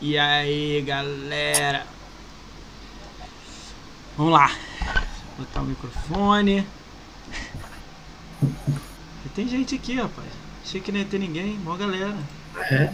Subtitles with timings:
[0.00, 1.86] E aí, galera?
[4.16, 4.48] Vamos lá.
[5.36, 6.66] Vou botar o microfone.
[9.24, 10.28] E tem gente aqui, rapaz.
[10.62, 11.58] Achei que não ia ter ninguém.
[11.60, 12.14] Mó galera.
[12.70, 12.92] É.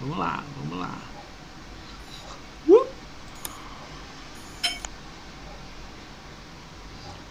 [0.00, 0.98] Vamos lá, vamos lá.
[2.68, 2.86] Uh!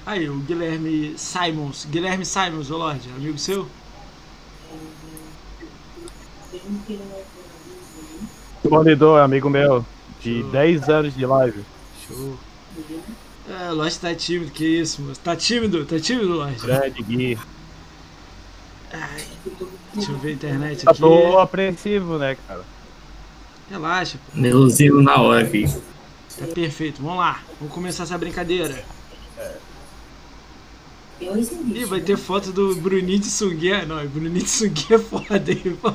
[0.05, 1.85] Aí, o Guilherme Simons.
[1.85, 3.69] Guilherme Simons, ô Lorde, amigo seu?
[8.69, 9.85] Demolidor, amigo meu,
[10.19, 10.49] de Show.
[10.49, 11.63] 10 anos de live.
[12.07, 12.35] Show.
[13.47, 15.19] É, o Lorde tá tímido, que isso, moço?
[15.21, 15.85] Tá tímido?
[15.85, 16.65] Tá tímido, Lorde?
[16.65, 17.37] Grande Gui.
[18.91, 19.23] Ai,
[19.93, 20.99] deixa eu ver a internet Eu aqui.
[20.99, 22.63] tô apreensivo, né, cara?
[23.69, 24.39] Relaxa, pô.
[24.41, 25.65] Meluzinho na hora aqui.
[26.35, 27.03] Tá perfeito.
[27.03, 27.41] Vamos lá.
[27.59, 28.83] Vamos começar essa brincadeira.
[31.21, 33.85] Ih, vai ter foto do Bruninho de Sunguinha.
[33.85, 35.77] Não, o Bruninho de Sunguinha é foda, hein?
[35.81, 35.91] Pô,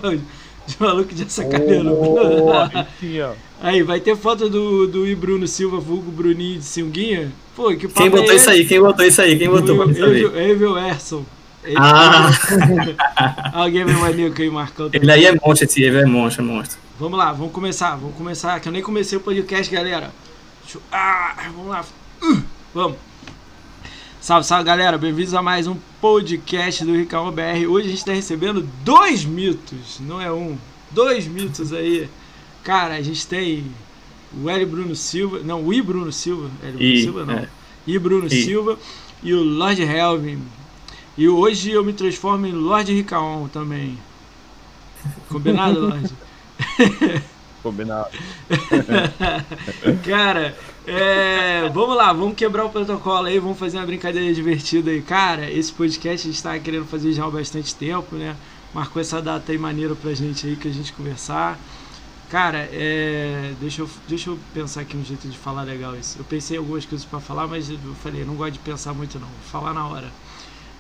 [0.71, 1.91] de maluco de sacaneiro.
[1.93, 5.15] Oh, aí vai ter foto do, do I.
[5.15, 7.31] Bruno Silva, vulgo Bruninho de Sunguinha.
[7.57, 8.37] Pô, que papo Quem é botou esse?
[8.37, 8.65] isso aí?
[8.67, 9.39] Quem botou isso aí?
[9.39, 9.83] Quem botou?
[9.91, 11.25] Evil, Evil Erson.
[11.63, 12.31] Ele- Ah,
[13.53, 14.87] Alguém me maníaco aí, Marcão.
[14.89, 15.03] também.
[15.03, 16.79] ele aí é monstro, esse ele é monstro, é monstro.
[16.99, 20.11] Vamos lá, vamos começar, vamos começar, que eu nem comecei o podcast, galera.
[20.63, 21.85] Deixa eu- Ah, vamos lá.
[22.23, 22.43] Uh,
[22.75, 22.97] vamos.
[24.21, 24.99] Salve, salve, galera.
[24.99, 27.67] Bem-vindos a mais um podcast do Ricão BR.
[27.67, 30.59] Hoje a gente está recebendo dois mitos, não é um.
[30.91, 32.07] Dois mitos aí.
[32.63, 33.65] Cara, a gente tem
[34.39, 34.67] o L.
[34.67, 35.81] Bruno Silva, não, o I.
[35.81, 36.51] Bruno Silva.
[36.63, 36.73] L.
[36.73, 37.35] Bruno I, Silva, não.
[37.35, 37.49] é.
[37.87, 37.99] I.
[37.99, 38.45] Bruno I.
[38.45, 38.79] Silva
[39.23, 40.43] e o Lord Helvin.
[41.17, 43.99] E hoje eu me transformo em Lord Ricaon também.
[45.31, 46.13] Combinado, Lorde?
[47.63, 48.09] Combinado.
[50.05, 50.55] Cara,
[50.87, 55.03] é, vamos lá, vamos quebrar o protocolo aí, vamos fazer uma brincadeira divertida aí.
[55.03, 58.35] Cara, esse podcast a gente tá querendo fazer já há bastante tempo, né?
[58.75, 61.59] Marcou essa data aí maneira pra gente aí, que a gente conversar.
[62.31, 66.17] Cara, é, deixa, eu, deixa eu pensar aqui um jeito de falar legal isso.
[66.19, 69.19] Eu pensei em algumas coisas pra falar, mas eu falei, não gosto de pensar muito
[69.19, 70.07] não, vou falar na hora.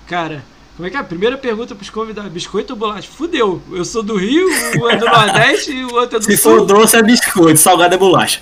[0.07, 0.45] Cara,
[0.77, 1.03] como é que é?
[1.03, 3.09] Primeira pergunta pros convidados, biscoito ou bolacha?
[3.11, 4.47] Fudeu, eu sou do Rio,
[4.81, 6.59] o é do Nordeste e o outro é do Se Sul.
[6.59, 8.41] for doce é biscoito, salgado é bolacha.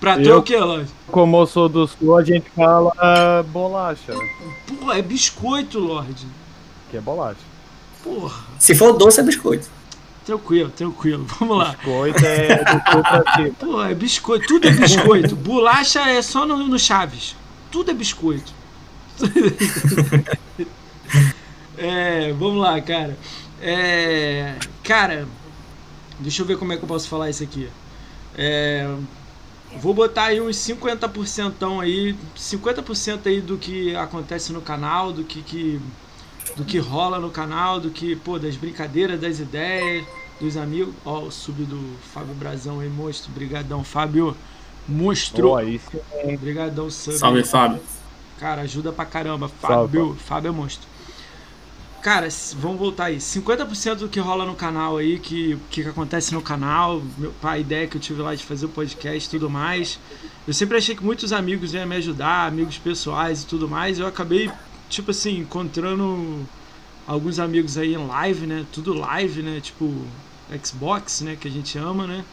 [0.00, 0.90] Pra tu é Eu- o que, Lorde?
[1.08, 4.28] Como eu sou do sul, a gente fala bolacha, né?
[4.80, 6.26] Pô, é biscoito, Lorde.
[6.90, 7.40] Que é bolacha.
[8.04, 8.44] Porra.
[8.58, 9.68] Se for doce é biscoito.
[10.24, 11.24] Tranquilo, tranquilo.
[11.40, 11.70] Vamos lá.
[11.72, 13.50] Biscoito é do sul pra cima.
[13.58, 14.46] Pô, é biscoito.
[14.46, 15.34] Tudo é biscoito.
[15.36, 17.34] Bolacha é só no, no Chaves.
[17.70, 18.52] Tudo é biscoito.
[21.78, 23.16] é, vamos lá, cara.
[23.60, 25.26] É, cara,
[26.20, 27.68] deixa eu ver como é que eu posso falar isso aqui.
[28.36, 28.86] É,
[29.76, 35.42] vou botar aí uns 50% aí, 50% aí do que acontece no canal, do que,
[35.42, 35.80] que
[36.56, 40.06] do que rola no canal, do que, pô, das brincadeiras, das ideias,
[40.40, 40.94] dos amigos.
[41.04, 43.32] Ó, o sub do Fábio Brazão aí, monstro.
[43.32, 44.36] Brigadão, Fábio.
[44.88, 45.48] Monstro.
[45.48, 45.98] Pô, aí sim.
[46.34, 47.16] Obrigadão, sub.
[47.16, 47.80] Salve, Fábio.
[48.38, 49.50] Cara, ajuda pra caramba.
[49.60, 50.88] Salve, Fábio, Fábio é monstro.
[52.02, 53.16] Cara, vamos voltar aí.
[53.16, 57.86] 50% do que rola no canal aí, que, que acontece no canal, meu, a ideia
[57.86, 59.98] que eu tive lá de fazer o podcast e tudo mais.
[60.46, 63.98] Eu sempre achei que muitos amigos iam me ajudar, amigos pessoais e tudo mais.
[63.98, 64.50] Eu acabei,
[64.88, 66.46] tipo assim, encontrando
[67.06, 68.64] alguns amigos aí em live, né?
[68.72, 69.60] Tudo live, né?
[69.60, 69.92] Tipo,
[70.64, 71.36] Xbox, né?
[71.40, 72.24] Que a gente ama, né?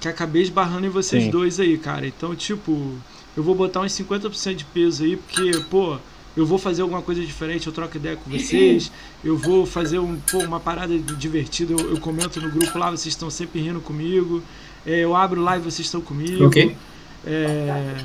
[0.00, 1.30] Que acabei esbarrando em vocês Sim.
[1.30, 2.06] dois aí, cara.
[2.06, 2.96] Então, tipo,
[3.36, 5.98] eu vou botar uns 50% de peso aí, porque, pô,
[6.36, 8.90] eu vou fazer alguma coisa diferente, eu troco ideia com vocês,
[9.24, 13.12] eu vou fazer um, pô, uma parada divertida, eu, eu comento no grupo lá, vocês
[13.14, 14.42] estão sempre rindo comigo,
[14.86, 16.46] é, eu abro live, vocês estão comigo.
[16.46, 16.76] Ok.
[17.24, 17.96] É,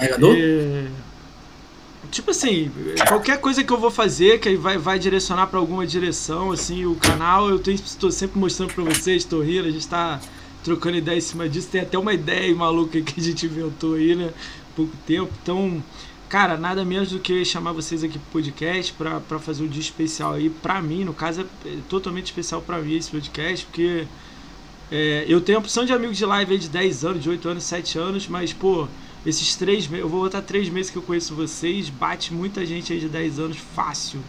[0.00, 0.86] é,
[2.10, 2.70] tipo assim,
[3.06, 6.94] qualquer coisa que eu vou fazer que vai, vai direcionar pra alguma direção, assim, o
[6.94, 10.20] canal eu estou sempre mostrando pra vocês, tô rindo, a gente tá
[10.64, 14.14] trocando ideia em cima disso, tem até uma ideia maluca que a gente inventou aí,
[14.14, 14.30] né,
[14.74, 15.82] pouco tempo, então,
[16.28, 20.34] cara, nada menos do que chamar vocês aqui pro podcast pra fazer um dia especial
[20.34, 24.06] aí, pra mim, no caso, é totalmente especial pra mim esse podcast, porque
[24.90, 27.48] é, eu tenho a opção de amigos de live aí de 10 anos, de 8
[27.48, 28.86] anos, 7 anos, mas, pô,
[29.24, 32.92] esses três meses, eu vou botar três meses que eu conheço vocês, bate muita gente
[32.92, 34.20] aí de 10 anos fácil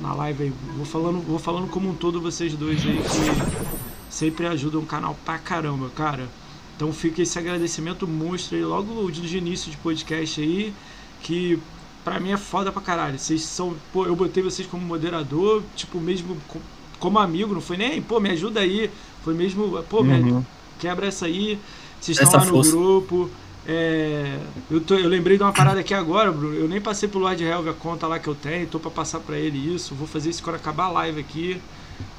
[0.00, 0.52] na live aí.
[0.76, 5.16] Vou falando, vou falando como um todo vocês dois aí que sempre ajudam o canal
[5.24, 6.28] pra caramba, cara.
[6.76, 10.74] Então fica esse agradecimento monstro aí logo de início de podcast aí,
[11.22, 11.58] que
[12.04, 13.18] pra mim é foda pra caralho.
[13.18, 16.60] Vocês são, pô, eu botei vocês como moderador, tipo, mesmo co-
[16.98, 18.90] como amigo, não foi nem, pô, me ajuda aí.
[19.24, 20.44] Foi mesmo, pô, me, Uhum.
[20.78, 21.58] quebra essa aí.
[22.00, 22.70] Vocês Essa estão lá no força.
[22.70, 23.30] grupo.
[23.68, 24.38] É,
[24.70, 26.54] eu, tô, eu lembrei de uma parada aqui agora, Bruno.
[26.54, 28.66] Eu nem passei pro Lord Helve a conta lá que eu tenho.
[28.68, 29.92] Tô pra passar pra ele isso.
[29.94, 31.60] Vou fazer isso quando acabar a live aqui.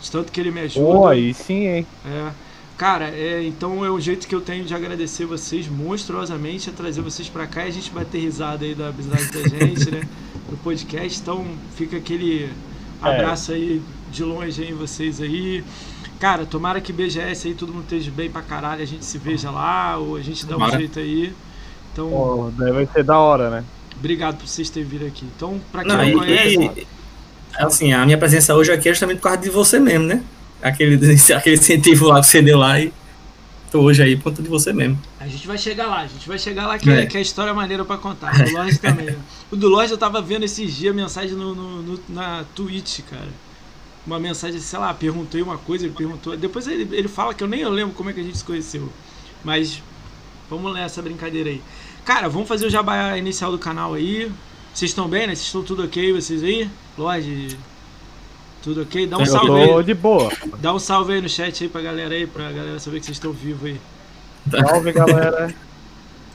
[0.01, 0.85] De tanto que ele me ajuda.
[0.85, 1.87] Pô, aí sim, hein?
[2.05, 2.31] É.
[2.77, 7.01] Cara, é, então é o jeito que eu tenho de agradecer vocês monstruosamente, é trazer
[7.01, 10.01] vocês pra cá e a gente bater risada aí da amizade da gente, né?
[10.49, 11.19] No podcast.
[11.19, 11.43] Então
[11.75, 12.49] fica aquele
[13.01, 13.81] abraço aí
[14.11, 15.63] de longe aí em vocês aí.
[16.19, 19.49] Cara, tomara que BGS aí todo mundo esteja bem pra caralho, a gente se veja
[19.49, 20.77] lá, ou a gente dá um Tomara.
[20.77, 21.33] jeito aí.
[21.93, 23.63] Então, Pô, deve ser da hora, né?
[23.99, 25.25] obrigado por vocês terem vindo aqui.
[25.35, 26.87] Então, pra quem Não, não, e, conhece, e-
[27.57, 30.21] assim, a minha presença hoje aqui é justamente por causa de você mesmo, né?
[30.61, 30.95] Aquele,
[31.35, 32.91] aquele incentivo lá que você deu lá e
[33.71, 34.97] tô hoje aí por conta de você mesmo.
[35.19, 37.05] A gente vai chegar lá, a gente vai chegar lá que, É.
[37.05, 38.33] que a história é maneira pra contar.
[38.41, 39.05] O do Lorde também.
[39.07, 39.17] né?
[39.51, 43.27] O do Lorde eu tava vendo esses dias mensagem no, no- no- na Twitch, cara.
[44.05, 46.35] Uma mensagem, sei lá, perguntei uma coisa, ele perguntou.
[46.37, 48.89] Depois ele, ele fala que eu nem lembro como é que a gente se conheceu.
[49.43, 49.81] Mas
[50.49, 51.61] vamos nessa brincadeira aí.
[52.05, 54.31] Cara, vamos fazer o jabá inicial do canal aí.
[54.73, 55.35] Vocês estão bem, né?
[55.35, 56.69] Vocês estão tudo ok, vocês aí?
[56.97, 57.57] Lorde,
[58.67, 59.07] tudo ok?
[59.07, 59.83] Dá um eu salve tô aí.
[59.85, 60.29] de boa.
[60.59, 63.15] Dá um salve aí no chat aí pra galera aí, pra galera saber que vocês
[63.15, 63.79] estão vivos aí.
[64.51, 65.55] Salve, galera.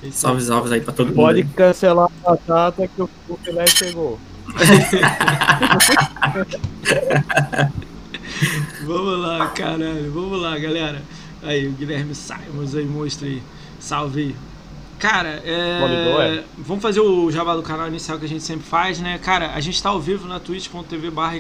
[0.02, 0.32] É isso aí.
[0.32, 1.17] Salve, salve aí pra todo mundo.
[1.17, 1.46] Pode aí.
[1.55, 4.19] cancelar a data que o, o filé chegou.
[8.87, 10.11] Vamos lá, caralho.
[10.11, 11.02] Vamos lá, galera.
[11.43, 13.43] Aí, o Guilherme Simons aí, monstro aí.
[13.79, 14.34] Salve aí.
[15.02, 15.81] Cara, é...
[16.22, 16.44] é?
[16.56, 19.19] vamos fazer o jabá do canal inicial que a gente sempre faz, né?
[19.19, 21.34] Cara, a gente tá ao vivo na twitch.tv barra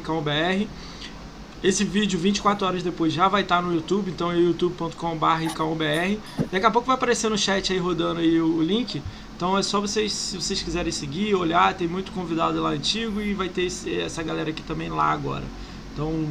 [1.62, 6.18] Esse vídeo, 24 horas depois, já vai estar no YouTube, então é youtube.com barra br
[6.50, 9.00] Daqui a pouco vai aparecer no chat aí, rodando aí o, o link.
[9.36, 13.32] Então é só vocês, se vocês quiserem seguir, olhar, tem muito convidado lá antigo e
[13.32, 15.44] vai ter esse- essa galera aqui também lá agora.
[15.92, 16.26] Então,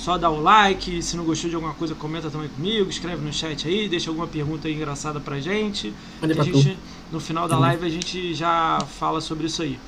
[0.00, 3.30] só dá o like, se não gostou de alguma coisa, comenta também comigo, escreve no
[3.30, 5.92] chat aí, deixa alguma pergunta aí engraçada pra gente.
[6.18, 6.78] Pra gente,
[7.12, 9.78] no final da live a gente já fala sobre isso aí.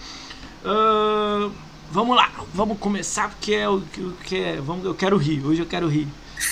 [0.66, 1.50] Ahn,
[1.90, 4.60] vamos lá, vamos começar porque é o que o que é.
[4.60, 6.06] Vamos, eu quero rir, hoje eu quero rir.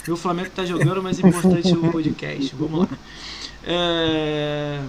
[0.08, 2.54] O Flamengo tá jogando, mas é importante o podcast.
[2.58, 2.88] Vamos lá.
[3.62, 4.80] É,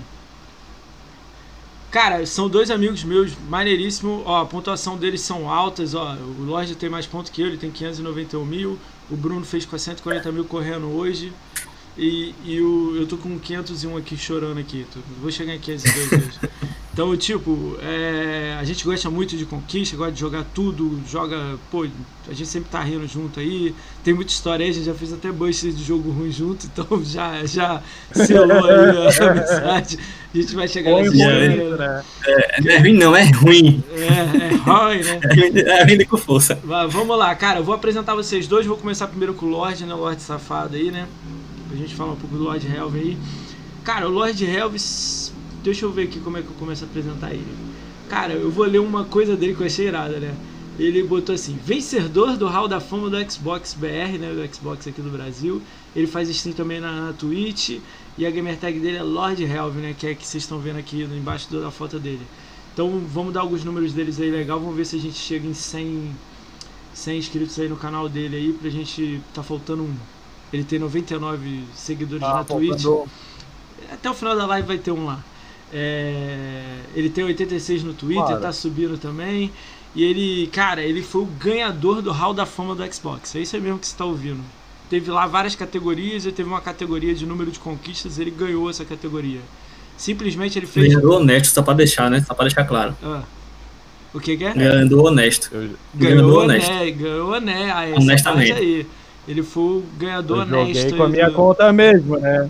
[1.91, 4.23] Cara, são dois amigos meus, maneiríssimo.
[4.25, 5.93] Ó, a pontuação deles são altas.
[5.93, 8.79] Ó, o Lorde tem mais pontos que eu, ele tem 591 mil.
[9.09, 11.33] O Bruno fez 440 mil correndo hoje.
[11.97, 14.85] E, e o, eu tô com 501 aqui chorando aqui.
[14.93, 16.39] Tô- vou chegar esses dois hoje.
[16.93, 21.87] Então, tipo, é, a gente gosta muito de conquista, gosta de jogar tudo, joga, pô,
[22.27, 23.73] a gente sempre tá rindo junto aí.
[24.03, 27.01] Tem muita história aí, a gente já fez até bust de jogo ruim junto, então
[27.01, 29.97] já, já selou aí a amizade.
[30.33, 31.49] A gente vai chegar Foi nessa bom, história.
[31.49, 32.03] bonito, né?
[32.67, 33.83] É ruim não, é ruim.
[33.93, 34.03] É,
[34.47, 35.19] é ruim, né?
[35.23, 36.55] É ruim, é ruim com força.
[36.61, 38.65] Va- Vamos lá, cara, eu vou apresentar vocês dois.
[38.65, 39.93] Vou começar primeiro com o Lorde, né?
[39.93, 41.07] O Lorde Safado aí, né?
[41.69, 43.17] Pra gente falar um pouco do Lorde Helve aí.
[43.85, 44.77] Cara, o Lorde Helve,
[45.63, 47.45] deixa eu ver aqui como é que eu começo a apresentar ele.
[48.09, 50.33] Cara, eu vou ler uma coisa dele que eu achei irada, né?
[50.79, 54.33] Ele botou assim: vencedor do Hall da Fama do Xbox BR, né?
[54.33, 55.61] Do Xbox aqui do Brasil.
[55.95, 57.79] Ele faz stream também na, na Twitch.
[58.17, 59.95] E a gamer tag dele é Lord Helve, né?
[59.97, 62.21] Que é que vocês estão vendo aqui embaixo da foto dele.
[62.73, 64.59] Então vamos dar alguns números deles aí legal.
[64.59, 66.11] Vamos ver se a gente chega em 100,
[66.93, 68.53] 100 inscritos aí no canal dele aí.
[68.53, 69.21] Pra gente.
[69.33, 69.93] Tá faltando um.
[70.51, 72.81] Ele tem 99 seguidores Tá na Twitch.
[72.81, 73.09] faltando-
[73.91, 75.23] Até o final da live vai ter um lá.
[75.73, 76.63] É,
[76.95, 79.51] ele tem 86 no Twitter, tá subindo também.
[79.95, 83.35] E ele, cara, ele foi o ganhador do Hall da Fama do Xbox.
[83.35, 84.39] É isso aí mesmo que você tá ouvindo.
[84.89, 88.83] Teve lá várias categorias, ele teve uma categoria de número de conquistas, ele ganhou essa
[88.85, 89.39] categoria.
[89.97, 90.87] Simplesmente ele fez.
[90.87, 92.21] Ganhador honesto, só pra deixar, né?
[92.25, 92.95] Só pra deixar claro.
[93.03, 93.21] Ah,
[94.13, 94.53] o que, que é?
[94.53, 95.49] Ganhador honesto.
[95.53, 96.55] Eu, Ganhou Ganhador né?
[96.55, 96.97] honesto.
[96.99, 97.71] Ganhou né?
[97.71, 98.51] Ah, Honestamente.
[98.53, 98.85] aí.
[99.27, 100.95] Ele foi o ganhador eu joguei honesto.
[100.97, 102.49] com a aí minha do- conta mesmo, né?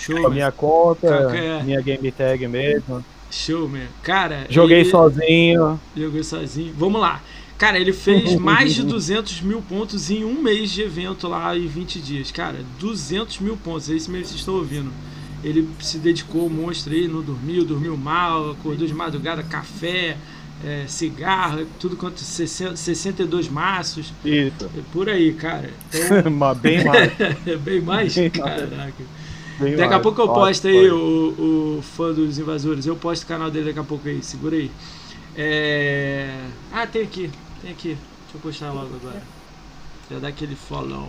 [0.00, 1.62] Show, minha conta, é?
[1.62, 3.04] minha game tag mesmo.
[3.30, 3.86] show, man.
[4.02, 5.80] Cara, Joguei ele- sozinho.
[5.96, 6.74] Jogou sozinho.
[6.76, 7.20] Vamos lá.
[7.58, 11.66] Cara, ele fez mais de 200 mil pontos em um mês de evento lá em
[11.66, 12.30] 20 dias.
[12.30, 13.88] Cara, 200 mil pontos.
[13.90, 14.90] É isso mesmo que vocês estão ouvindo.
[15.44, 20.16] Ele se dedicou ao monstro aí, não dormiu, dormiu mal, acordou de madrugada, café,
[20.64, 24.12] é, cigarro, tudo quanto 60, 62 maços.
[24.24, 24.64] Isso.
[24.76, 25.70] É por aí, cara.
[25.94, 27.12] Então, Mas bem mais.
[27.46, 28.14] é bem mais?
[28.14, 28.60] Bem mais.
[28.60, 29.04] Caraca.
[29.58, 32.86] Daqui a pouco eu posto aí o, o fã dos invasores.
[32.86, 34.70] Eu posto o canal dele daqui a pouco aí, segura aí.
[35.36, 36.28] É...
[36.72, 37.30] Ah, tem aqui,
[37.62, 37.88] tem aqui.
[37.88, 39.22] Deixa eu postar logo agora.
[40.10, 41.08] Já dá aquele follow.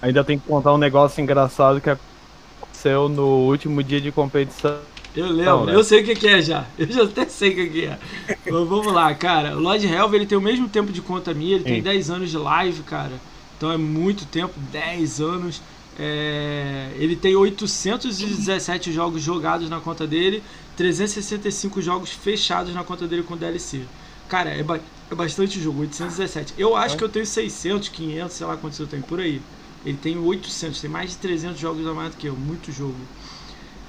[0.00, 4.78] Ainda tem que contar um negócio engraçado que aconteceu no último dia de competição.
[5.16, 5.74] Eu lembro, Não, né?
[5.74, 6.66] eu sei o que, é já.
[6.78, 7.98] Eu já até sei o que, é.
[8.28, 9.56] Mas vamos lá, cara.
[9.56, 11.82] O Lord Helve ele tem o mesmo tempo de conta minha, ele tem Sim.
[11.82, 13.12] 10 anos de live, cara.
[13.56, 15.60] Então é muito tempo, 10 anos.
[15.98, 20.42] É, Ele tem 817 jogos jogados na conta dele,
[20.76, 23.80] 365 jogos fechados na conta dele com DLC.
[24.28, 26.52] Cara, é, ba- é bastante jogo, 817.
[26.58, 26.98] Eu acho É.
[26.98, 29.40] que eu tenho 600, 500, sei lá quantos eu tenho por aí.
[29.84, 32.96] Ele tem 800, tem mais de 300 jogos a mais do que eu, muito jogo.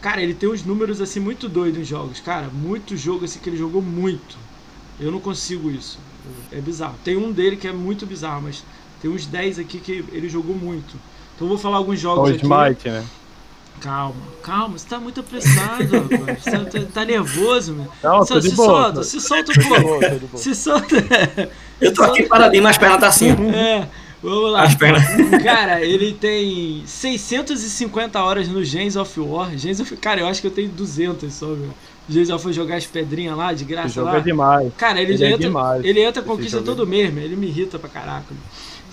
[0.02, 3.50] Cara, ele tem uns números assim muito doidos em jogos, cara, muito jogo assim que
[3.50, 4.38] ele jogou muito.
[5.00, 5.98] Eu não consigo isso.
[6.52, 6.96] É bizarro.
[7.04, 8.64] Tem um dele que é muito bizarro, mas
[9.01, 10.96] tem uns 10 aqui que ele jogou muito.
[11.36, 12.44] Então eu vou falar alguns jogos O aqui.
[12.46, 13.04] Smite, né?
[13.80, 16.44] Calma, calma, você tá muito apressado, rapaz.
[16.44, 17.88] Você tá, tá nervoso, meu.
[18.04, 19.82] Não, se, tô de se boa, solta, tô- se solta um Tô de pouco.
[19.84, 20.44] boa, tô de boa.
[20.44, 20.96] Se solta.
[21.80, 23.27] Eu tô aqui paradinho, mas as pernas tá assim.
[23.54, 23.88] É,
[24.24, 24.63] vamos lá.
[24.63, 25.04] As pernas.
[25.44, 29.56] Cara, ele tem 650 horas no Gens of War.
[29.56, 29.96] Gens of...
[29.98, 31.70] Cara, eu acho que eu tenho 200 só, meu.
[32.10, 34.18] Gens of War jogar as pedrinhas lá, de Esse graça jogo lá.
[34.18, 34.72] é demais.
[34.75, 35.86] Cara, ele, Ele é entra, demais.
[35.86, 37.24] ele entra Esse conquista é- todo mês, meu.
[37.24, 38.25] ele me irrita pra caraca.
[38.32, 38.39] meu.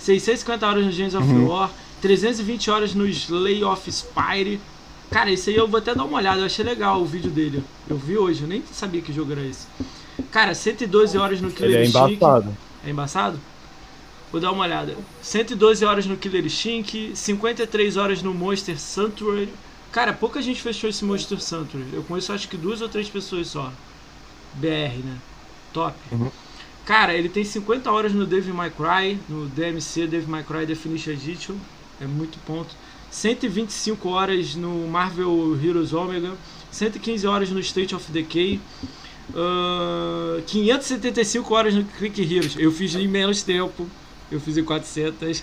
[0.05, 1.47] 650 horas no Gens of Uhum.
[1.47, 1.71] War,
[2.01, 4.61] 320 horas no Slay of Spire.
[5.09, 7.63] Cara, esse aí eu vou até dar uma olhada, eu achei legal o vídeo dele.
[7.89, 9.65] Eu vi hoje, eu nem sabia que jogo era esse.
[10.31, 12.57] Cara, 112 horas no Killer Ele é embaçado.
[12.85, 13.39] É embaçado?
[14.31, 14.95] Vou dar uma olhada.
[15.21, 19.49] 112 horas no Killer Instinct, 53 horas no Monster Sanctuary.
[19.91, 21.87] Cara, pouca gente fechou esse Monster Sanctuary.
[21.93, 23.71] Eu conheço acho que duas ou três pessoas só.
[24.53, 25.17] BR, né?
[25.73, 25.95] Top.
[26.11, 26.29] Uhum.
[26.85, 31.11] Cara, ele tem 50 horas no Devil May Cry, no DMC Devil May Cry Definition
[31.11, 31.55] Edition.
[31.99, 32.75] É muito ponto.
[33.09, 36.33] 125 horas no Marvel Heroes Omega.
[36.71, 38.59] 115 horas no State of Decay.
[39.33, 42.55] Ah, 575 horas no Click Heroes.
[42.57, 43.87] Eu fiz em menos tempo.
[44.31, 45.41] Eu fiz em 400.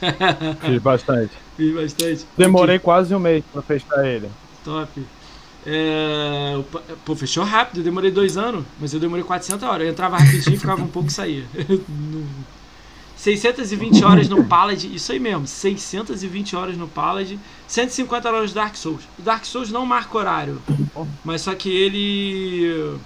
[0.60, 1.32] Fiz bastante.
[1.56, 2.26] fiz bastante.
[2.36, 4.28] Demorei quase um mês pra fechar ele.
[4.64, 4.88] Top.
[5.66, 6.60] É,
[7.04, 7.78] pô, fechou rápido.
[7.78, 9.86] Eu demorei dois anos, mas eu demorei 400 horas.
[9.86, 11.44] Eu entrava rapidinho, ficava um pouco e saía.
[11.88, 12.26] Não-
[13.16, 17.38] 620 horas no Paladin, isso aí mesmo, 620 horas no Paladin,
[17.68, 19.02] 150 horas no Dark Souls.
[19.16, 20.60] O Dark Souls não marca horário,
[21.24, 22.96] mas só que ele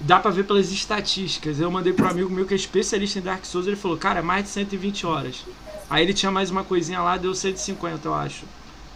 [0.00, 1.60] dá pra ver pelas estatísticas.
[1.60, 4.22] Eu mandei pro amigo meu que é especialista em Dark Souls, ele falou: "Cara, é
[4.22, 5.44] mais de 120 horas".
[5.88, 8.44] Aí ele tinha mais uma coisinha lá, deu 150, eu acho.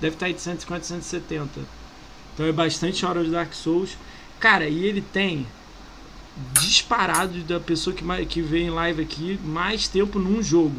[0.00, 1.60] Deve estar aí de 150, 170.
[2.36, 3.96] Então é bastante hora de Dark Souls.
[4.38, 5.46] Cara, e ele tem
[6.52, 10.76] disparado da pessoa que, mais, que vem em live aqui mais tempo num jogo.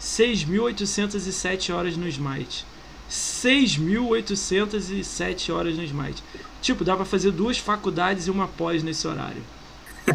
[0.00, 2.64] 6.807 horas no Smite.
[3.10, 6.22] 6.807 horas no Smite.
[6.60, 9.42] Tipo, dá pra fazer duas faculdades e uma pós nesse horário.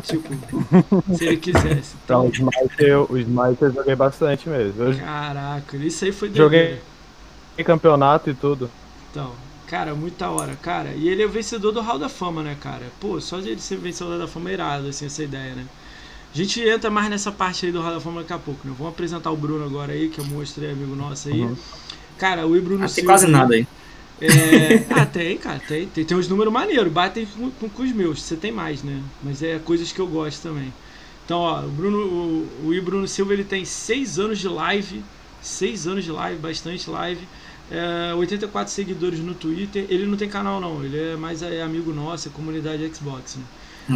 [0.03, 0.29] Tipo,
[1.17, 1.95] se ele quisesse.
[2.05, 4.83] Então, o Smite, eu, o Smite eu joguei bastante mesmo.
[4.83, 6.59] Eu caraca, isso aí foi Joguei.
[6.59, 6.81] doideira.
[7.51, 8.69] joguei campeonato e tudo.
[9.11, 9.33] Então,
[9.67, 10.91] cara, muita hora, cara.
[10.95, 12.91] E ele é o vencedor do Hall da Fama, né, cara?
[12.99, 15.55] Pô, só de ele ser vencedor do Hall da Fama é irado, assim, essa ideia,
[15.55, 15.65] né?
[16.33, 18.73] A gente entra mais nessa parte aí do Hall da Fama daqui a pouco, né?
[18.77, 21.41] Vamos apresentar o Bruno agora aí, que monstro aí, amigo nosso aí.
[21.41, 21.57] Uhum.
[22.17, 23.11] Cara, o Bruno Ah, tem Silva.
[23.13, 23.67] quase nada aí.
[24.19, 24.85] É...
[24.89, 25.87] Ah, tem, cara, tem.
[25.87, 28.21] Tem, tem uns números maneiros, batem com, com, com os meus.
[28.23, 29.01] Você tem mais, né?
[29.23, 30.73] Mas é coisas que eu gosto também.
[31.25, 32.81] Então, ó, o Bruno, o, o I.
[32.81, 35.03] Bruno Silva, ele tem 6 anos de live.
[35.41, 37.27] 6 anos de live, bastante live.
[37.69, 39.85] É, 84 seguidores no Twitter.
[39.89, 40.83] Ele não tem canal, não.
[40.83, 43.43] Ele é mais é, amigo nosso, é comunidade Xbox, né?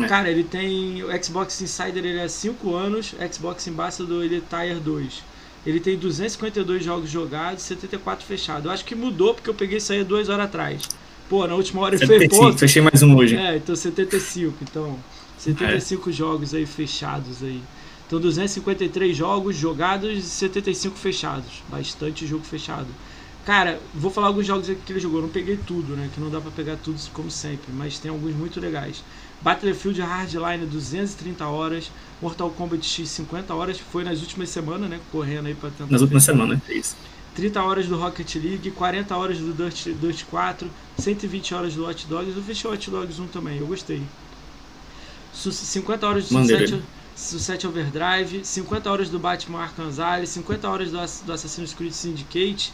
[0.04, 0.08] É.
[0.08, 1.04] Cara, ele tem.
[1.04, 5.24] O Xbox Insider ele é 5 anos, Xbox Ambassador ele é Tier 2.
[5.66, 8.66] Ele tem 252 jogos jogados, 74 fechados.
[8.66, 10.82] Eu acho que mudou porque eu peguei isso aí duas horas atrás.
[11.30, 12.60] Pô, na última hora ele fez 75, ponto.
[12.60, 13.36] fechei mais um hoje.
[13.36, 14.58] É, então 75.
[14.64, 14.98] Então,
[15.38, 17.62] 75 jogos aí fechados aí.
[18.08, 21.64] Então 253 jogos jogados e 75 fechados.
[21.70, 22.88] Bastante jogo fechado.
[23.46, 25.20] Cara, vou falar alguns jogos que ele jogou.
[25.20, 26.10] Eu não peguei tudo, né?
[26.14, 29.04] Que não dá pra pegar tudo como sempre, mas tem alguns muito legais.
[29.42, 35.00] Battlefield Hardline 230 horas, Mortal Kombat X 50 horas, foi nas últimas semanas, né?
[35.12, 35.92] Correndo aí pra tentar.
[35.92, 36.96] Nas últimas semanas, é isso.
[37.34, 40.70] 30 horas do Rocket League, 40 horas do Dust, Dust 4,
[41.00, 42.36] 120 horas do Hot Dogs.
[42.36, 44.04] Eu fechei o Hot Dogs 1 também, eu gostei.
[45.34, 46.84] Su 50 horas do Sunset,
[47.16, 52.74] Sunset Overdrive, 50 horas do Batman Arkham Asylum, 50 horas do, do Assassin's Creed Syndicate.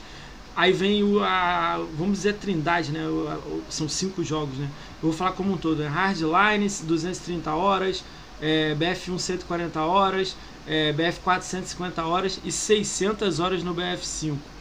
[0.57, 3.07] Aí vem o, a, vamos dizer, trindade, né?
[3.07, 4.71] O- a- são cinco jogos, né?
[5.01, 5.87] Eu vou falar como um todo, né?
[5.87, 8.03] Hardline, 230 horas,
[8.39, 14.51] é, BF1 140 horas, é, BF4 150 horas e 600 horas no BF5.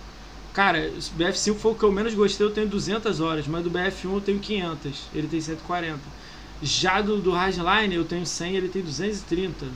[0.53, 3.71] Cara, o BF5 foi o que eu menos gostei, eu tenho 200 horas, mas do
[3.71, 6.13] BF1 eu tenho 500, ele tem 140.
[6.61, 9.75] Já do, do Hardline eu tenho 100, ele tem 230.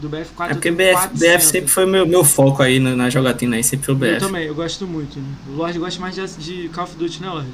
[0.00, 1.20] Do BF4 É porque eu BF, 400.
[1.20, 4.14] BF sempre foi meu, meu foco aí na, na jogatina aí, sempre foi o Eu
[4.16, 4.20] BF.
[4.26, 5.34] também, eu gosto muito, né?
[5.48, 7.50] O Lorde gosta mais de, de Call of Duty, né, Lorde?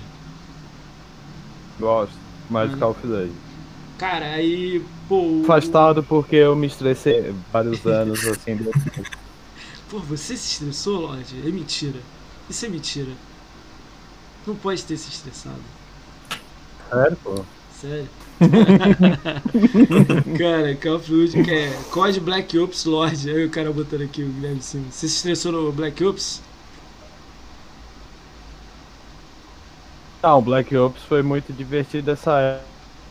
[1.78, 2.14] Gosto.
[2.48, 2.78] Mais Uhum.
[2.78, 3.32] Call of Duty.
[3.98, 5.40] Cara, aí, pô.
[5.44, 8.58] Afastado porque eu me estressei vários anos assim.
[9.88, 11.36] Pô, você se estressou, Lorde?
[11.46, 12.00] É mentira.
[12.50, 13.12] Isso é mentira.
[14.46, 15.60] Não pode ter se estressado.
[16.90, 17.44] Sério, pô.
[17.80, 18.08] Sério.
[20.38, 23.30] cara, Call of Duty que é COD Black Ops Lorde.
[23.30, 24.84] Aí o cara botando aqui o Guilherme Cima.
[24.90, 26.42] Você se estressou no Black Ops?
[30.22, 32.60] Não, Black Ops foi muito divertido nessa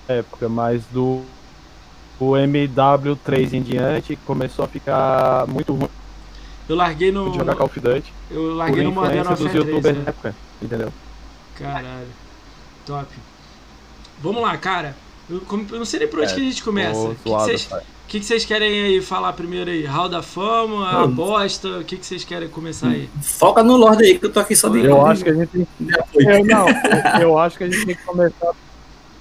[0.08, 1.24] época, mas do
[2.20, 5.90] o MW3 em diante começou a ficar muito ruim
[6.70, 7.32] Eu larguei no.
[7.32, 8.14] de jogar Call of Duty.
[8.32, 9.56] Eu larguei no Modern Warfare 3.
[9.56, 10.04] youtubers né?
[10.08, 10.94] época, entendeu?
[11.56, 12.08] Caralho.
[12.86, 13.08] Top.
[14.22, 14.96] Vamos lá, cara.
[15.30, 15.42] Eu,
[15.72, 17.00] não sei nem por onde É, que a gente começa.
[17.00, 17.82] O que, que vocês, pai.
[18.08, 19.84] que, que vocês querem aí falar primeiro aí?
[19.86, 21.80] Hall da Fama, a aposta?
[21.80, 23.10] O que, que vocês querem começar aí?
[23.22, 25.68] Foca no Lorde aí, que eu tô aqui só de, Eu acho que a gente.
[26.14, 26.66] Eu não,
[27.22, 28.52] eu- acho que a gente tem que começar.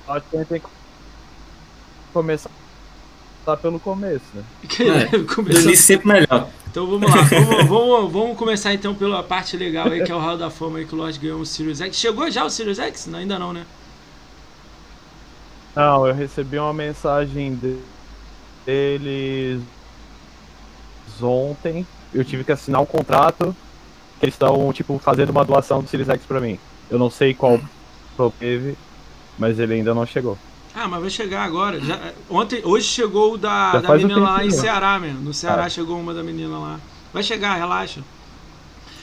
[0.09, 0.67] Acho que a gente tem que
[2.13, 2.51] começar
[3.63, 4.43] pelo começo, né?
[5.35, 6.49] Começando- início sempre melhor.
[6.71, 10.19] Então vamos lá, vamos, vamos, vamos começar então pela parte legal aí, que é o
[10.19, 11.97] Hall da Fama aí que o Lorde ganhou o Sirius X.
[11.97, 13.07] Chegou já o Sirius X?
[13.07, 13.65] Não, ainda não, né?
[15.75, 17.79] Não, eu recebi uma mensagem de-
[18.65, 19.63] deles
[21.21, 21.87] ontem.
[22.13, 23.55] Eu tive que assinar um contrato
[24.19, 26.59] que eles estão, tipo, fazendo uma doação do Series X pra mim.
[26.91, 27.61] Eu não sei qual
[28.17, 28.77] problema teve,
[29.39, 30.39] mas ele ainda não chegou.
[30.75, 31.81] Ah, mas vai chegar agora.
[31.81, 34.61] Já, ontem, hoje chegou o da, Já da faz um menina lá em tempinho.
[34.61, 35.21] Ceará, mesmo.
[35.21, 35.71] No Ceará É.
[35.71, 36.81] chegou uma da menina lá.
[37.13, 38.01] Vai chegar, relaxa.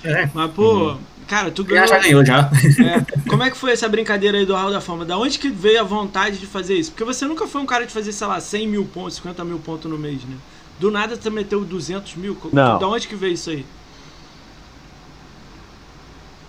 [0.03, 0.29] É.
[0.33, 0.97] Mas, pô,
[1.27, 1.87] cara, tu ganhou.
[1.87, 2.49] já ganhou já.
[2.79, 3.29] É.
[3.29, 5.05] Como é que foi essa brincadeira aí do Hall da Fama?
[5.05, 6.91] Da onde que veio a vontade de fazer isso?
[6.91, 9.59] Porque você nunca foi um cara de fazer, sei lá, 100 mil pontos, 50 mil
[9.59, 10.35] pontos no mês, né?
[10.79, 12.37] Do nada você meteu 200 mil.
[12.51, 12.79] Não.
[12.79, 13.65] Da onde que veio isso aí?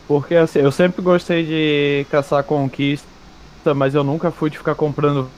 [0.08, 3.06] Porque assim, eu sempre gostei de caçar conquista,
[3.74, 5.30] mas eu nunca fui de ficar comprando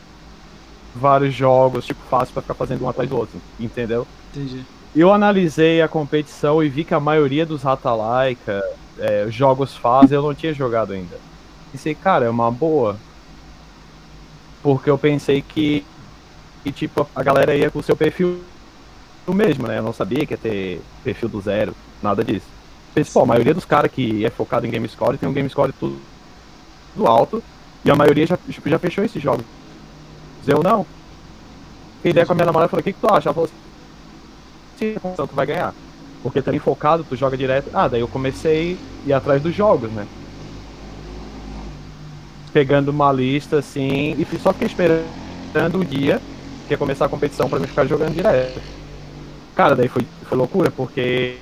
[0.95, 4.07] vários jogos, tipo, fácil pra ficar fazendo um atrás do outro, entendeu?
[4.33, 4.65] Entendi.
[4.95, 8.63] Eu analisei a competição e vi que a maioria dos Ratalaika,
[8.99, 11.19] é, jogos fase, eu não tinha jogado ainda.
[11.73, 12.97] Pensei, cara, é uma boa.
[14.63, 15.85] Porque eu pensei que,
[16.63, 18.43] que tipo, a galera ia com o seu perfil
[19.29, 19.79] mesmo, né?
[19.79, 22.47] Eu não sabia que ia ter perfil do zero, nada disso.
[22.95, 25.49] Pensei, pô, a maioria dos caras que é focado em game score tem um game
[25.49, 25.99] score tudo,
[26.95, 27.43] tudo alto.
[27.85, 29.45] E a maioria já, tipo, já fechou esses jogos.
[30.47, 30.87] Eu não.
[31.97, 33.29] Fiquei ideia com a minha namorada e falei, o que, que tu acha?
[33.29, 35.75] Ela falou assim, então tu vai ganhar.
[36.25, 37.69] Porque tá focado, tu joga direto.
[37.73, 40.07] Ah, daí eu comecei a ir atrás dos jogos, né?
[42.51, 46.21] Pegando uma lista assim, e só fiquei esperando o dia
[46.67, 48.59] que ia começar a competição pra mim ficar jogando direto.
[49.55, 51.37] Cara, daí foi, foi loucura, porque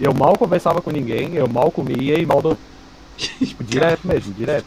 [0.00, 2.73] eu mal conversava com ninguém, eu mal comia e mal dormia.
[3.16, 4.66] Tipo, direto mesmo, direto.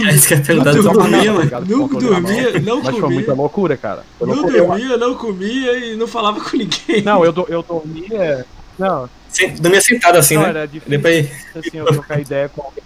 [0.00, 0.74] É isso que eu perguntar.
[0.74, 1.50] Não dormia, mano.
[1.66, 3.14] Não dormia, não Mas foi comia.
[3.14, 4.04] muita loucura, cara.
[4.18, 4.58] Foi Não loucura.
[4.66, 7.02] Dormia, não comia e não falava com ninguém.
[7.02, 8.46] Não, eu, do- eu dormia.
[8.78, 10.48] Não, Sen- Dormia sentado assim, não né?
[10.50, 10.90] era difícil.
[10.90, 12.82] Depois assim, eu trocar ideia com alguém.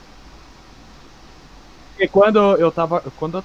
[1.92, 3.00] Porque quando eu tava.
[3.18, 3.44] Quando eu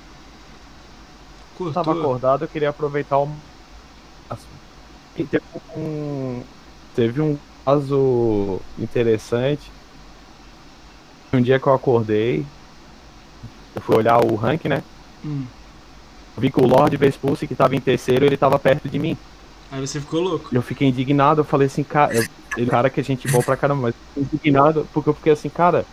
[1.58, 1.74] Cortou.
[1.84, 3.30] tava acordado, eu queria aproveitar o.
[5.16, 5.44] E teve
[5.76, 6.44] um.
[6.96, 9.72] Teve um caso interessante.
[11.34, 12.46] Um dia que eu acordei,
[13.76, 14.82] eu fui olhar o rank, né?
[15.24, 15.44] Hum.
[16.38, 19.16] Vi que o Lord Vespulse, que tava em terceiro, ele tava perto de mim.
[19.72, 20.50] Aí você ficou louco.
[20.52, 22.26] Eu fiquei indignado, eu falei assim, cara, eu-
[22.58, 23.96] ele é cara que a gente boa pra caramba, mas
[24.34, 25.86] indignado porque eu fiquei assim, cara,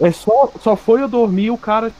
[0.00, 1.92] é só, só foi eu dormir o cara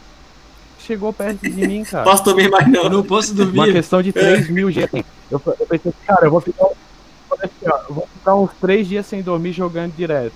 [0.81, 2.05] chegou perto de mim, cara.
[2.05, 2.91] posso dormir mais Eu não.
[2.91, 3.73] não posso Uma dormir.
[3.73, 4.91] questão de 3 mil dias.
[5.31, 7.51] Eu, eu pensei, cara, eu vou ficar, assim,
[7.89, 10.35] eu vou ficar uns 3 dias sem dormir jogando direto.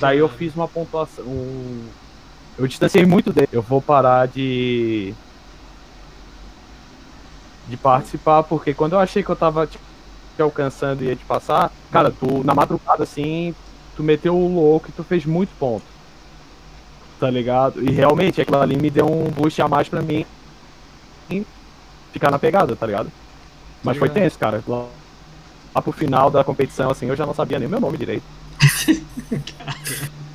[0.00, 1.24] Daí eu fiz uma pontuação.
[1.24, 1.88] um-
[2.58, 3.48] Eu distanciei muito dele.
[3.52, 5.14] Eu vou parar de.
[7.68, 9.78] de participar, porque quando eu achei que eu tava te
[10.36, 13.52] te alcançando e ia te passar, cara, tu na madrugada assim,
[13.96, 15.82] tu meteu o louco e tu fez muito ponto.
[17.18, 17.82] Tá ligado?
[17.82, 20.24] E realmente aquilo ali me deu um boost a mais pra mim
[22.12, 23.10] ficar na pegada, tá ligado?
[23.82, 24.62] Mas foi tenso, cara.
[24.66, 24.86] Lá,
[25.74, 28.22] lá pro final da competição, assim, eu já não sabia nem o meu nome direito.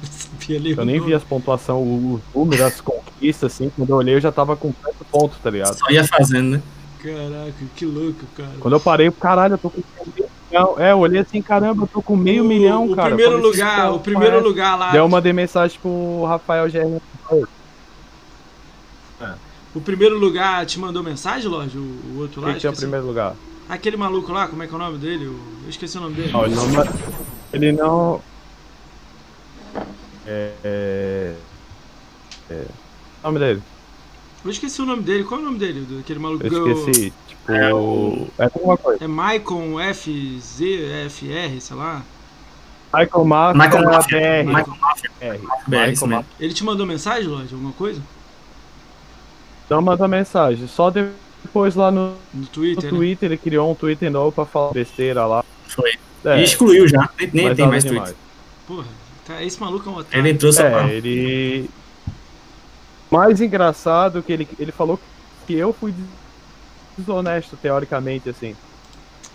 [0.04, 3.72] Sabia ali o Eu nem vi as pontuações, o número, as conquistas, assim.
[3.76, 5.78] Quando eu olhei, eu já tava com 50 pontos, tá ligado?
[5.78, 6.62] Só ia fazendo, né?
[7.02, 8.50] Caraca, que louco, cara.
[8.60, 10.76] Quando eu parei, caralho, eu tô com meio milhão.
[10.80, 13.10] É, eu olhei assim, caramba, eu tô com meio O- milhão, o cara.
[13.10, 14.90] Primeiro falei lugar, o primeiro parece- lugar lá.
[14.92, 17.02] Daí eu mandei mensagem pro Rafael Gerri.
[19.76, 21.78] O primeiro lugar te mandou mensagem, Lorde?
[21.78, 22.52] O, o outro lá?
[22.52, 23.36] Quem tinha o primeiro lugar?
[23.68, 25.26] Aquele maluco lá, como é que é o nome dele?
[25.26, 26.30] Eu esqueci o nome dele.
[26.34, 26.64] Ó, ele não.
[27.54, 28.22] Ele não.
[30.26, 30.52] É.
[30.64, 31.36] é...
[32.50, 32.66] é...
[33.24, 33.62] O nome dele?
[34.44, 35.24] Eu esqueci o nome dele.
[35.24, 35.82] Qual é o nome dele?
[35.82, 37.14] do- Aquele maluco Eu esqueci.
[37.28, 37.52] Tipo.
[37.52, 39.04] É o- É alguma coisa.
[39.04, 40.60] É Maicon FZ,
[41.10, 42.02] FR, sei lá.
[42.94, 44.20] Michael Mafia Michael Mafia.
[44.20, 44.48] BR.
[44.48, 45.12] Michael Mafia.
[45.20, 46.08] BR, Michael.
[46.08, 46.26] Mafia.
[46.40, 47.54] Ele te mandou mensagem, Lorde?
[47.54, 48.02] Alguma coisa?
[49.66, 50.68] Então manda mensagem.
[50.68, 52.90] Só depois lá no, No no Twitter, né?
[52.98, 55.44] Twitter ele criou um Twitter novo pra falar besteira lá.
[55.68, 55.98] Foi.
[56.26, 57.10] É, E excluiu já.
[57.20, 58.10] Nem, nem tem mais demais.
[58.10, 58.18] tweet.
[58.68, 58.88] Porra,
[59.26, 60.20] Tá, esse maluco é um otário.
[60.20, 60.90] Ele entrou só pra...
[60.90, 61.70] É, ele.
[63.10, 65.00] Mais engraçado que ele, ele falou
[65.48, 65.94] que eu fui
[66.98, 68.54] desonesto, teoricamente, assim.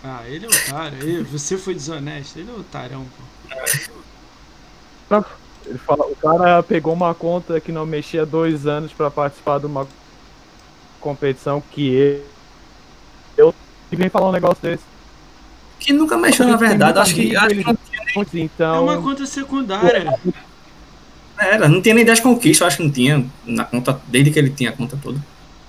[0.03, 0.97] Ah, ele é otário.
[1.01, 2.37] Ele- você foi desonesto.
[2.37, 3.03] Ele é otário,
[5.09, 5.23] pô.
[5.65, 9.59] Ele fala, o cara pegou uma conta que não mexia há dois anos pra participar
[9.59, 9.87] de uma
[10.99, 12.23] competição que ele.
[13.37, 13.53] Eu
[13.91, 14.83] e vem falar um negócio desse.
[15.79, 16.99] Que nunca mexeu, na verdade.
[16.99, 18.83] Acho que, acho que não, É Então.
[18.83, 20.19] uma conta secundária.
[21.39, 24.39] era, não tinha nem 10 conquistas, eu acho que não tinha na conta, desde que
[24.39, 25.19] ele tinha a conta toda.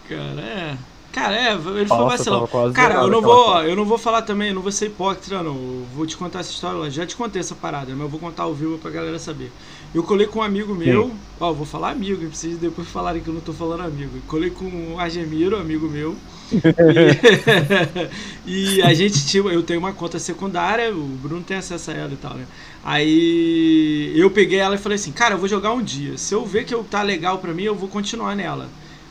[0.08, 0.76] Cara, é.
[1.12, 2.48] Cara, é, ele foi vacilão.
[2.72, 5.54] Cara, eu não vou, eu não vou falar também, eu não vou ser hipócrita, não.
[5.54, 8.20] Eu vou te contar essa história, eu já te contei essa parada, mas eu vou
[8.20, 9.50] contar ao vivo pra galera saber.
[9.92, 13.20] Eu colei com um amigo meu, ó, eu vou falar amigo, pra vocês depois falarem
[13.20, 14.12] que eu não tô falando amigo.
[14.14, 16.16] Eu colei com o Argemiro, amigo meu.
[18.46, 21.94] E, e a gente tinha, eu tenho uma conta secundária, o Bruno tem acesso a
[21.94, 22.46] ela e tal, né?
[22.84, 26.16] Aí eu peguei ela e falei assim, cara, eu vou jogar um dia.
[26.16, 28.68] Se eu ver que eu tá legal pra mim, eu vou continuar nela.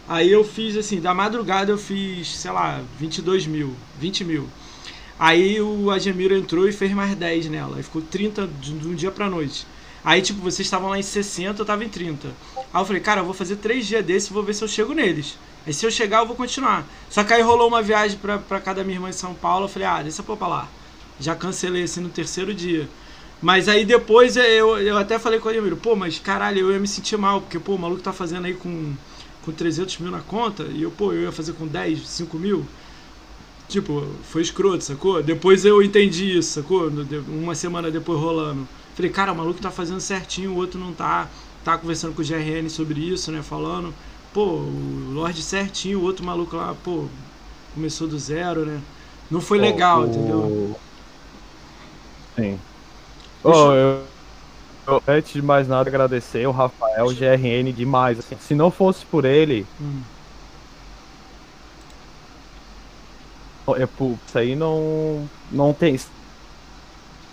[0.08, 4.48] Aí eu fiz assim, da madrugada eu fiz, sei lá, 22 mil, 20 mil.
[5.20, 7.76] Aí o Ademiro entrou e fez mais 10 nela.
[7.76, 9.68] Aí ficou 30 de, de um dia pra noite.
[10.04, 12.28] Aí, tipo, vocês estavam lá em 60, eu tava em 30.
[12.74, 14.68] Aí eu falei, cara, eu vou fazer três dias desses e vou ver se eu
[14.68, 15.38] chego neles.
[15.68, 16.86] Aí se eu chegar, eu vou continuar.
[17.10, 19.66] Só que aí rolou uma viagem pra, pra casa da minha irmã em São Paulo.
[19.66, 20.68] Eu falei, ah, deixa eu pra lá.
[21.20, 22.88] Já cancelei assim no terceiro dia.
[23.42, 26.80] Mas aí depois eu, eu até falei com o Ademiro, pô, mas caralho, eu ia
[26.80, 28.94] me sentir mal, porque, pô, o maluco tá fazendo aí com,
[29.46, 32.66] com 300 mil na conta, e eu, pô, eu ia fazer com 10, 5 mil.
[33.70, 35.24] Tipo, foi escroto, sacou?
[35.24, 36.90] Depois eu entendi isso, sacou?
[37.28, 38.68] Uma semana depois rolando.
[39.00, 41.30] Falei, cara, o maluco tá fazendo certinho, o outro não tá.
[41.64, 43.42] Tá conversando com o GRN sobre isso, né?
[43.42, 43.94] Falando,
[44.34, 47.08] pô, o Lorde certinho, o outro maluco lá, pô,
[47.74, 48.82] começou do zero, né?
[49.32, 50.52] Não foi legal, o- entendeu?
[52.38, 52.60] Sim.
[53.44, 54.10] Ô, eu,
[54.88, 58.20] eu- antes de mais nada, agradecer o Rafael GRN demais.
[58.20, 58.38] assim.
[58.40, 60.02] se não fosse por ele, Hum.
[63.78, 63.84] é,
[64.26, 65.96] isso aí não, não tem.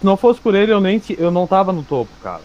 [0.06, 2.40] Se não fosse por ele, eu nem eu não tava no topo, cara.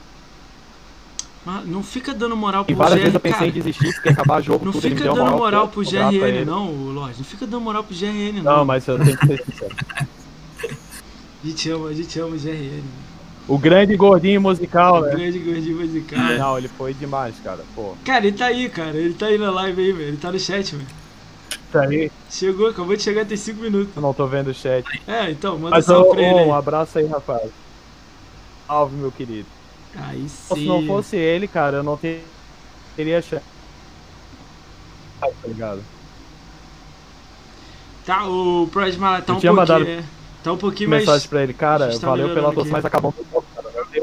[1.46, 3.64] Mas não fica dando moral pro várias vezes eu pensei em cara.
[3.64, 7.20] desistir, porque acabar jogo, Não fica dando moral pro a GRN, não, Lorde.
[7.20, 8.58] Não fica dando moral pro GRN, não.
[8.58, 9.76] Não, mas eu tenho que ser sincero.
[11.44, 12.84] A gente ama, a gente ama o GRN.
[13.48, 15.12] O grande gordinho musical, O né?
[15.12, 16.20] grande gordinho musical.
[16.20, 17.64] Não, ele foi demais, cara.
[17.76, 18.96] Pô, Cara, ele tá aí, cara.
[18.96, 20.08] Ele tá aí na live aí, velho.
[20.10, 20.88] Ele tá no chat, velho.
[21.72, 23.96] Isso aí, Chegou, acabou de chegar tem 5 minutos.
[23.96, 24.86] eu não tô vendo o chat.
[25.08, 26.46] É, então, manda Mas salve ô, pra ele aí.
[26.46, 27.52] um abraço aí, Rafael.
[28.68, 29.50] Salve, meu querido.
[29.94, 30.68] Aí Se sim.
[30.68, 32.24] não fosse ele, cara, eu não ter-
[32.96, 33.46] teria chance.
[35.20, 35.84] Tá ligado?
[38.04, 39.80] Tá, o Prodmala tá Eu um tinha pouquinho.
[39.80, 40.04] mandado é,
[40.42, 41.04] tá um pouquinho mais.
[41.06, 42.70] Mensagem pra ele, cara, tá valeu pela aqui.
[42.70, 43.70] mas acabou um pouco, cara.
[43.76, 44.02] Eu dei-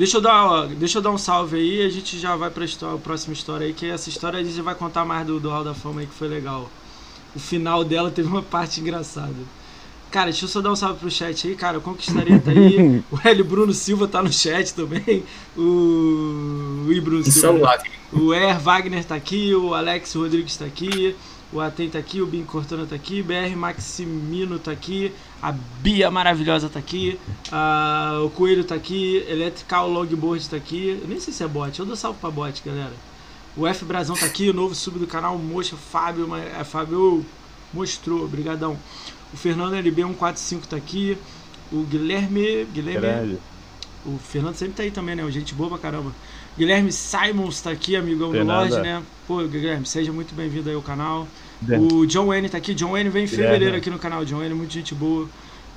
[0.00, 2.48] Deixa eu, dar, ó, deixa eu dar um salve aí e a gente já vai
[2.48, 5.38] pra história, a próxima história aí, que essa história a gente vai contar mais do,
[5.38, 6.70] do Hall da Fama aí, que foi legal.
[7.36, 9.34] O final dela teve uma parte engraçada.
[10.10, 11.76] Cara, deixa eu só dar um salve pro chat aí, cara.
[11.76, 13.04] O Conquistaria tá aí.
[13.12, 15.22] o Hélio Bruno Silva tá no chat também.
[15.54, 16.86] O.
[16.86, 16.98] O I.
[17.02, 17.48] Bruno No Silva.
[17.48, 17.82] celular.
[18.10, 21.14] O Er Wagner tá aqui, o Alex Rodrigues tá aqui,
[21.52, 26.10] o Aten tá aqui, o Bin Cortana tá aqui, BR Maximino tá aqui, a Bia
[26.10, 27.18] maravilhosa tá aqui,
[27.50, 30.98] a- o Coelho tá aqui, Electrical Longboard tá aqui.
[31.02, 32.92] Eu nem sei se é bot, eu dou salve pra bot, galera.
[33.56, 37.26] O F Brasão tá aqui, o novo sub do canal, Mocha, Fábio, é, Fábio
[37.74, 38.76] mostrou, brigadão.
[39.32, 41.18] O Fernando LB145 tá aqui,
[41.72, 43.38] o Guilherme, Guilherme Grande.
[44.06, 45.28] o Fernando sempre tá aí também, né?
[45.30, 46.12] Gente boa pra caramba.
[46.58, 49.02] Guilherme Simons tá aqui, amigão do Lorde, né?
[49.26, 51.26] Pô, Guilherme, seja muito bem-vindo aí ao canal.
[51.78, 52.74] O John Wayne tá aqui.
[52.74, 54.24] John Wayne vem em fevereiro aqui no canal.
[54.24, 55.28] John Wayne, muito gente boa.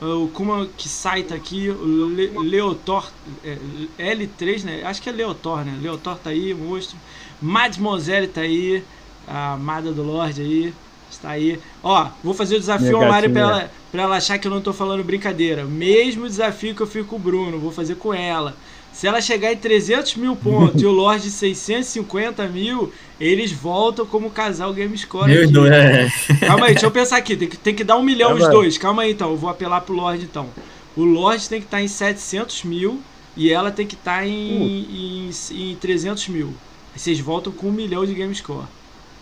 [0.01, 1.69] Uh, O Kuma Kisai tá aqui.
[1.69, 3.09] O Le Leotor.
[3.43, 4.81] é, L3, né?
[4.83, 5.77] Acho que é Leotor, né?
[5.81, 6.97] Leotor tá aí, monstro.
[7.41, 8.83] Mademoiselle tá aí.
[9.27, 10.73] A amada do Lorde aí.
[11.09, 11.59] Está aí.
[11.83, 14.73] Ó, vou fazer o desafio online pra ela, pra ela achar que eu não tô
[14.73, 15.63] falando brincadeira.
[15.63, 18.57] Mesmo desafio que eu fico com o Bruno, vou fazer com ela.
[18.93, 24.29] Se ela chegar em 300 mil pontos e o Lorde 650 mil, eles voltam como
[24.29, 25.29] casal Game Score.
[25.31, 25.51] Meu aqui.
[25.51, 26.07] Deus, é.
[26.45, 27.35] Calma aí, deixa eu pensar aqui.
[27.35, 28.77] Tem que, tem que dar um milhão É, os dois.
[28.77, 30.53] Calma aí então, eu vou apelar pro Lorde então.
[30.95, 33.01] O Lorde tem que estar em 700 mil
[33.35, 36.53] e ela tem que estar em, em, em 300 mil.
[36.93, 38.67] Aí vocês voltam com um milhão de Game Score.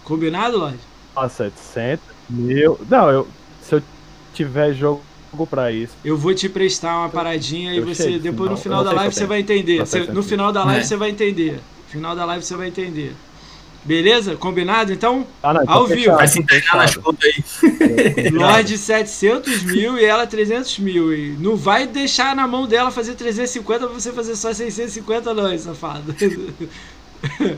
[0.03, 0.79] Combinado, Lorde?
[1.15, 2.77] Ah, 700 mil.
[2.89, 3.27] Não, eu,
[3.61, 3.81] se eu
[4.33, 5.01] tiver jogo
[5.47, 5.93] pra isso.
[6.03, 8.85] Eu vou te prestar uma paradinha e eu você, chego, depois no não, final eu
[8.85, 9.79] da live eu você vai entender.
[9.79, 10.83] Você- no final da live É.
[10.83, 11.53] você vai entender.
[11.53, 13.13] No final da live você vai entender.
[13.83, 14.35] Beleza?
[14.35, 14.93] Combinado?
[14.93, 16.15] Então, Ah, não, Ao tá vivo.
[16.15, 18.29] Vai se entregar nas contas aí.
[18.29, 21.11] Lorde 700 mil e ela 300 mil.
[21.11, 25.51] E não vai deixar na mão dela fazer 350 pra você fazer só 650, não,
[25.51, 26.13] hein, safado.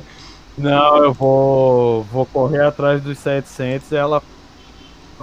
[0.57, 4.21] Não, eu vou, vou correr atrás dos 700 e ela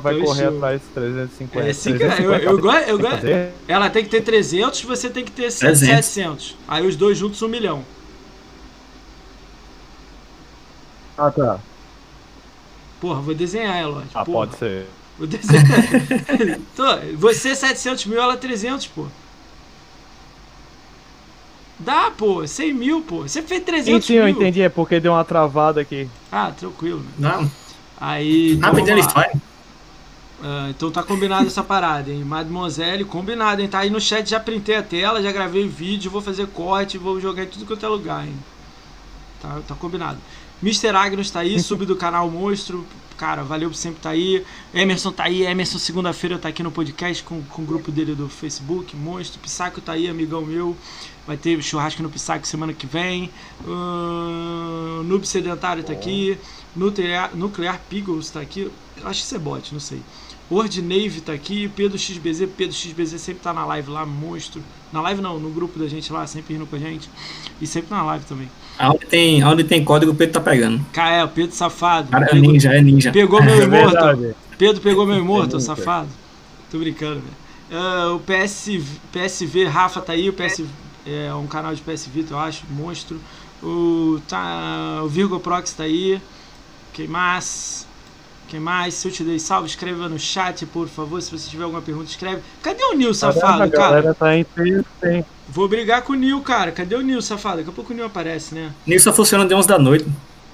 [0.01, 0.57] vai Então, correr show.
[0.57, 1.69] atrás dos 350.
[1.71, 2.27] É que é.
[2.27, 3.53] Eu, eu, gosto- eu, gosto- fazer?
[3.69, 5.79] Ela tem que ter 300, você tem que ter 300.
[5.79, 6.57] 700.
[6.67, 7.85] Aí os dois juntos, um milhão.
[11.17, 11.59] Ah, tá.
[13.01, 14.05] Porra, vou desenhar ela.
[14.15, 14.47] Ah, Porra.
[14.47, 14.87] pode ser.
[15.19, 15.65] Vou desenhar.
[17.17, 19.07] Você 700 mil, ela 300, pô.
[21.79, 22.47] Dá, pô.
[22.47, 23.23] 100 mil, pô.
[23.23, 24.23] Você fez Sim, 300 sim, mil.
[24.23, 24.63] eu entendi.
[24.63, 26.09] É porque deu uma travada aqui.
[26.31, 27.05] Ah, tranquilo.
[27.19, 27.51] Não,
[27.99, 28.53] Aí.
[28.53, 29.41] então rapidinho vamos ele lá.
[30.43, 32.25] Ah, então tá combinado essa parada, hein?
[32.25, 33.69] Mademoiselle, combinado, hein?
[33.69, 37.21] Tá aí no chat, já printei a tela, já gravei vídeo, vou fazer corte, vou
[37.21, 38.35] jogar em tudo quanto é lugar, hein?
[39.41, 40.19] Tá, tá combinado.
[40.63, 40.89] Mr.
[40.95, 42.87] Agnos tá aí, sub do canal Monstro.
[43.17, 44.45] Cara, valeu por sempre tá aí.
[44.73, 45.43] Emerson tá aí.
[45.43, 49.41] Emerson, segunda-feira, tá aqui no podcast com, com o grupo dele do Facebook, Monstro.
[49.41, 50.75] Pissaco tá aí, amigão meu.
[51.27, 53.31] Vai ter churrasco no Pissaco semana que vem.
[53.67, 56.39] Ahn, Noob Sedentário tá aqui.
[56.75, 58.71] Nuclear, Nuclear Piggles tá aqui.
[58.97, 60.03] Eu Acho que isso é bot, não sei.
[60.51, 61.69] Word Nave tá aqui.
[61.69, 62.49] Pedro XBZ.
[62.57, 64.63] Pedro XBZ sempre tá na live lá, monstro.
[64.93, 67.09] Na live não, no grupo da gente lá, sempre rindo com a gente.
[67.61, 68.51] E sempre na live também.
[68.79, 70.85] Aonde tem, aonde tem código, o Pedro tá pegando.
[70.93, 72.09] Cara, é, o Pedro safado.
[72.11, 73.13] Cara, é Pegou- ninja, é ninja.
[73.13, 73.91] Pegou meu É imorto.
[73.95, 74.35] verdade.
[74.59, 75.61] Pedro pegou meu imorto, nunca.
[75.61, 76.09] safado.
[76.71, 77.35] Tô brincando, velho.
[77.73, 78.81] Ah, o PS,
[79.13, 80.65] PSV, Rafa tá aí, o PS
[81.07, 83.21] é um canal de PS Vita, eu acho, monstro.
[83.63, 86.21] O, tá, o Virgo Prox tá aí.
[86.93, 87.87] Quem mais?
[88.51, 88.95] Quem mais?
[88.95, 91.23] Se eu te dei salve, escreva no chat, por favor.
[91.23, 92.43] Se você tiver alguma pergunta, escreve.
[92.61, 93.71] Cadê o Nil, Caramba, safado, a cara?
[93.71, 95.25] galera tá em peso, hein?
[95.49, 96.73] Vou brigar com o Nil, cara.
[96.73, 97.59] Cadê o Nil, safado?
[97.59, 98.73] Daqui a pouco o Nil aparece, né?
[98.85, 100.05] Nisso só funciona de 11 da noite.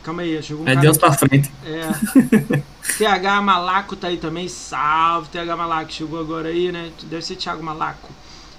[0.02, 1.50] Calma aí, chegou um É de cara 11 pra frente.
[1.64, 2.62] É.
[2.98, 4.46] TH Malaco tá aí também.
[4.46, 5.90] Salve, TH Malaco.
[5.90, 6.90] Chegou agora aí, né?
[7.04, 8.10] Deve ser Thiago Malaco.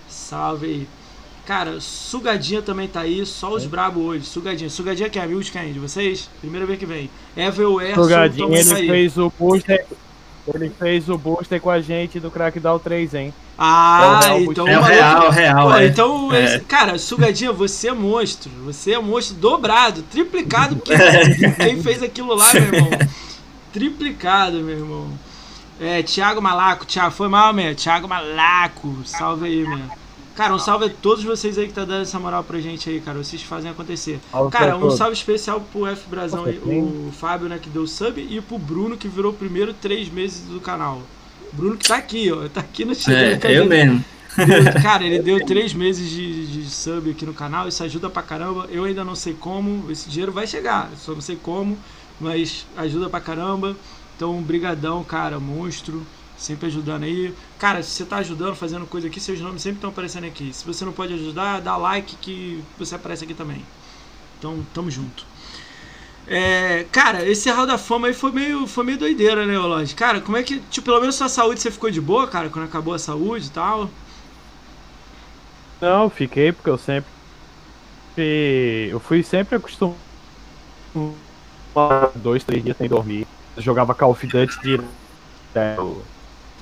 [0.10, 0.88] Salve aí.
[1.48, 3.26] Cara, Sugadinha também tá aí.
[3.26, 4.26] Só os brabo hoje.
[4.26, 4.70] Sugadinha.
[4.70, 5.72] Sugadinha que é amigo de quem?
[5.72, 6.30] De vocês?
[6.42, 7.10] Primeira vez que vem.
[7.38, 8.88] Evel Erson também ele aí.
[8.88, 9.86] fez o booster.
[10.54, 13.34] Ele fez o booster com a gente do Crackdown 3, hein?
[13.58, 15.68] Ah, É o real, então É o maluco- real, real.
[15.70, 15.86] Pô, é.
[15.88, 16.60] então, É.
[16.60, 18.52] cara, Sugadinha, você é monstro.
[18.66, 20.76] Você é monstro dobrado, triplicado.
[20.76, 20.94] Porque
[21.64, 22.90] quem fez aquilo lá, meu irmão?
[23.74, 25.08] Triplicado, meu irmão.
[25.80, 26.86] É, Thiago Malaco.
[26.86, 27.74] Thiago, foi mal, meu.
[27.76, 28.98] Thiago Malaco.
[29.06, 29.80] Salve aí, meu.
[30.38, 33.02] Cara, um salve a todos vocês aí que tá dando essa moral pra gente aí,
[33.02, 33.18] cara.
[33.18, 34.20] Vocês fazem acontecer.
[34.32, 38.22] Salve Cara, um salve especial pro F Brazão aí, o Fábio, né, que deu sub,
[38.22, 41.02] e pro Bruno, que virou o primeiro três meses do canal.
[41.52, 42.48] Bruno que tá aqui, ó.
[42.48, 43.12] Tá aqui no chat.
[43.48, 44.06] É, eu mesmo.
[44.38, 48.22] Deu- cara, ele deu três meses de, de sub aqui no canal, isso ajuda pra
[48.22, 48.68] caramba.
[48.70, 51.76] Eu ainda não sei como, esse dinheiro vai chegar, só não sei como,
[52.22, 53.76] mas ajuda pra caramba.
[54.16, 56.06] Então, brigadão, cara, monstro,
[56.38, 57.34] sempre ajudando aí.
[57.58, 60.54] Cara, se você tá ajudando, fazendo coisa aqui, seus nomes sempre estão aparecendo aqui.
[60.54, 63.66] Se você não pode ajudar, dá like que você aparece aqui também.
[64.38, 65.26] Então, tamo junto.
[66.28, 69.96] É, cara, esse Hall da Fama aí foi meio, foi meio doideira, né, Lodge?
[69.96, 72.66] Cara, como é que, tipo, pelo menos sua saúde você ficou de boa, cara, quando
[72.66, 73.90] acabou a saúde e tal?
[75.80, 77.10] Não, fiquei porque eu sempre.
[78.18, 79.96] Eu fui sempre acostumado.
[82.16, 83.26] Dois, três dias sem dormir.
[83.56, 84.82] Eu jogava Call of Duty.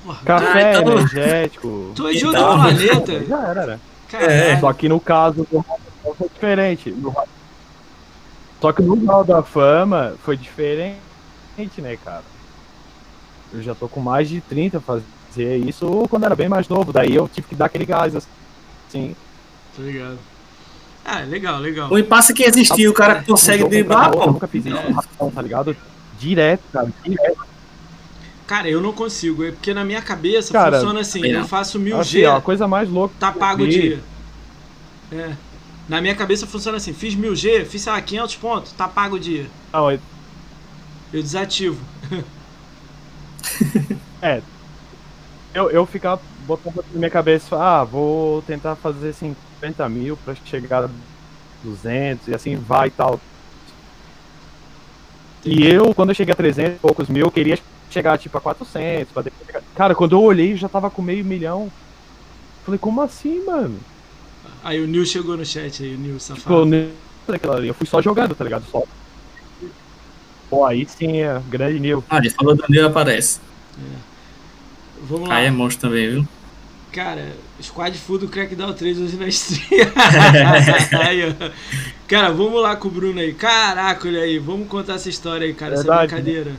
[0.06, 1.92] Porra, Café, Ah, então- Tu energético.
[2.08, 3.26] é de Então- outro planeta.
[3.28, 3.80] Já era, né?
[4.60, 5.66] Só que no caso do
[6.16, 6.92] foi diferente.
[6.92, 7.14] No-
[8.62, 10.98] Só que no Hall da Fama foi diferente,
[11.80, 12.24] né, cara?
[13.54, 16.94] Eu já tô com mais de 30 fazer isso quando era bem mais novo.
[16.94, 19.16] Daí eu tive que dar aquele gás assim.
[19.76, 20.18] Tô ligado.
[21.04, 21.92] Ah, legal, legal.
[21.92, 24.26] O impasse que existia, o cara consegue driblar, o pô.
[24.28, 25.76] nunca fiz isso tá ligado?
[26.18, 26.88] Direto, cara.
[27.04, 27.38] Direto.
[28.48, 31.48] Cara, eu não consigo, é porque na minha cabeça Cara, funciona assim, eu não.
[31.48, 33.16] faço 1000G, Assim, ó, a coisa mais louca.
[33.20, 34.00] tá que eu pago o dia.
[35.12, 35.32] É.
[35.90, 39.20] Na minha cabeça funciona assim, fiz 1000G, fiz, sei lá, 500 pontos, tá pago o
[39.20, 39.48] dia.
[39.74, 40.00] Não, é-
[41.12, 41.80] Eu desativo.
[44.22, 44.42] é.
[45.54, 50.86] Eu, eu ficava botando na minha cabeça, ah, vou tentar fazer 50 mil pra chegar
[50.86, 50.90] a
[51.64, 53.20] 200 e assim vai e tal.
[55.46, 57.58] E eu, quando eu cheguei a 300 e poucos mil, eu queria
[57.96, 59.12] chegar tipo a 400.
[59.12, 61.72] Pra depois chegar- Cara, quando eu olhei, eu já tava com meio milhão.
[62.66, 63.80] Falei, como assim, mano?
[64.64, 67.52] Aí o Nil chegou no chat aí, o Nil Tipo, safado.
[67.54, 68.66] ali, eu fui só jogando, tá ligado?
[68.72, 68.84] Só.
[70.50, 72.04] Pô, aí sim, é grande nível.
[72.10, 73.40] Ah, ele falou do Nil aparece.
[75.02, 75.36] Vamos lá.
[75.36, 76.28] Aí é monstro também, viu?
[76.92, 79.88] Cara, Squad Full do Crackdown 3 hoje na stream.
[81.06, 81.50] Aí, ó.
[82.08, 83.34] cara, vamos lá com o Bruno aí.
[83.34, 84.40] Caraca, olha aí.
[84.40, 85.76] Vamos contar essa história aí, cara.
[85.76, 86.52] Verdade, essa brincadeira.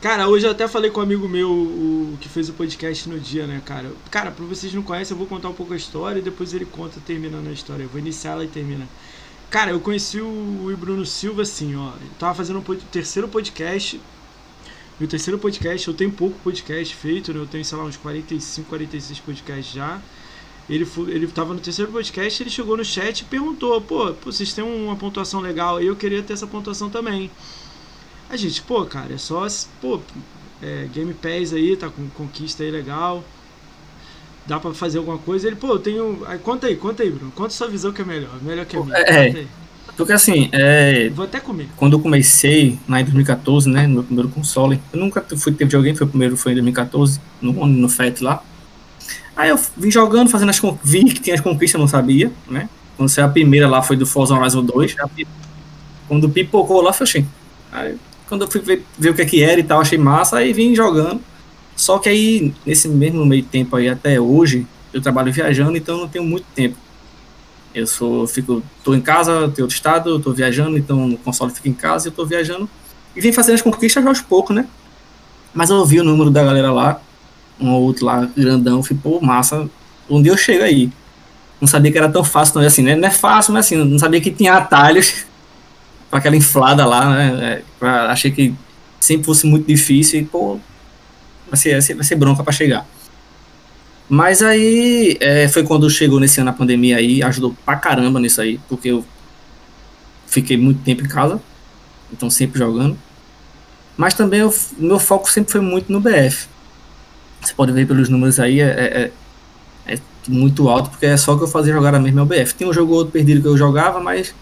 [0.00, 3.18] Cara, hoje eu até falei com um amigo meu, o que fez o podcast no
[3.18, 3.90] dia, né, cara?
[4.12, 6.64] Cara, pra vocês não conhecem, eu vou contar um pouco a história e depois ele
[6.64, 7.82] conta terminando a história.
[7.82, 8.88] Eu vou iniciar ela e termina.
[9.50, 11.88] Cara, eu conheci o Bruno Silva assim, ó.
[12.00, 14.00] Eu tava fazendo um terceiro podcast.
[15.00, 17.40] Meu terceiro podcast, eu tenho pouco podcast feito, né?
[17.40, 20.00] Eu tenho, sei lá, uns 45, 46 podcasts já.
[20.70, 24.62] Ele, ele tava no terceiro podcast, ele chegou no chat e perguntou, pô, vocês têm
[24.62, 27.30] uma pontuação legal, eu queria ter essa pontuação também.
[28.30, 29.46] A gente, pô, cara, é só,
[29.80, 30.00] pô,
[30.62, 33.24] é, Game Pass aí, tá com conquista aí legal.
[34.46, 35.46] Dá pra fazer alguma coisa.
[35.46, 36.22] Ele, pô, eu tenho.
[36.26, 37.30] Aí, conta aí, conta aí, Bruno.
[37.32, 38.42] Conta sua visão que é melhor.
[38.42, 38.96] Melhor que a minha.
[38.96, 39.46] É,
[39.96, 41.68] porque assim, é, Vou até comer.
[41.76, 45.64] quando eu comecei, lá em 2014, né, no meu primeiro console, eu nunca fui ter
[45.64, 48.40] videogame, foi o primeiro, foi em 2014, no, no FET lá.
[49.34, 52.30] Aí eu vim jogando, fazendo as conquistas, vi que tinha as conquistas, eu não sabia,
[52.48, 52.68] né?
[52.96, 54.94] Quando saiu a primeira lá foi do Forza Horizon 2.
[56.06, 57.26] Quando pipocou lá, foi assim.
[57.72, 57.96] Aí,
[58.28, 60.52] quando eu fui ver, ver o que é que era e tal, achei massa, aí
[60.52, 61.20] vim jogando.
[61.74, 66.08] Só que aí, nesse mesmo meio tempo aí, até hoje, eu trabalho viajando, então não
[66.08, 66.76] tenho muito tempo.
[67.74, 71.68] Eu sou, fico, tô em casa, tenho outro estado, tô viajando, então o console fica
[71.68, 72.68] em casa e eu tô viajando.
[73.14, 74.66] E vim fazendo as conquistas aos poucos, né?
[75.54, 77.00] Mas eu vi o número da galera lá,
[77.60, 79.68] um ou outro lá, grandão, pô, massa,
[80.22, 80.90] dia eu chego aí.
[81.60, 82.94] Não sabia que era tão fácil, não é assim, né?
[82.94, 85.26] Não é fácil, mas assim, não sabia que tinha atalhos
[86.10, 87.38] para aquela inflada lá, né?
[87.44, 88.54] É, pra, achei que
[89.00, 90.58] sempre fosse muito difícil e, pô,
[91.48, 92.86] vai ser, vai ser bronca para chegar.
[94.08, 98.40] Mas aí é, foi quando chegou nesse ano a pandemia aí, ajudou pra caramba nisso
[98.40, 99.04] aí, porque eu
[100.26, 101.40] fiquei muito tempo em casa,
[102.10, 102.96] então sempre jogando.
[103.96, 106.46] Mas também o meu foco sempre foi muito no BF.
[107.42, 109.10] Você pode ver pelos números aí, é,
[109.86, 112.54] é, é muito alto, porque é só que eu fazia jogar a mesma BF.
[112.54, 114.34] Tem um jogo ou outro perdido que eu jogava, mas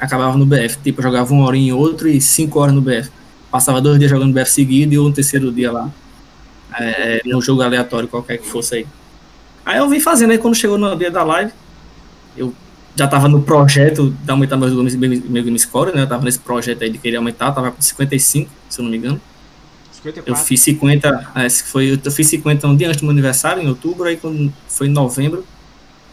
[0.00, 0.78] acabava no BF.
[0.82, 3.10] Tipo, eu jogava uma hora em outro e cinco horas no BF.
[3.50, 5.90] Passava dois dias jogando BF seguido e um terceiro dia lá.
[6.78, 8.86] É, num jogo aleatório qualquer que fosse aí.
[9.64, 11.52] Aí eu vim fazendo, aí quando chegou no dia da live,
[12.36, 12.54] eu
[12.96, 16.02] já tava no projeto de aumentar meu, meu, meu game score, né?
[16.02, 18.96] Eu tava nesse projeto aí de querer aumentar, tava com 55, se eu não me
[18.96, 19.20] engano.
[19.92, 20.32] 54.
[20.32, 23.68] Eu fiz 50, é, foi, eu fiz 50 um dia antes do meu aniversário, em
[23.68, 25.44] outubro, aí quando foi em novembro,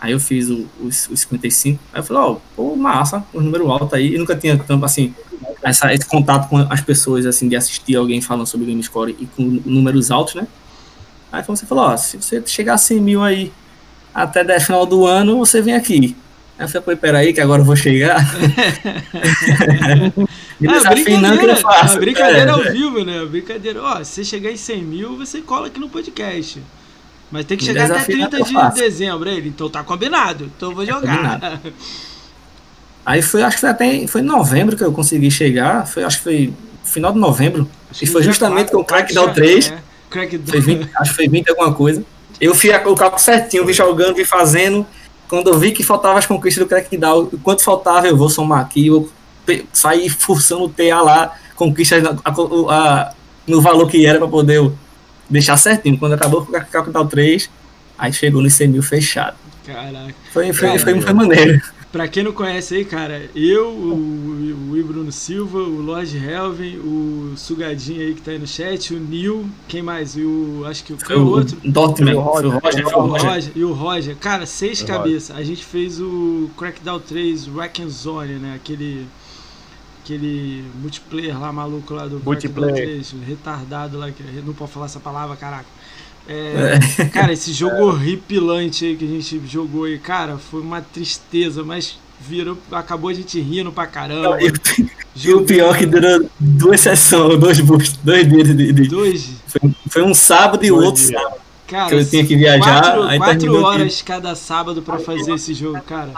[0.06, 1.80] aí eu fiz o, os, os 55.
[1.92, 4.14] Aí eu falei, ó, oh, pô, massa, um número alto aí.
[4.14, 5.14] E nunca tinha tanto, assim,
[5.64, 9.26] essa, esse contato com as pessoas, assim, de assistir alguém falando sobre game score e
[9.26, 10.48] com números altos, né?
[11.32, 13.52] Aí você falou, ó, se você chegar a 100 mil aí
[14.14, 16.16] até o final do ano, você vem aqui.
[16.58, 18.24] Aí eu falei, pô, peraí, que agora eu vou chegar.
[20.68, 21.98] Ah, brincadeira, que faço.
[21.98, 23.26] A brincadeira é, ao vivo, né?
[23.26, 23.82] Brincadeira.
[23.84, 26.62] Ó, se você chegar em 100 mil, você cola aqui no podcast.
[27.36, 29.50] Mas tem que chegar até 30 de dezembro, ele.
[29.50, 30.50] Então tá combinado.
[30.56, 31.62] Então eu vou jogar.
[31.66, 31.72] É
[33.06, 35.86] Aí foi, acho que foi até foi em novembro que eu consegui chegar.
[35.86, 36.54] Foi, acho que foi
[36.86, 37.70] final de novembro.
[37.92, 39.70] Acho e foi justamente com o Crackdown 3.
[39.70, 39.78] É.
[40.10, 40.48] Crackdown.
[40.48, 42.06] Foi 20, acho que foi 20 alguma coisa.
[42.40, 44.88] Eu fiz o cálculo certinho, vi jogando, vi fazendo.
[45.28, 48.88] Quando eu vi que faltava as conquistas do Crackdown, quanto faltava, eu vou somar aqui,
[48.88, 49.10] eu
[49.74, 53.14] sair forçando o TA lá, conquistas a, a, a,
[53.46, 54.72] no valor que era para poder
[55.30, 55.98] deixar certinho.
[55.98, 57.50] Quando acabou o Crackdown 3,
[57.98, 59.36] aí chegou no 100 mil fechado.
[59.66, 60.14] Caraca.
[60.32, 61.62] Foi, foi, foi, foi maneiro.
[61.92, 67.34] Pra quem não conhece aí, cara, eu, o, o Bruno Silva, o Lord Helvin, o
[67.38, 70.18] Sugadinho aí que tá aí no chat, o Neil, quem mais?
[70.18, 70.66] E o.
[70.68, 71.58] Acho que o, o outro.
[71.64, 74.16] Dortmund, o Roger, o Roger, o Roger, E o Roger.
[74.18, 75.36] Cara, seis cabeças.
[75.36, 78.56] A gente fez o Crackdown 3 Wreck Zone, né?
[78.56, 79.08] Aquele.
[80.06, 82.76] Aquele multiplayer lá maluco lá do multiplayer.
[82.76, 85.66] Crackdown 3, retardado lá, que não pode falar essa palavra, caraca.
[86.28, 87.06] É, é.
[87.06, 91.98] Cara, esse jogo horripilante aí que a gente jogou aí, cara, foi uma tristeza, mas
[92.22, 94.38] virou, acabou a gente rindo pra caramba.
[94.40, 94.54] E,
[95.28, 97.58] e o pior é que durou duas sessões, dois
[98.04, 98.74] dois dias de.
[98.74, 99.32] de dois?
[99.48, 101.20] Foi, foi, um sábado e dois outro dias.
[101.20, 101.42] sábado.
[101.66, 102.94] Cara, que eu tinha que viajar.
[102.94, 106.12] Quatro, quatro horas cada sábado pra fazer esse jogo, cara.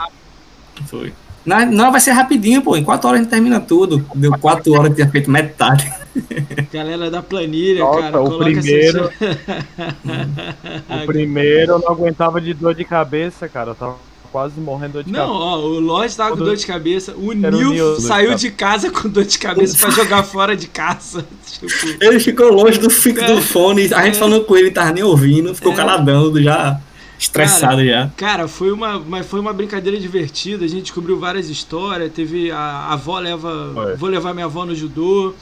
[0.84, 1.14] Foi.
[1.44, 2.76] Não, não, vai ser rapidinho, pô.
[2.76, 4.04] Em quatro horas a gente termina tudo.
[4.14, 5.90] Deu quatro horas que tinha feito metade.
[6.72, 8.20] Galera da planilha, Nossa, cara.
[8.20, 9.10] O primeiro.
[11.02, 13.70] o primeiro eu não aguentava de dor de cabeça, cara.
[13.70, 13.96] Eu tava
[14.30, 15.38] quase morrendo de não, cabeça.
[15.38, 17.14] Não, ó, o Lodge tava com dor de cabeça.
[17.16, 21.24] O Nil saiu de casa com dor de cabeça pra jogar fora de casa.
[21.46, 21.68] Tipo...
[22.00, 23.92] Ele ficou longe do fico do fone.
[23.94, 24.18] A gente é.
[24.18, 25.54] falando com ele, tava nem ouvindo.
[25.54, 25.76] Ficou é.
[25.76, 26.78] caladão já
[27.18, 28.10] estressado cara, já.
[28.16, 30.64] Cara, foi uma, mas foi uma brincadeira divertida.
[30.64, 32.12] A gente descobriu várias histórias.
[32.12, 33.72] Teve a, a avó leva.
[33.74, 33.96] Foi.
[33.96, 35.34] Vou levar minha avó no judô.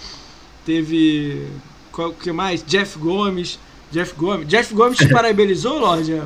[0.65, 1.47] Teve.
[1.93, 2.65] Qual que mais?
[2.67, 3.59] Jeff Gomes.
[3.91, 4.49] Jeff Gomes.
[4.49, 6.21] Jeff Gomes te parabenizou, Lorde?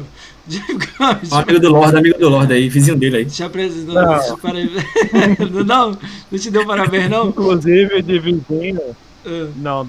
[0.46, 1.32] Jeff Gomes.
[1.32, 3.26] Amigo do Lorde, amigo do Lorde aí, vizinho dele aí.
[3.26, 3.94] Te apresentou.
[3.94, 5.64] Não.
[5.64, 5.98] não,
[6.30, 7.28] não te deu parabéns, não?
[7.28, 8.96] Inclusive, de vizinho.
[9.26, 9.88] Ah, Não.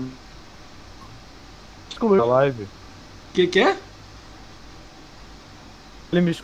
[1.89, 2.64] Excluiu a live.
[2.64, 3.78] O que, que é?
[6.12, 6.36] Ele me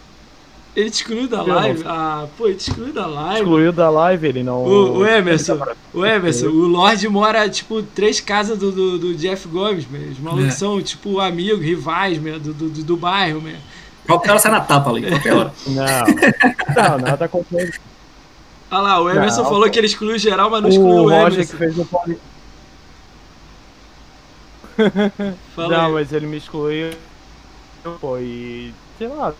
[0.76, 1.84] Ele te excluiu da live?
[1.86, 3.40] Ah, pô, ele te excluiu da live.
[3.42, 4.64] excluiu da live, ele não.
[4.64, 9.16] O, o Emerson, tá o Emerson, o Lorde mora, tipo, três casas do, do, do
[9.16, 10.02] Jeff Gomes, meu.
[10.12, 10.52] Os malucos É.
[10.52, 13.56] são, tipo, amigos, rivais, meu, do, do, do, bairro, meu.
[14.06, 15.54] Qualquer hora sai na tapa ali, qualquer hora.
[15.68, 16.84] Não.
[16.90, 17.74] Não, nada contra ele.
[18.70, 19.70] Olha lá, o Emerson Não, falou pô.
[19.72, 21.52] que ele excluiu geral, mas não excluiu O o, Roger Emerson.
[21.52, 21.86] que fez o.
[25.56, 25.92] Fala Não, aí.
[25.94, 26.92] mas ele me excluiu.
[28.00, 28.74] Pô, e.
[28.98, 29.34] Sei lá.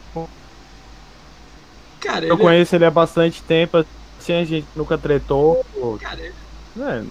[2.00, 3.86] Cara, Eu ele, conheço ele há bastante tempo,
[4.20, 5.66] assim, a gente nunca tretou.
[6.00, 6.34] cara, ele
[6.76, 7.06] né?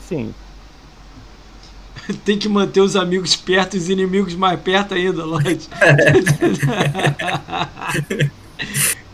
[0.00, 0.34] Sim.
[2.24, 5.68] tem que manter os amigos perto e os inimigos mais perto ainda, Lorde.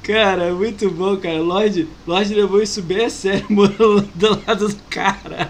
[0.03, 1.41] Cara, muito bom, cara.
[1.41, 5.49] Lorde, Lorde levou isso bem a sério, morando do lado do cara.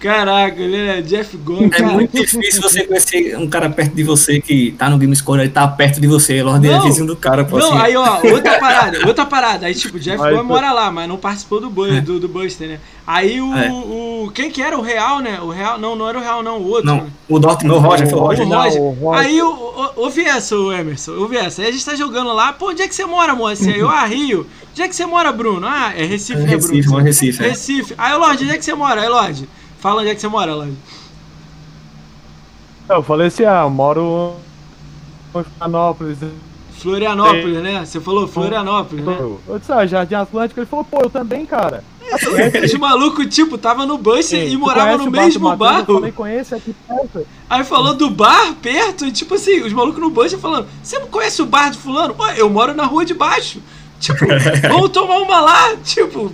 [0.00, 1.66] Caraca, ele é Jeff Gomes.
[1.72, 1.92] É cara.
[1.92, 5.50] muito difícil você conhecer um cara perto de você que tá no Game Score, ele
[5.50, 6.82] tá perto de você, Lorde é Não.
[6.82, 7.78] vizinho do cara, pô, Não, assim.
[7.82, 9.66] aí ó, outra parada, outra parada.
[9.66, 10.42] Aí tipo, o Jeff pô.
[10.42, 12.00] mora lá, mas não participou do, Bu- É.
[12.00, 12.78] do, do Buster, né?
[13.06, 13.70] Aí o, É.
[13.70, 14.30] o.
[14.34, 15.38] Quem que era o Real, né?
[15.42, 15.78] O Real.
[15.78, 16.86] Não, não era o Real, não, o outro.
[16.86, 18.46] Não, o Dortmund, o Roger, foi o Roger.
[18.46, 18.80] O Não, Roger.
[18.82, 19.20] o Roger.
[19.26, 21.60] Aí o, o, ouvi essa, o Emerson, ouvi essa.
[21.62, 23.68] Aí a gente tá jogando lá, pô, onde é que você mora, moça?
[23.68, 24.46] Aí eu, ah, Rio.
[24.72, 25.66] Onde é que você mora, Bruno?
[25.66, 26.90] Ah, é Recife, É né, Recife, Bruno?
[26.92, 27.48] mora em Recife, é.
[27.48, 27.94] Recife.
[27.98, 29.00] Aí, Lorde, onde é que você mora?
[29.02, 29.48] Aí, Lorde,
[29.80, 30.76] fala onde é que você mora, Lorde.
[32.88, 34.36] Eu falei assim, ah, eu moro
[35.34, 36.18] em Florianópolis.
[36.72, 37.84] Florianópolis, né?
[37.84, 39.16] Você falou Florianópolis, né?
[39.20, 40.58] Eu disse, ah, Jardim Atlântico.
[40.58, 41.84] Ele falou, pô, eu também, cara.
[42.64, 45.88] Os malucos, tipo, tava no Sim, e morava no Bar mesmo Matheus?
[45.88, 47.26] Eu falei, conheço aqui perto.
[47.48, 51.06] Aí falou do bar perto, e tipo assim, os malucos no Buster falando: Você não
[51.06, 52.14] conhece o bar de Fulano?
[52.14, 53.62] Pô, eu moro na rua de baixo.
[54.00, 54.26] Tipo,
[54.68, 55.76] vamos tomar uma lá.
[55.84, 56.32] Tipo,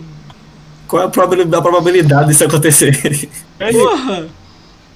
[0.89, 3.01] Qual é a probabilidade, a probabilidade disso acontecer?
[3.61, 4.29] Ele, porra.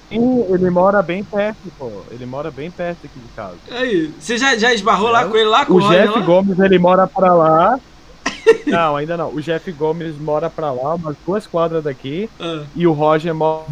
[0.09, 1.89] Sim, ele mora bem perto, pô.
[2.11, 3.55] Ele mora bem perto aqui de casa.
[3.71, 5.25] Aí, você já, já esbarrou lá É.
[5.25, 6.25] com ele lá, com O o Jeff lá?
[6.25, 7.79] Gomes, ele mora pra lá.
[8.67, 9.33] Não, ainda não.
[9.33, 12.29] O Jeff Gomes mora pra lá, umas duas quadras daqui.
[12.39, 13.65] Ah, E o Roger mora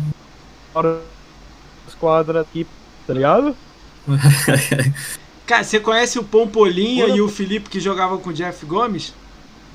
[0.73, 2.65] duas quadras aqui,
[3.05, 3.55] tá ligado?
[5.45, 7.17] Cara, você conhece o Pompolinha Porra.
[7.17, 9.13] e o Felipe que jogava com o Jeff Gomes?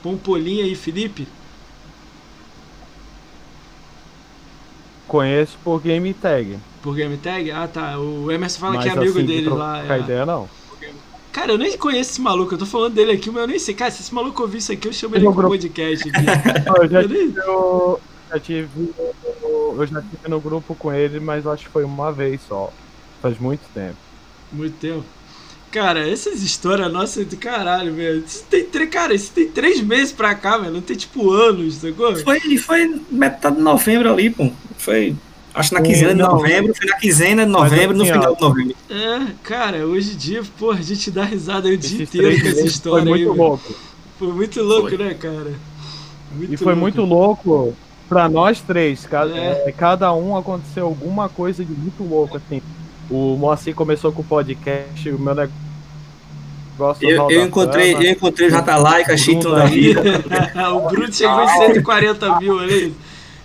[0.03, 1.27] Pompolinha e Felipe?
[5.15, 6.59] Conheço por Game Tag.
[6.83, 7.49] Por Game Tag?
[7.53, 7.97] Ah, tá.
[8.01, 9.81] O Emerson fala mas que é amigo assim, de dele lá.
[9.95, 10.01] é.
[10.01, 10.49] ideia, não.
[11.31, 12.55] Cara, eu nem conheço esse maluco.
[12.55, 13.75] Eu tô falando dele aqui, mas eu nem sei.
[13.77, 16.19] Cara, se esse maluco ouvir isso aqui, eu chamo ele Eu pro vou- podcast aqui.
[16.83, 18.95] Eu já Eu nem- tive, eu já tive,
[19.79, 22.73] eu já tive no grupo com ele, mas acho que foi uma vez só.
[23.23, 23.95] Faz muito tempo.
[24.53, 25.05] Muito tempo.
[25.75, 28.23] Cara, essas histórias nossas de caralho, velho.
[28.25, 30.73] Isso tem três, cara, isso tem três meses pra cá, velho.
[30.73, 32.15] Não tem tipo anos, sacou?
[32.15, 34.53] Foi, foi metade de novembro ali, pô.
[34.79, 35.17] Foi,
[35.53, 36.31] acho que na quinzena de Não.
[36.37, 38.77] novembro, foi na quinzena de novembro, no final de novembro.
[38.89, 42.47] É, cara, hoje em dia, pô, a gente dá risada aí o dia inteiro com
[42.49, 43.37] essa história foi muito aí.
[43.39, 43.75] louco.
[44.17, 44.99] Foi muito louco, Foi.
[44.99, 45.55] né, cara?
[46.37, 46.81] Muito E foi louco.
[46.81, 47.75] muito louco
[48.09, 49.07] pra nós três.
[49.07, 49.65] Cada, É.
[49.67, 52.63] é, cada um aconteceu alguma coisa de muito louco, assim.
[53.11, 55.64] O Moacir começou com o podcast, o meu negócio.
[56.77, 59.71] Do Eu, eu encontrei, eu encontrei o Jatalaica, Chito Bruno da aí.
[59.71, 60.03] vida.
[60.75, 62.95] o Bruno chegou em 140 mil, olha isso.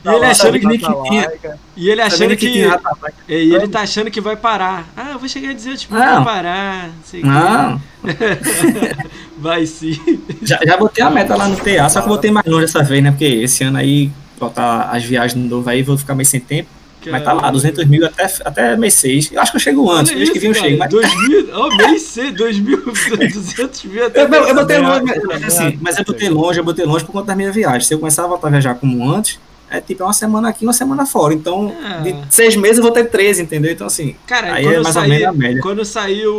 [0.02, 0.68] E Tá ele lá, achando que.
[0.78, 0.78] que
[1.10, 1.32] tinha-.
[1.76, 3.14] E ele Tá achando que Jatalaica?
[3.28, 4.88] E ele tá achando que vai parar.
[4.96, 6.24] Ah, eu vou chegar a dizer, tipo, Não.
[6.24, 6.88] vai parar.
[6.88, 7.22] Não sei.
[7.22, 7.82] Não,
[9.38, 10.00] Vai sim.
[10.42, 12.84] já, já botei a meta lá no TA, só que eu botei mais longe dessa
[12.84, 13.12] vez, né?
[13.12, 14.10] Porque esse ano aí,
[14.40, 16.70] botar as viagens no novo aí, vou ficar meio sem tempo.
[17.08, 19.32] Mas tá lá, 200 mil até, até mês 6.
[19.32, 20.78] Eu acho que eu chego antes, mês que vem eu chego.
[20.78, 20.89] Mas...
[20.89, 25.80] 2000, ó, mês C, 2000, 200 mil até Eu, eu, eu botei longe, mas, assim,
[25.82, 27.88] mas eu botei longe, eu botei longe por conta das minhas viagens.
[27.88, 29.39] Se eu começar a voltar a viajar como antes,
[29.72, 31.34] é tipo é uma semana aqui, uma semana fora.
[31.34, 31.98] Então, Ah.
[32.02, 33.72] de seis meses eu vou ter 13, entendeu?
[33.72, 35.62] Então, assim, Cara, Aí é mais ou sair, menos a média.
[35.62, 36.36] quando sair o,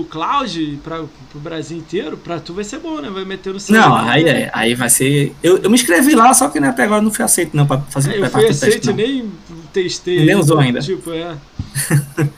[0.00, 3.10] o Cloud pra, pro Brasil inteiro, pra tu vai ser bom, né?
[3.10, 4.08] Vai meter no não, celular.
[4.10, 5.34] aí, é, aí vai ser.
[5.42, 7.78] Eu, eu me inscrevi lá, só que né, até agora não fui aceito, não, pra
[7.90, 8.92] fazer É, eu fui teste, aceito não.
[8.94, 9.32] e nem
[9.72, 10.24] testei.
[10.24, 10.80] Nem usou ainda.
[10.80, 11.36] Tipo, é.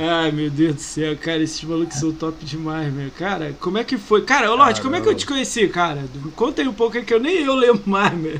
[0.00, 3.10] Ai, meu Deus do céu, cara, esses malucos são top demais, meu.
[3.18, 4.22] Cara, como é que foi?
[4.22, 6.04] Cara, ô Lorde, como é que eu te conheci, cara?
[6.36, 8.38] Conta aí um pouco aí que eu nem eu lembro mais, meu.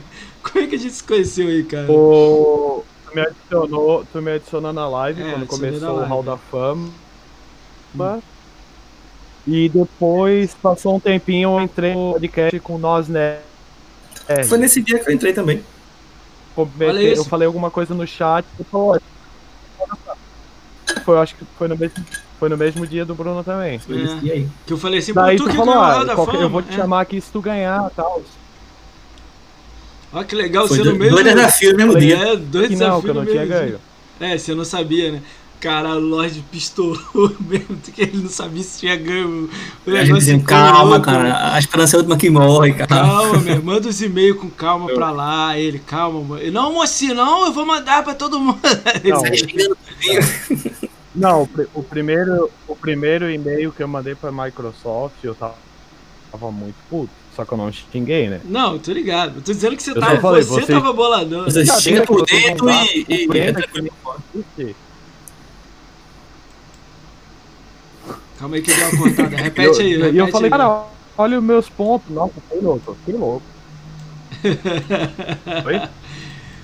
[0.53, 1.91] Como é que a gente se conheceu aí, cara?
[1.91, 2.85] O...
[3.09, 6.11] Tu me adicionou, tu me adicionou na live É, quando começou na o live.
[6.11, 6.91] Hall da Fama.
[9.47, 13.39] E depois, passou um tempinho, eu entrei no podcast com nós, né?
[14.27, 15.65] É, Foi nesse dia que eu entrei também.
[17.13, 17.21] Isso.
[17.23, 18.45] eu falei alguma coisa no chat.
[18.59, 19.01] Eu falei,
[19.81, 19.87] "Ó,
[21.05, 22.05] foi, eu acho que foi no mesmo,
[22.39, 23.81] foi no mesmo dia do Bruno também.
[23.89, 24.49] Aí.
[24.67, 26.45] Que eu falei assim, Daí tu tu que falou, ganhou ah, Hall da qualquer- Fama.
[26.45, 26.77] eu vou te é.
[26.77, 28.23] chamar aqui se tu ganhar e tal.
[30.13, 31.17] Olha que legal, Foi você do- no mesmo...
[31.17, 32.17] dois desafios no mesmo dia.
[32.17, 33.65] É, dois desafios que eu não no tinha mesmo dia.
[33.67, 33.81] ganho.
[34.33, 35.23] É, você não sabia, né?
[35.61, 36.99] Cara, o Lorde pistolou
[37.41, 39.51] mesmo, que ele não sabia se tinha ganho.
[39.87, 42.73] O A gente negócio ficou calma, louco, cara, a esperança é a última que morre,
[42.75, 42.87] cara.
[42.87, 45.59] Calma, meu, manda os e-mails com calma pra lá.
[45.59, 46.51] Ele, calma, mano.
[46.53, 48.59] Não, mocinho, não, eu vou mandar pra todo mundo.
[49.05, 49.23] Não.
[51.15, 55.55] Não, o primeiro, o primeiro e-mail que eu mandei pra Microsoft, eu tava,
[56.31, 57.11] tava muito puto.
[57.39, 58.41] Só que eu não xinguei, né?
[58.47, 59.41] Não, tô ligado.
[59.43, 60.21] Tô dizendo que você Eu tava.
[60.21, 61.45] falei, você você- tava boladão.
[61.45, 63.07] Você Brincadeira xinga por dentro e.
[63.09, 63.93] e- que-
[64.65, 64.77] Ixi,
[68.41, 69.35] Calma aí que deu uma cortada.
[69.35, 70.51] E Repete aí, e repete eu falei, aí.
[70.51, 70.85] cara,
[71.17, 72.11] olha os meus pontos.
[72.11, 73.43] Nossa, fiquei louco, fiquei louco.
[75.65, 75.81] Oi?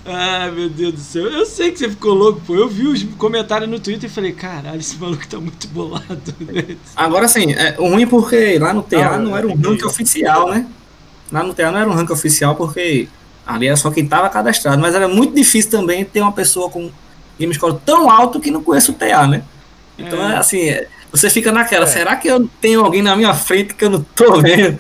[0.07, 1.25] Ah, meu Deus do céu.
[1.27, 2.55] Eu sei que você ficou louco, pô.
[2.55, 6.21] Eu vi os comentários no Twitter e falei, caralho, esse maluco tá muito bolado.
[6.41, 6.77] né?
[6.95, 10.51] Agora sim, é ruim porque lá no TA Não, não, era um eu- ranking oficial,
[10.51, 10.67] né?
[11.33, 13.09] Lá no TA não era um ranking oficial porque
[13.47, 16.91] ali era só quem tava cadastrado, mas era muito difícil também ter uma pessoa com
[17.39, 19.43] game score tão alto que não conhece o TA, né?
[19.99, 20.35] Então É.
[20.35, 21.89] é, assim, é, você fica naquela, É.
[21.89, 24.79] será que eu tenho alguém na minha frente que eu não tô vendo?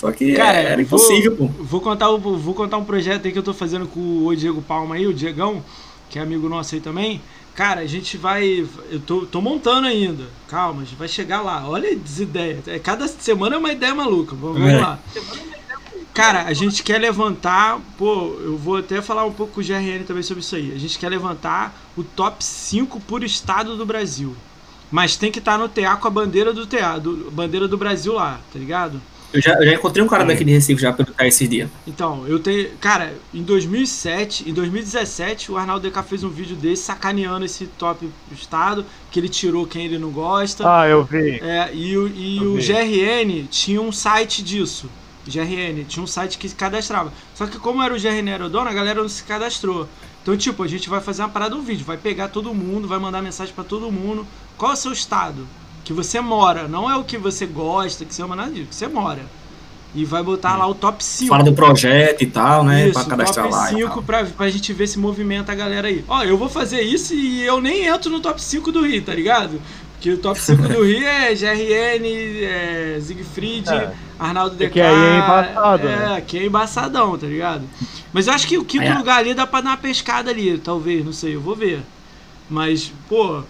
[0.00, 1.46] Só que Cara, é, era vou- impossível, pô.
[1.46, 4.94] Vou contar, vou contar um projeto aí que eu tô fazendo com o Diego Palma
[4.94, 5.62] aí, o Diegão,
[6.08, 7.20] que é amigo nosso aí também.
[7.54, 8.66] Cara, a gente vai.
[8.90, 10.24] Eu tô, tô montando ainda.
[10.48, 11.68] Calma, a gente vai chegar lá.
[11.68, 12.66] Olha as ideias.
[12.66, 14.34] É, Cada semana é uma ideia maluca.
[14.34, 14.78] Vamos, vamos É.
[14.80, 14.98] lá.
[16.14, 17.78] Cara, a gente quer levantar.
[17.98, 20.72] Pô, eu vou até falar um pouco com o GRN também sobre isso aí.
[20.74, 24.34] A gente quer levantar o top 5 por estado do Brasil.
[24.90, 28.14] Mas tem que estar no TA com a bandeira do TA, do, bandeira do Brasil
[28.14, 29.00] lá, tá ligado?
[29.32, 31.70] Eu já, eu já encontrei um cara daqui de Recife já pelo esses dias.
[31.86, 32.70] Então, eu tenho.
[32.80, 38.10] Cara, em 2007, em 2017, o Arnaldo DK fez um vídeo desse sacaneando esse top
[38.32, 40.64] estado, que ele tirou quem ele não gosta.
[40.68, 41.38] Ah, eu vi.
[41.40, 42.66] É, e o, e Eu o vi.
[42.66, 44.90] GRN tinha um site disso.
[45.26, 47.12] GRN, tinha um site que se cadastrava.
[47.34, 49.86] Só que como era o GRN era o dono, a galera não se cadastrou.
[50.22, 52.98] Então, tipo, a gente vai fazer uma parada do vídeo, vai pegar todo mundo, vai
[52.98, 54.26] mandar mensagem pra todo mundo.
[54.56, 55.46] Qual é o seu estado?
[55.90, 58.74] Que você mora, não é o que você gosta, que você ama nada disso, que
[58.76, 59.22] você mora.
[59.92, 61.28] E vai botar lá o top 5.
[61.28, 62.84] Fala do projeto e tal, né?
[62.84, 63.72] Isso, pra cadastrar top lá.
[63.72, 64.02] e 5 tal.
[64.04, 66.04] pra, pra gente ver se movimenta a galera aí.
[66.06, 69.12] Ó, eu vou fazer isso e eu nem entro no top 5 do Rio, tá
[69.12, 69.60] ligado?
[69.94, 72.06] Porque o top 5 do Rio é GRN,
[72.44, 73.92] é Siegfried, É.
[74.16, 74.70] Arnaldo É DK.
[74.74, 76.16] que aí é embaçado, É, né?
[76.18, 77.64] aqui é embaçadão, tá ligado?
[78.12, 78.94] Mas eu acho que o quinto É.
[78.96, 81.82] lugar ali dá pra dar uma pescada ali, talvez, não sei, eu vou ver.
[82.48, 83.42] Mas, pô,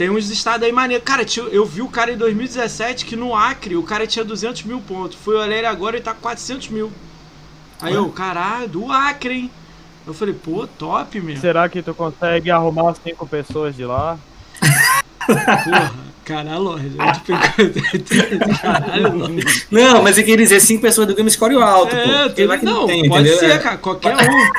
[0.00, 1.04] tem uns estados aí maneiros.
[1.04, 4.80] Cara, eu vi o cara em 2017 que no Acre o cara tinha 200 mil
[4.80, 5.18] pontos.
[5.22, 6.90] Fui olhar ele agora e tá com 400 mil.
[7.82, 7.98] Aí Ué?
[7.98, 9.50] eu, caralho, do Acre, hein?
[10.06, 11.36] Eu falei, pô, top, meu.
[11.36, 14.16] Será que tu consegue arrumar cinco pessoas de lá?
[15.26, 15.92] Porra,
[16.24, 16.94] caralho, Lorde.
[16.98, 19.66] a gente pegou- Caralho, Lorde.
[19.70, 22.24] Não, mas eu queria dizer cinco pessoas do game score alto, É, pô.
[22.30, 23.38] Porque vai que não, não tem, pode entendeu?
[23.38, 23.58] ser, É.
[23.58, 24.50] cara, qualquer um.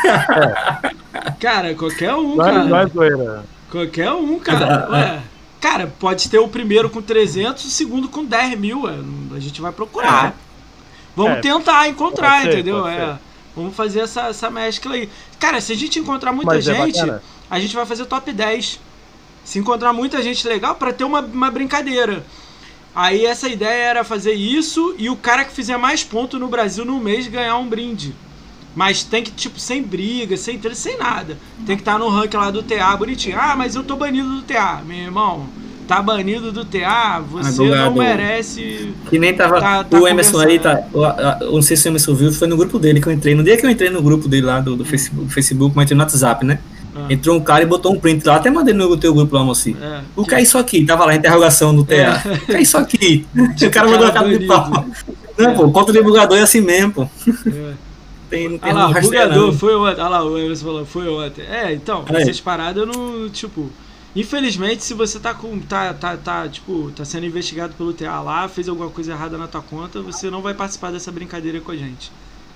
[1.41, 2.83] Cara, qualquer um, Não é, não cara.
[2.83, 3.43] é zoeira.
[3.71, 4.87] Qualquer um, cara.
[4.91, 5.21] Ué.
[5.61, 8.81] Cara, pode ter o primeiro com 300, o segundo com 10 mil.
[8.83, 8.95] ué.
[9.35, 10.35] A gente vai procurar.
[11.15, 11.41] Vamos É.
[11.41, 12.85] tentar encontrar, ser, entendeu?
[12.87, 13.17] É.
[13.55, 15.07] Vamos fazer essa, essa mescla aí.
[15.39, 16.99] Cara, se a gente encontrar muita Mas é gente,
[17.49, 18.79] a gente vai fazer top 10.
[19.43, 22.25] Se encontrar muita gente legal, pra ter uma, uma brincadeira.
[22.95, 26.83] Aí essa ideia era fazer isso e o cara que fizer mais pontos no Brasil
[26.83, 28.15] no mês ganhar um brinde.
[28.75, 31.37] Mas tem que, tipo, sem briga, sem treta, sem nada.
[31.65, 33.37] Tem que estar no ranking lá do TA bonitinho.
[33.39, 34.81] Ah, mas eu tô banido do TA.
[34.87, 35.45] Meu irmão,
[35.87, 38.93] tá banido do TA, você não merece.
[39.09, 39.59] Que nem tava.
[39.59, 40.71] Tá- tá o Emerson aí tá.
[40.95, 43.35] a- Eu não sei se o Emerson viu, foi no grupo dele que eu entrei.
[43.35, 45.83] No dia que eu entrei no grupo dele lá do, do Facebook, do Facebook, mas
[45.83, 46.59] entrei no WhatsApp, né?
[46.95, 49.43] Ah, Entrou um cara e botou um print lá, até mandei no teu grupo lá,
[49.43, 49.77] mocinho.
[49.81, 50.85] é, O que é isso aqui?
[50.85, 52.21] Tava lá, interrogação do TA.
[52.43, 53.25] O que é isso aqui?
[53.35, 54.85] o cara mandou a cara de pau.
[55.37, 57.07] Não, pô, contra o divulgador é assim mesmo, pô.
[57.47, 57.90] É.
[58.31, 60.01] Tem, não tem Ah lá, não o bugador foi ontem.
[60.01, 61.41] Ah lá, o Emerson falou, foi ontem.
[61.43, 62.21] É, então, Aí.
[62.21, 63.69] essas paradas eu não, tipo.
[64.15, 65.59] Infelizmente, se você tá com.
[65.59, 69.47] tá, tá, tá, tipo, tá sendo investigado pelo TA lá, fez alguma coisa errada na
[69.47, 72.11] tua conta, você não vai participar dessa brincadeira com a gente.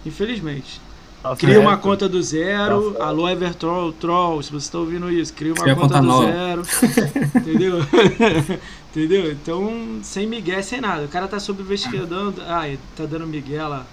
[0.05, 0.81] Infelizmente.
[1.21, 1.67] Tá Cria certo.
[1.67, 2.91] uma conta do zero.
[2.93, 3.05] Tá.
[3.07, 6.25] Alô, Evertroll, Troll, se você tá ouvindo isso, cria uma Cria conta, conta do nova.
[6.31, 6.61] zero.
[7.35, 7.79] entendeu?
[8.91, 9.31] entendeu?
[9.31, 11.05] Então, sem Miguel, sem nada.
[11.05, 12.35] O cara tá sob investigando.
[12.45, 13.87] Ai, tá dando Miguel lá.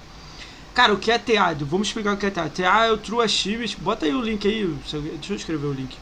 [0.74, 1.54] Cara, o que é TA?
[1.60, 2.48] Vamos explicar o que é TA.
[2.48, 3.76] TA é o True Achievement.
[3.78, 4.66] Bota aí o link aí.
[4.66, 5.96] Deixa eu escrever o link.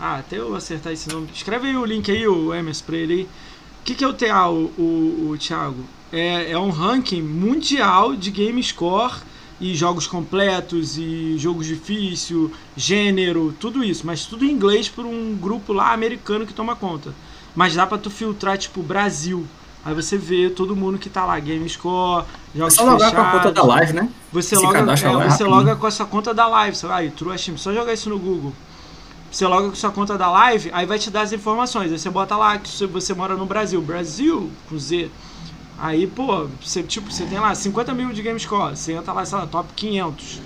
[0.00, 1.28] Ah, até eu acertar esse nome.
[1.32, 3.22] Escreve aí o link aí, o Emerson, pra ele aí.
[3.22, 5.84] O que, que é o TA, o, o, o Thiago?
[6.12, 9.14] É, é um ranking mundial de game score
[9.60, 15.36] e jogos completos e jogos difícil, gênero, tudo isso, mas tudo em inglês por um
[15.36, 17.12] grupo lá americano que toma conta.
[17.54, 19.46] Mas dá pra tu filtrar tipo Brasil.
[19.84, 22.24] Aí você vê todo mundo que tá lá, GameScore,
[22.54, 24.08] É jogos só logar com a conta da live, né?
[24.32, 26.76] Você Se loga, é, lá você loga com a sua conta da live.
[26.76, 28.52] Você, aí, True Steam, só jogar isso no Google.
[29.30, 31.92] Você loga com sua conta da live, aí vai te dar as informações.
[31.92, 33.80] Aí você bota lá que você- você mora no Brasil.
[33.80, 35.10] Brasil, com Z.
[35.78, 38.76] Aí, pô, você, tipo, você tem lá 50 mil de GameScore.
[38.76, 40.40] Você entra lá, sei lá, top 500.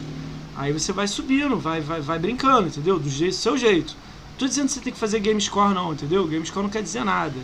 [0.57, 2.99] Aí você vai subindo, vai, vai, vai brincando, entendeu?
[2.99, 3.97] Do jeito, do seu jeito.
[4.33, 6.27] Não tô dizendo que você tem que fazer GameScore, não, entendeu?
[6.27, 7.35] GameScore não quer dizer nada.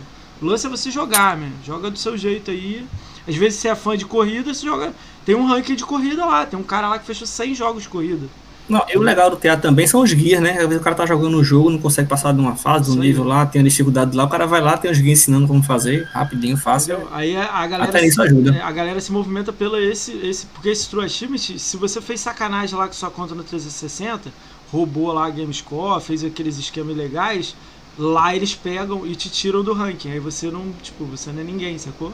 [0.41, 1.51] O lance é você jogar, man.
[1.65, 2.85] Joga do seu jeito aí.
[3.27, 4.93] Às vezes você é fã de corrida, você joga.
[5.25, 7.89] Tem um ranking de corrida lá, tem um cara lá que fechou 100 jogos de
[7.89, 8.27] corrida.
[8.67, 10.51] Não, e o legal do teatro também são os guias, né?
[10.51, 12.89] Às vezes o cara tá jogando um jogo, não consegue passar de uma fase, de
[12.89, 13.07] Isso um aí.
[13.07, 15.63] nível lá, tem uma dificuldade lá, o cara vai lá, tem os guias ensinando como
[15.63, 17.07] fazer, rapidinho, fácil.
[17.11, 18.55] Aí a, a galera Até se, isso ajuda.
[18.55, 22.19] é, a galera se movimenta pelo esse, esse porque esse True Achievement, se você fez
[22.21, 24.31] sacanagem lá com sua conta no 360,
[24.71, 27.55] roubou lá a GameScore, fez aqueles esquemas legais,
[27.99, 30.09] lá eles pegam e te tiram do ranking.
[30.11, 32.11] Aí você não, tipo, você não é ninguém, sacou?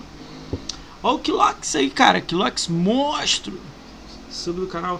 [1.03, 3.53] Ó o Kilox aí, cara, Kilox monstro.
[4.31, 4.99] Sub do canal.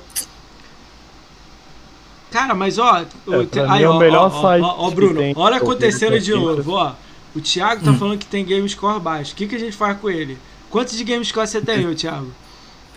[2.32, 5.20] Cara, mas ó, o- pra aí, é o ó, melhor ó, ó, ó, ó, Bruno,
[5.20, 6.94] tem olha acontecendo de novo, ó.
[7.36, 7.98] O Thiago tá Hum.
[7.98, 9.34] falando que tem game score baixo.
[9.34, 10.38] O que, que a gente faz com ele?
[10.70, 12.32] Quantos de game score você tem, ô Thiago?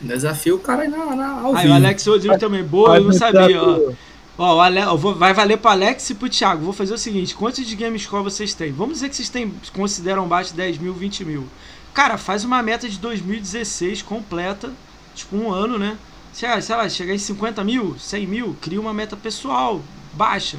[0.00, 1.74] Desafio o cara aí na, na, ao Aí vivo.
[1.74, 2.62] o Alex Rodrigo também.
[2.62, 3.92] Boa, eu não sabia, ó.
[4.38, 4.80] Ó, o Ale...
[4.96, 6.64] vou- vai valer pro Alex e pro Thiago.
[6.64, 8.70] Vou fazer o seguinte: quantos de game score vocês têm?
[8.72, 11.46] Vamos dizer que vocês têm, consideram baixo 10 mil, 20 mil.
[11.92, 14.72] Cara, faz uma meta de 2016 completa,
[15.14, 15.98] tipo um ano, né?
[16.32, 19.80] Sei lá, sei lá, chegar em 50 mil, 100 mil, cria uma meta pessoal,
[20.12, 20.58] baixa.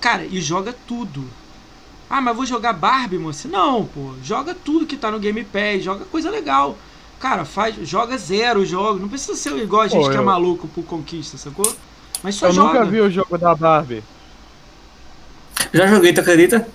[0.00, 1.24] Cara, e joga tudo.
[2.10, 3.48] Ah, mas vou jogar Barbie, moça?
[3.48, 4.12] Não, pô.
[4.22, 6.76] Joga tudo que tá no Game Pass, joga coisa legal.
[7.18, 9.00] Cara, faz, joga zero jogos.
[9.00, 11.74] Não precisa ser igual a gente Pô, que é eu- maluco por conquista, sacou?
[12.24, 12.72] Mas só Eu joga.
[12.80, 14.02] nunca vi o jogo da Barbie.
[15.74, 16.66] Já joguei, tu acredita?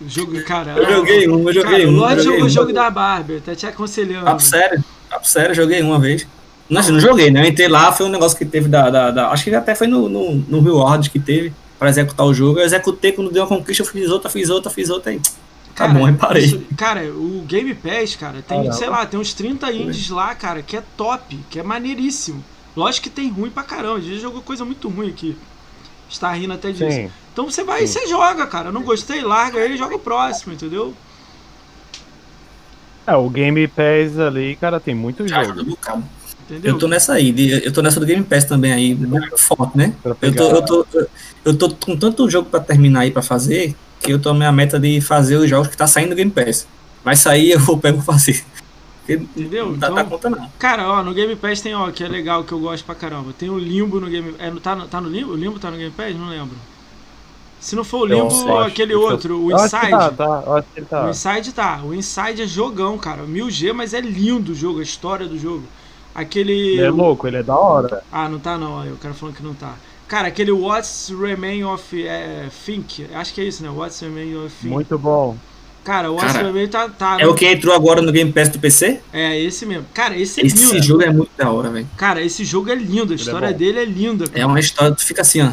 [0.00, 0.72] O jogo, cara.
[0.76, 1.94] Eu joguei um, eu joguei cara, um.
[1.94, 2.48] O Lorde jogou o um.
[2.50, 4.26] jogo da Barbie, tá te aconselhando.
[4.26, 6.26] Papo sério, papo sério, joguei uma vez.
[6.68, 7.40] Não, assim, não joguei, né?
[7.42, 8.90] Eu entrei lá, foi um negócio que teve da.
[8.90, 12.34] da, da- acho que até foi no, no, no Reward que teve pra executar o
[12.34, 12.58] jogo.
[12.60, 15.20] Eu executei, quando deu uma conquista, eu fiz outra, fiz outra, fiz outra aí.
[15.74, 16.44] Tá bom, aí parei.
[16.44, 18.72] isso- cara, o Game Pass, cara, tem, Caramba.
[18.74, 22.44] sei lá, tem uns 30 indies lá, cara, que é top, que é maneiríssimo.
[22.76, 23.96] Lógico que tem ruim pra caramba.
[23.96, 25.36] A gente jogou coisa muito ruim aqui.
[26.08, 26.90] Está rindo até disso.
[26.90, 27.10] Sim.
[27.32, 28.70] Então você vai e você joga, cara.
[28.70, 30.94] Não gostei, larga ele e joga o próximo, entendeu?
[33.06, 35.76] É, o Game Pass ali, cara, tem muito jogo.
[36.48, 36.74] Entendeu?
[36.74, 39.92] Eu tô nessa aí, eu tô nessa do Game Pass também aí, muito forte, né?
[40.22, 40.86] Eu tô, eu, tô,
[41.44, 44.52] eu tô com tanto jogo pra terminar aí pra fazer, que eu tô a minha
[44.52, 46.66] meta de fazer os jogos que tá saindo do Game Pass.
[47.04, 48.44] Vai sair, eu vou pego fazer.
[49.08, 49.70] Entendeu?
[49.70, 50.50] Não dá, dá Então- conta não.
[50.58, 53.32] Cara, ó, no Game Pass tem, ó, que é legal, que eu gosto pra caramba.
[53.38, 55.32] Tem o Limbo no Game é, no- tá, no- tá no Limbo?
[55.32, 56.14] O Limbo tá no Game Pass?
[56.16, 56.56] Não lembro.
[57.58, 59.90] Se não for o Limbo, aquele outro, o Eu acho que Inside.
[59.98, 60.42] tá, tá.
[60.46, 61.10] Eu acho que ele O tá.
[61.10, 61.80] Inside tá.
[61.82, 63.22] O Inside é jogão, cara.
[63.24, 65.64] 1000G, mas é lindo o jogo, a história do jogo.
[66.14, 66.52] Aquele.
[66.52, 68.02] Ele é louco, ele é da hora.
[68.12, 69.74] Ah, não tá não, aí o cara falando que não tá.
[70.08, 73.68] Cara, aquele What's Remain of é, Think, acho que é isso, né?
[73.70, 74.72] What's Remain of Think.
[74.72, 75.36] Muito bom.
[75.86, 76.88] Cara, o Cara, Remain tá.
[76.88, 79.00] tá É o que entrou agora no Game Pass do PC?
[79.12, 79.86] É, esse mesmo.
[79.94, 80.54] Cara, esse é lindo.
[80.56, 81.88] Esse jogo é muito da hora, velho.
[81.96, 83.56] Cara, esse jogo é lindo, a é história bom.
[83.56, 84.26] dele é linda.
[84.26, 84.40] cara.
[84.40, 85.52] É uma história, tu fica assim, ó.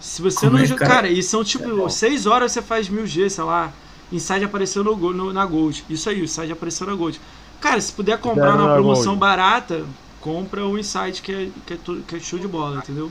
[0.00, 0.80] Se você Como não é, joga.
[0.80, 0.94] cara?
[0.94, 3.72] Cara, e são tipo 6 horas você faz 1000G, sei lá.
[4.10, 5.84] Inside apareceu no, no- na Gold.
[5.88, 7.20] Isso aí, o Inside apareceu na Gold.
[7.60, 9.20] Cara, se puder comprar numa na promoção Gold.
[9.20, 9.84] barata,
[10.20, 13.10] compra o Inside que é, que, é que é show de bola, entendeu?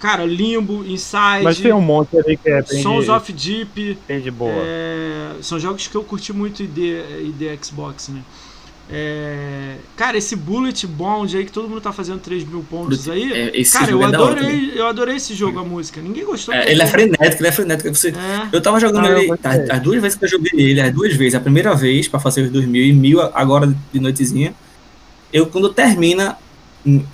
[0.00, 3.98] Cara, Limbo, Inside, Mas tem um monte ali que é bem Sons de, of Deep.
[4.06, 4.52] bem de boa.
[4.54, 8.22] É, são jogos que eu curti muito ID, ID Xbox, né?
[8.90, 13.30] É, cara, esse Bullet Bond aí que todo mundo tá fazendo 3 mil pontos aí.
[13.32, 16.00] É, esse cara, eu é adorei, eu adorei esse jogo, a música.
[16.00, 16.54] Ninguém gostou.
[16.54, 17.94] É, ele é frenético, ele é frenético.
[17.94, 18.48] Você, É.
[18.50, 21.14] Eu tava jogando Ah, ele as, as duas vezes que eu joguei ele, as duas
[21.14, 21.34] vezes.
[21.34, 24.54] A primeira vez pra fazer os 2000 e mil agora de noitezinha.
[25.30, 26.38] Eu, quando termina,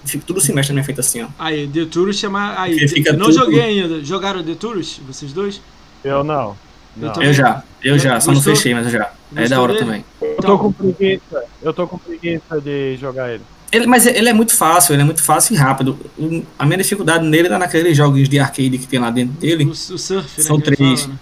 [0.04, 1.28] fico tudo semestre na minha frente assim, ó.
[1.38, 2.54] Aí, The Tourist chama.
[2.60, 4.04] Aí, fica não tudo- joguei ainda.
[4.04, 5.60] Jogaram The Tourist, vocês dois?
[6.04, 6.56] Eu não.
[6.96, 7.12] não.
[7.12, 7.28] também.
[7.28, 8.54] Eu já, eu já, só não Gostou?
[8.54, 9.10] fechei, mas eu já.
[9.34, 9.84] É Gostou da hora dele?
[9.84, 10.04] também.
[10.20, 11.44] Eu tô com preguiça.
[11.62, 13.42] Eu tô com preguiça de jogar ele.
[13.72, 15.98] Ele, mas ele é muito fácil, ele é muito fácil e rápido.
[16.16, 19.40] O- A minha dificuldade nele tá naqueles jogos de arcade que tem lá dentro O,
[19.40, 19.64] dele.
[19.64, 20.44] o Surf, né?
[20.44, 21.00] São ele três.
[21.02, 21.18] fala, né?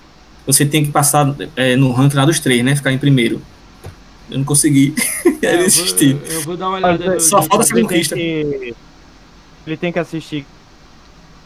[0.46, 2.74] Você tem que passar é, no ranking lá dos três, né?
[2.76, 3.40] Ficar em primeiro.
[4.32, 4.94] Eu não consegui.
[5.42, 7.04] É, eu eu, vou, eu vou dar uma olhada.
[7.04, 8.14] Mas, no- só falta ser Ele tem conquista.
[8.14, 8.74] que,
[9.66, 10.46] ele tem que assistir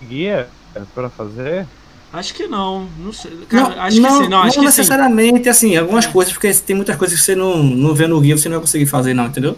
[0.06, 0.48] guia
[0.94, 1.66] pra fazer.
[2.12, 2.86] Acho que não.
[2.98, 3.32] Não sei.
[3.48, 4.30] Cara, não, acho não, que sim.
[4.30, 4.66] Não, acho que sim.
[4.66, 6.08] necessariamente, assim, algumas É.
[6.08, 8.60] coisas, porque tem muitas coisas que você não, não vê no guia, você não vai
[8.62, 9.56] conseguir fazer, não, entendeu?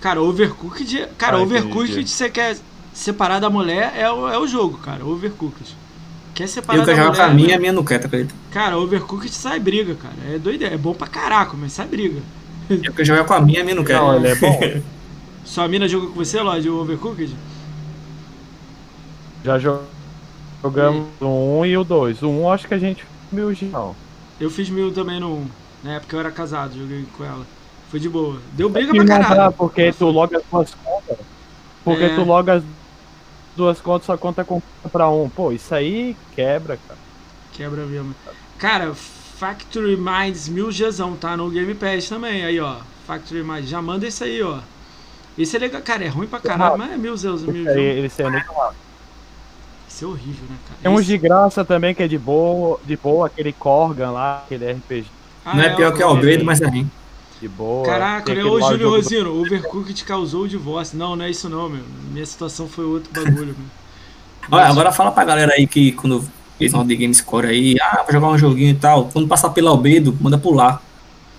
[0.00, 1.08] Cara, Overcooked.
[1.18, 2.10] Cara, Ah, Overcooked entendi.
[2.10, 2.56] você quer
[2.94, 5.04] separar da mulher é o, é o jogo, cara.
[5.04, 5.76] Overcooked.
[6.34, 7.14] Quer separar Eu da mulher.
[7.14, 8.08] com a minha, a minha não quer, tá?
[8.50, 10.14] Cara, Overcooked sai briga, cara.
[10.34, 10.74] É doideira.
[10.74, 12.22] É bom pra caraca, mas sai briga.
[12.70, 13.96] Eu que jogo com a minha, a minha não quer.
[13.96, 14.60] Não, ele é bom.
[15.44, 17.34] Sua mina jogou com você, Lorde, o Overcooked?
[19.44, 19.80] Já jo-
[20.62, 22.22] jogamos o 1 e o 2.
[22.22, 23.96] O 1 acho que a gente mil não.
[24.38, 25.46] Eu fiz mil também no 1.
[25.82, 27.44] Na época eu era casado, joguei com ela.
[27.90, 28.38] Foi de boa.
[28.52, 29.52] Deu briga pra caralho.
[29.52, 31.16] porque tu loga as duas contas.
[31.82, 32.14] Porque É.
[32.14, 32.62] tu loga as
[33.56, 34.62] duas contas, só conta com
[34.92, 35.28] pra um.
[35.28, 36.98] Pô, isso aí quebra, cara.
[37.52, 38.14] Quebra mesmo.
[38.58, 38.92] Cara,
[39.40, 42.44] Factory Minds 1000 Gzão, tá no Game Pass também.
[42.44, 42.76] Aí, ó.
[43.06, 43.70] Factory Minds.
[43.70, 44.58] Já manda isso aí, ó.
[45.38, 45.80] Esse é legal.
[45.80, 47.66] Cara, é ruim pra caralho, mas é mil Zeus, mil
[48.04, 48.76] Esse é muito rápido.
[49.88, 50.78] Isso é horrível, né, cara?
[50.82, 54.72] Tem uns de graça também que é de boa, de boa, aquele Corgan lá, aquele
[54.72, 55.06] RPG
[55.42, 56.90] Ah, não é pior que o Albedo, mas é ruim.
[57.40, 57.86] de boa.
[57.86, 58.44] Caraca, né?
[58.44, 60.98] Ô, Júlio Rosino, o Overcooked causou o divórcio.
[60.98, 61.82] Não, não é isso não, meu.
[62.12, 63.66] Minha situação foi outro bagulho, meu.
[64.50, 66.28] Olha, agora fala pra galera aí que quando
[66.60, 69.08] eles vão de Gamescore aí, ah, vou jogar um joguinho e tal.
[69.12, 70.82] Quando passar pelo Albedo, manda pular.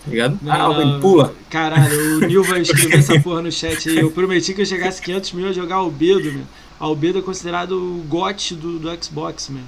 [0.04, 0.40] Tá ligado?
[0.42, 1.00] Não, ah, Albedo, não.
[1.00, 1.34] pula.
[1.50, 4.00] Caralho, o Nil vai escrever essa porra no chat aí.
[4.00, 6.44] Eu prometi que eu chegasse 500 mil a jogar Albedo, meu.
[6.80, 9.64] Albedo é considerado o GOT do, do Xbox, meu.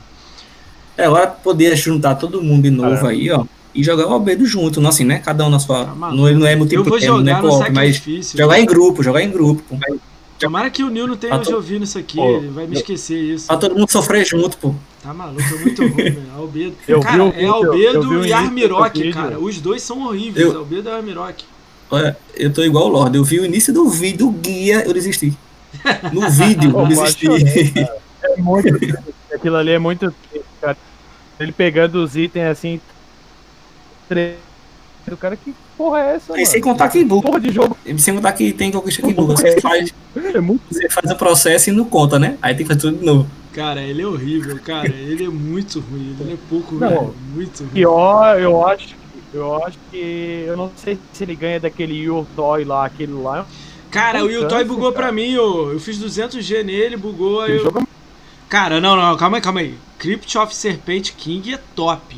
[0.97, 3.11] É, agora poder juntar todo mundo de novo É.
[3.11, 3.45] aí, ó.
[3.75, 5.19] E jogar o Albedo junto, não assim, né?
[5.19, 5.85] Cada um na sua.
[5.85, 6.21] Tá maluco.
[6.21, 8.03] não, não é Eu vou multiplayer, não é jogar no co-op, mas
[8.35, 9.63] jogar em grupo, jogar em grupo.
[9.67, 9.97] pô.
[10.39, 13.17] Tomara que o Nil não tenha Tá ouvindo isso aqui, Pô, ele vai me esquecer
[13.17, 13.47] isso.
[13.47, 14.75] Pra todo mundo sofrer junto, pô.
[15.03, 16.31] Tá maluco, é muito ruim, velho.
[16.35, 16.75] Albedo.
[16.87, 17.61] Eu vi cara, o é vídeo, eu
[18.21, 19.13] vi Albedo o e vídeo.
[19.13, 19.37] cara.
[19.39, 21.45] Os dois são horríveis, Eu- Albedo e Armirok.
[21.91, 23.17] Olha, eu tô igual o Lorde.
[23.17, 25.37] Eu vi o início do vídeo, do guia, eu desisti.
[26.13, 27.27] No vídeo, eu desisti.
[28.23, 28.97] É muito triste.
[29.33, 30.77] Aquilo ali é muito triste, cara.
[31.39, 32.79] Ele pegando os itens assim.
[34.07, 34.35] tre-
[35.05, 36.39] Do cara, que porra é essa?
[36.39, 37.27] E sem contar que buga.
[37.27, 37.77] Porra de jogo.
[37.97, 39.35] Sem contar que tem conquista que buga.
[39.35, 40.61] Você faz, É muito.
[40.69, 42.37] você faz o processo e não conta, né?
[42.41, 43.27] Aí tem que fazer tudo de novo.
[43.53, 44.87] Cara, ele é horrível, cara.
[44.87, 46.15] Ele é muito ruim.
[46.19, 46.89] Ele é pouco Não.
[46.89, 47.13] ruim.
[47.35, 47.69] Muito ruim.
[47.73, 48.95] Pior, eu acho.
[49.33, 50.43] Eu acho que.
[50.47, 53.45] Eu não sei se ele ganha daquele Your Toy lá, aquele lá.
[53.91, 55.05] Cara, o cansa, bugou cara.
[55.05, 55.71] pra mim, ô.
[55.71, 57.41] Eu fiz 200G nele, bugou.
[57.41, 57.63] Aí eu...
[57.63, 57.83] jogo é
[58.49, 59.75] Cara, não, não, calma aí, calma aí.
[59.97, 62.15] Crypt of Serpent King é top.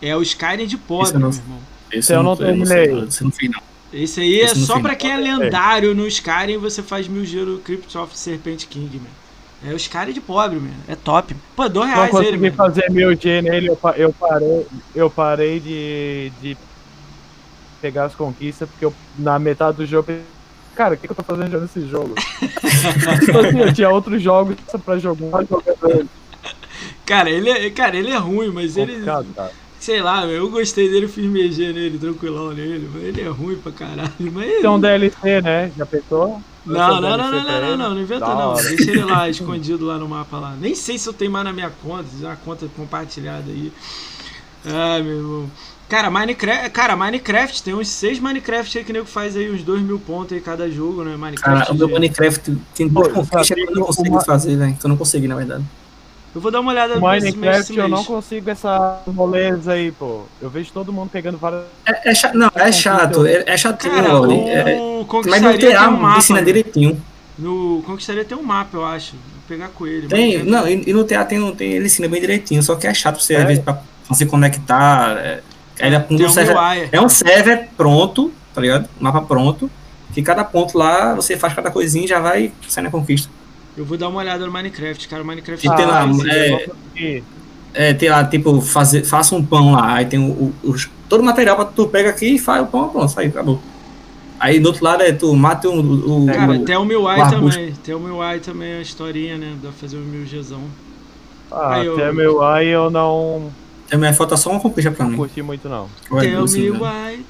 [0.00, 1.58] É o Skyrim de pobre, meu irmão.
[1.92, 2.88] Esse eu não terminei.
[3.06, 3.60] Você não fez, não.
[3.92, 4.82] Esse aí é Esse no só fim.
[4.82, 9.68] pra quem é lendário no Skyrim, você faz mil giro Crypt of Serpent King, man.
[9.68, 10.70] É o Skyrim de pobre, man.
[10.88, 11.34] É top.
[11.56, 12.54] Pô, dois Não reais ele, consegui mano.
[12.56, 16.56] fazer mil G nele, eu, pa- eu parei, eu parei de, de
[17.82, 20.22] pegar as conquistas, porque eu, na metade do jogo, eu pensei,
[20.76, 22.14] cara, o que, que eu tô fazendo já nesse jogo?
[23.24, 26.08] Tipo assim, eu tinha outros jogos pra jogar, jogando
[27.04, 29.04] Cara, ele é, cara, ele é ruim, mas ele.
[29.04, 29.26] cara.
[29.80, 33.72] Sei lá, eu gostei dele, fiz MG nele, tranquilão nele, mas ele é ruim pra
[33.72, 34.12] caralho.
[34.18, 34.60] Mas...
[34.60, 35.72] Tem um DLC, né?
[35.74, 36.42] Já pensou?
[36.66, 37.76] Não, não, não, DLC não, não, não, ele?
[37.76, 38.54] não, não inventa não.
[38.54, 40.54] Deixa ele lá, escondido lá no mapa lá.
[40.60, 43.72] Nem sei se eu tenho mais na minha conta, se é uma conta compartilhada aí.
[44.66, 45.50] Ai, meu irmão.
[45.88, 49.80] Cara, Minecraft, cara, Minecraft, tem uns seis Minecraft aí que nego faz aí uns dois
[49.82, 51.16] mil pontos aí cada jogo, né?
[51.16, 51.60] Minecraft.
[51.60, 54.76] Cara, o meu Minecraft tem Pô, conquistas que eu não consegui fazer, velho.
[54.76, 55.64] Que eu não consegui, na verdade.
[56.34, 59.90] Eu vou dar uma olhada O nesse mês, Minecraft eu não consigo essa moleza aí,
[59.90, 60.22] pô.
[60.40, 61.62] Eu vejo todo mundo pegando várias.
[61.84, 63.26] É, é chato, não, é chato.
[63.26, 64.34] É, é chatinho, Cara, Lorde.
[64.34, 66.18] o É, mas no Conquistaria tem TA um mapa.
[66.18, 67.02] ensina direitinho.
[67.38, 69.12] No Conquistaria tem um mapa, eu acho.
[69.12, 70.06] Vou pegar com ele.
[70.06, 72.86] Tem, mas- não, e, e no TA tem, tem, ele ensina bem direitinho, só que
[72.86, 73.38] é chato você, É.
[73.38, 75.16] às vezes, pra você conectar.
[75.18, 75.42] É,
[76.10, 76.56] no um server-
[76.92, 78.88] é um server pronto, tá ligado?
[79.00, 79.68] Mapa pronto.
[80.12, 83.28] Que cada ponto lá, você faz cada coisinha e já vai sair na conquista.
[83.80, 85.22] Eu vou dar uma olhada no Minecraft, cara.
[85.22, 87.22] O Minecraft E tem lá, é, não.
[87.72, 91.22] É, tem lá, tipo, fazer, faça um pão lá, aí tem o, o- os- todo
[91.22, 93.58] o material pra tu pega aqui e faz o pão, pronto, sai, acabou.
[94.38, 96.24] Aí do outro lado é tu mata o.
[96.24, 97.58] o, Cara, o- tem o Miwai o arbusto.
[97.58, 97.72] também.
[97.82, 99.54] Tem o Miwai também, a historinha, né?
[99.62, 100.60] Dá pra fazer o mil Gzão.
[101.50, 103.50] Ah, Aí eu- até meu ai eu não
[103.88, 105.16] Também falta só uma conquista pra mim.
[105.16, 105.88] curti muito, não.
[106.22, 106.46] É o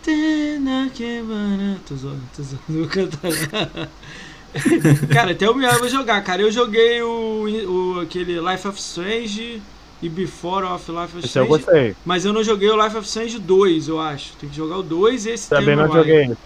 [0.03, 1.76] tem na queimana.
[1.88, 2.61] Tô zoando, tô zoando.
[2.68, 3.88] Vou cantar.
[5.12, 6.42] Cara, até o eu vou jogar, cara.
[6.42, 9.62] Eu joguei o, o aquele Life of Strange
[10.03, 11.48] e Before of Life of Esse eu Strange.
[11.48, 11.96] gostei.
[12.05, 14.36] Mas eu não joguei o Life of Strange 2, eu acho.
[14.36, 16.36] Tem que jogar o 2 e esse Também o não joguei.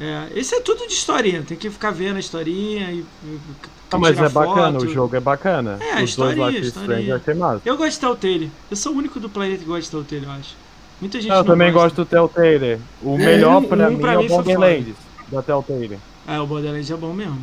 [0.00, 3.04] É, esse é tudo de historinha, tem que ficar vendo a historinha e.
[3.90, 4.84] Ah, mas é bacana, foto.
[4.84, 5.78] o jogo é bacana.
[5.80, 7.00] É, Os dois historinha, Life historinha.
[7.00, 7.62] Strange eu achei massa.
[7.64, 8.52] Eu gosto de Telltale.
[8.70, 10.56] Eu sou o único do planeta que gosta de Telltale, eu acho.
[11.00, 11.72] Muita gente eu não também gosta.
[11.72, 12.80] gosto do Telltale.
[13.02, 14.96] O É, melhor pra um mim pra é mim o foi Borderlands
[15.28, 15.98] da Telltale.
[16.28, 17.38] Ah, o Borderlands é bom mesmo.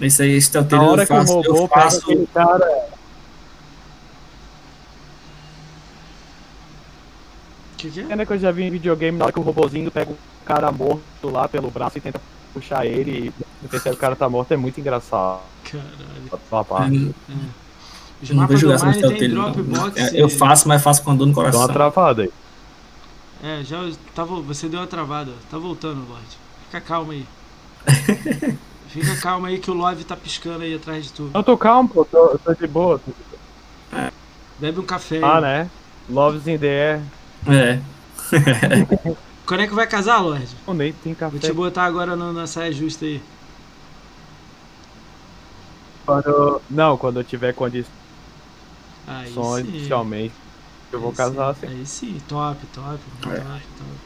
[0.00, 2.88] Esse aí, telltale hora eu que o faço, robô eu faço aquele cara.
[7.76, 8.04] Que, que é?
[8.04, 10.72] Pena que eu já vi em videogame na hora que o robozinho pega o cara
[10.72, 12.20] morto lá pelo braço e tenta
[12.52, 13.32] puxar ele
[13.62, 15.40] e percebe que o cara tá morto é muito engraçado.
[15.64, 16.64] Caralho.
[16.66, 17.14] Parte.
[18.22, 19.30] Os Eu não graça no Mine tem.
[19.30, 19.96] Dropbox.
[19.96, 21.68] É, Eu faço, mas faço com dor no Dá uma coração.
[21.72, 22.32] travada aí.
[23.42, 25.32] É, já tava, você deu uma travada.
[25.50, 26.38] Tá voltando, Lorde.
[26.66, 27.26] Fica calmo aí.
[28.88, 31.30] Fica calmo aí que o Love tá piscando aí atrás de tu.
[31.34, 32.98] Eu tô calmo, pô, tô, eu tô de boa.
[32.98, 33.40] tô de boa.
[34.60, 35.18] Bebe um café.
[35.22, 35.42] Ah, aí.
[35.42, 35.70] né?
[36.08, 37.02] Loves in the air.
[37.46, 37.80] É.
[39.46, 40.46] Quando é que vai casar, Lorde?
[40.66, 41.30] Não, nem tem café.
[41.32, 43.20] Vou te botar agora no- na saia justa aí.
[46.06, 46.62] Quando...
[46.70, 47.92] Não, quando eu tiver condições
[49.06, 49.68] Aí sim.
[49.68, 50.34] oficialmente,
[50.92, 51.66] eu vou Aí casar sim, assim.
[51.66, 53.40] Aí sim, top, top, top, É.
[53.40, 54.03] top.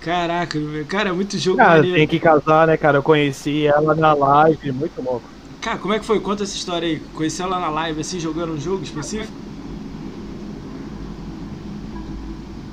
[0.00, 1.96] Caraca, cara, é muito jogo Cara, maneiro.
[1.98, 2.98] tem que casar, né, cara?
[2.98, 5.28] Eu conheci ela na live, muito louco.
[5.60, 6.20] Cara, como é que foi?
[6.20, 7.00] Conta essa história aí.
[7.12, 9.32] Conheceu ela na live, assim, jogando um jogo específico?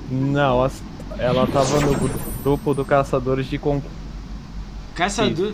[0.09, 0.65] Não,
[1.17, 3.97] ela tava no gru- grupo do Caçadores de Conquista.
[4.95, 5.53] Caçador.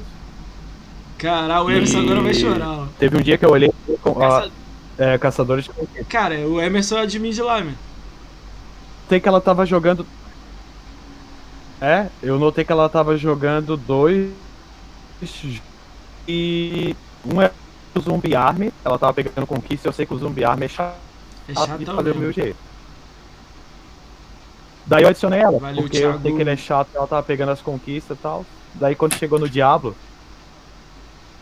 [1.18, 2.88] Caralho, o Emerson agora vai chorar, ó.
[3.00, 3.72] Teve um dia que eu olhei
[4.02, 4.52] com a, Caça-
[4.98, 6.06] é, Caçadores de Conquista.
[6.06, 7.74] Cara, o Emerson é admin de lá, meu.
[9.04, 10.06] Notei que ela tava jogando.
[11.84, 14.32] É, eu notei que ela tava jogando dois.
[16.26, 16.96] E.
[17.26, 17.52] Um é
[17.94, 20.96] o Zumbi Army, ela tava pegando conquista, eu sei que o Zumbi Army é chato
[21.48, 22.58] É de chatão fazer o meu jeito.
[24.86, 26.22] Daí eu adicionei ela, Valeu, porque eu Thiago.
[26.22, 28.46] sei que ele é chato, ela tava pegando as conquistas e tal.
[28.74, 29.96] Daí quando chegou no Diablo,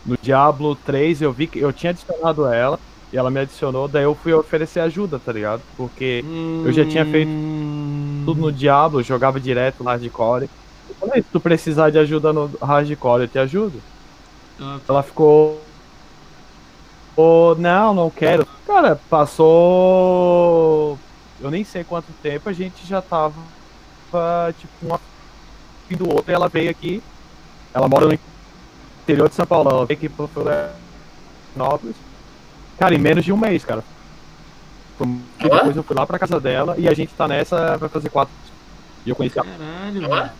[0.04, 2.78] no Diablo 3 eu vi que eu tinha adicionado ela,
[3.12, 5.62] e ela me adicionou, daí eu fui oferecer ajuda, tá ligado?
[5.76, 6.24] Porque
[6.64, 7.81] Eu já tinha feito Hum,
[8.24, 10.48] tudo no Diablo, eu jogava direto no hardcore.
[10.88, 13.80] Eu falei, se tu precisar de ajuda no hardcore, eu te ajudo.
[14.58, 14.82] top.
[14.88, 15.60] Ela ficou.
[17.16, 18.46] Oh, não, não quero.
[18.66, 20.98] Cara, passou.
[21.40, 23.34] Eu nem sei quanto tempo a gente já tava.
[24.58, 24.98] Tipo, um
[25.88, 26.30] fim do outro.
[26.30, 27.02] E ela veio aqui.
[27.74, 28.18] Ela mora no
[29.02, 29.70] interior de São Paulo.
[29.70, 31.96] Ela veio aqui pro Florianópolis.
[32.78, 33.84] Cara, em menos de um mês, cara.
[35.04, 35.50] E Ué?
[35.50, 36.74] depois eu fui lá pra casa dela.
[36.78, 37.76] E a gente tá nessa.
[37.76, 38.34] Vai fazer quatro.
[39.04, 39.48] E eu conheci ela.
[39.48, 40.30] Caralho, mano.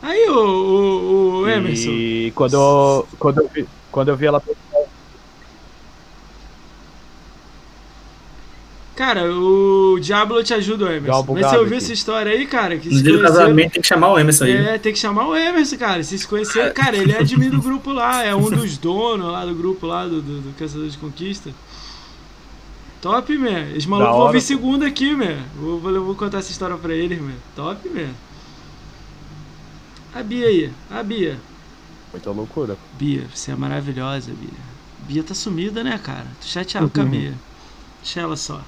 [0.00, 1.90] Aí, o, o, o Emerson.
[1.90, 4.40] E quando eu, quando eu, vi, quando eu vi ela
[8.98, 11.24] Cara, o Diablo te ajuda, uma Emerson.
[11.28, 11.84] Mas você ouviu aqui.
[11.84, 12.76] essa história aí, cara?
[12.76, 14.56] Que No se dia do casamento tem que chamar o Emerson aí.
[14.56, 16.02] É, tem que chamar o Emerson, cara.
[16.02, 19.46] Vocês se conheceram, cara, ele é admin do grupo lá, é um dos donos lá
[19.46, 21.50] do grupo lá do, do, do Caçador de Conquista.
[23.00, 23.76] Top, man.
[23.76, 25.38] Os malucos vão vir segunda aqui, man.
[25.54, 27.34] Vou, vou, vou contar essa história pra eles, man.
[27.54, 28.10] Top, man.
[30.14, 31.38] A Bia aí, a Bia.
[32.12, 32.76] Muita loucura.
[32.98, 34.68] Bia, você é maravilhosa, Bia.
[35.06, 36.26] Bia tá sumida, né, cara?
[36.40, 37.34] Tô chateado com a Bia.
[38.02, 38.60] Deixa ela só.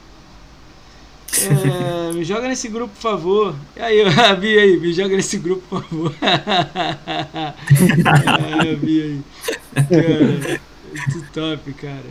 [1.32, 3.54] É, me joga nesse grupo, por favor.
[3.76, 6.14] E aí, a Bia aí, me joga nesse grupo, por favor.
[6.22, 7.54] é,
[8.72, 9.20] a Bia aí.
[9.74, 12.06] Cara, muito top, cara.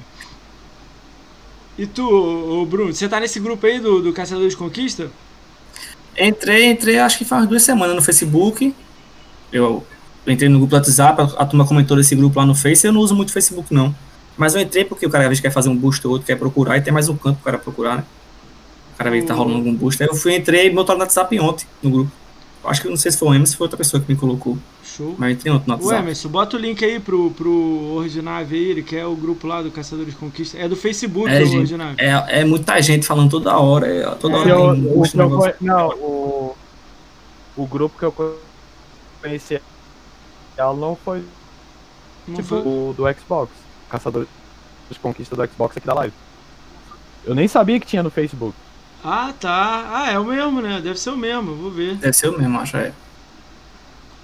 [1.80, 5.10] E tu, Bruno, você tá nesse grupo aí do, do Caçador de Conquista?
[6.18, 8.76] Entrei, entrei acho que faz duas semanas no Facebook.
[9.50, 9.82] Eu
[10.28, 12.86] entrei no grupo do WhatsApp, a, a turma comentou desse grupo lá no Face.
[12.86, 13.96] Eu não uso muito Facebook, não.
[14.36, 16.36] Mas eu entrei porque o cara às vezes quer fazer um boost ou outro, quer
[16.36, 18.04] procurar, e tem mais um canto pro cara procurar, né?
[18.96, 20.04] O cara vê que tá rolando algum boost.
[20.04, 22.12] Aí eu fui, entrei e botaram no WhatsApp ontem no grupo.
[22.66, 24.58] Acho que não sei se foi o Emerson, se foi outra pessoa que me colocou.
[25.00, 25.16] Show.
[25.18, 26.02] Mas entrei ontem no O WhatsApp.
[26.04, 29.72] Emerson, bota o link aí pro, pro Ordinave aí, ele quer o grupo lá do
[29.72, 30.58] Caçadores de Conquista.
[30.58, 31.96] É do Facebook, É, o gente, Ordinave.
[31.98, 33.88] É, é muita gente falando toda hora.
[33.88, 36.56] é- toda É, hora Eu- tem o eu não, o,
[37.56, 38.38] o grupo que eu
[39.22, 39.62] conheci
[40.58, 41.24] ela não foi
[42.28, 42.60] Não tipo foi?
[42.60, 43.52] o do Xbox.
[43.90, 44.28] Caçador
[44.92, 46.14] de conquista do Xbox aqui da live.
[47.26, 48.54] Eu nem sabia que tinha no Facebook.
[49.04, 49.90] Ah, tá.
[49.94, 50.82] Ah, é o mesmo, né?
[50.84, 51.96] Deve ser o mesmo, vou ver.
[51.96, 52.76] Deve ser o mesmo, acho.
[52.76, 52.92] É.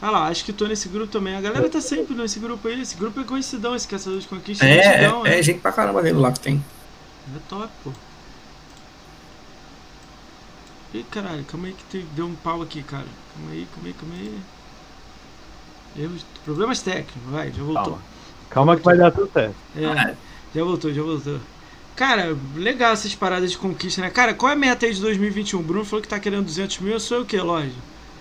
[0.05, 1.35] Ah lá, acho que tô nesse grupo também.
[1.35, 2.79] A galera tá sempre nesse grupo aí.
[2.79, 4.63] Esse grupo é conhecidão, esse Caçador de Conquista.
[4.63, 6.63] É, conhecidão, é, é gente pra caramba dele lá que tem.
[7.35, 7.91] É top, pô.
[10.93, 13.07] Ih, caralho, calma aí que te- deu um pau aqui, cara.
[13.33, 14.45] Calma aí, calma aí, calma aí.
[15.95, 17.83] Erros, problemas técnicos, vai, já voltou.
[17.83, 18.01] Calma.
[18.49, 19.55] Calma que vai dar tudo certo.
[19.75, 20.17] É,
[20.53, 21.39] já voltou, já voltou.
[21.95, 24.09] Cara, legal essas paradas de conquista, né?
[24.09, 25.59] Cara, qual é a meta aí de 2021?
[25.61, 27.71] O Bruno falou que tá querendo 200 mil, eu sou o quê, loja?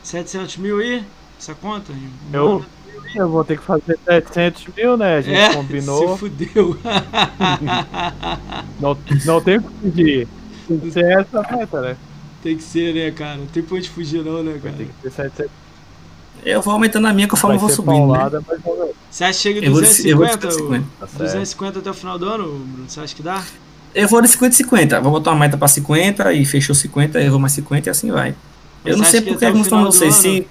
[0.03, 1.05] 700 mil aí?
[1.39, 1.93] Essa conta?
[2.32, 2.64] Eu,
[3.14, 5.16] eu vou ter que fazer 700 mil, né?
[5.16, 6.14] A gente é, combinou.
[6.14, 6.76] se fudeu.
[8.80, 10.28] Não, não tem o que pedir.
[10.66, 11.97] Tem que ser essa meta, né?
[12.43, 13.37] Tem que ser, né, cara?
[13.37, 14.74] Não tem pra onde fugir não, né, cara?
[14.76, 15.51] ter que ser 700
[16.45, 18.12] Eu vou aumentando a minha conforme Vai eu vou subindo.
[18.12, 18.18] Né?
[18.18, 18.91] paulada, mas não vai.
[19.11, 20.51] Você acha que chega em Eu vou de, eu vou de 250?
[20.51, 20.85] 50.
[21.01, 21.22] Tá certo.
[21.22, 22.85] 250 até o final do ano, Bruno?
[22.89, 23.45] Você acha que dá?
[23.95, 25.01] Eu vou de 50 50.
[25.01, 28.11] Vou botar uma meta pra 50 e fechou 50, eu vou mais 50 e assim
[28.11, 28.35] vai.
[28.82, 30.49] Mas Eu não sei que porque, como estão vocês, ano se.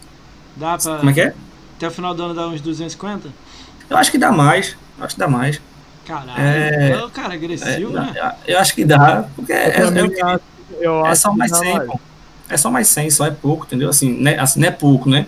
[0.55, 0.97] Dá pra...
[0.97, 1.33] Como é que é?
[1.77, 3.29] Até o final do ano dá uns 250?
[3.89, 4.75] Eu acho que dá mais.
[4.97, 5.61] Eu acho que dá mais.
[6.05, 6.91] Caralho, É.
[6.91, 7.09] é...
[7.13, 8.35] cara agressivo, É, né?
[8.45, 10.39] Eu acho que dá, porque é, Eu é,
[10.79, 11.87] eu é acho só mais dá 100, mais.
[11.89, 11.99] pô.
[12.49, 13.89] É só mais 100, só é pouco, entendeu?
[13.89, 15.25] Assim, né, assim, não é pouco, né?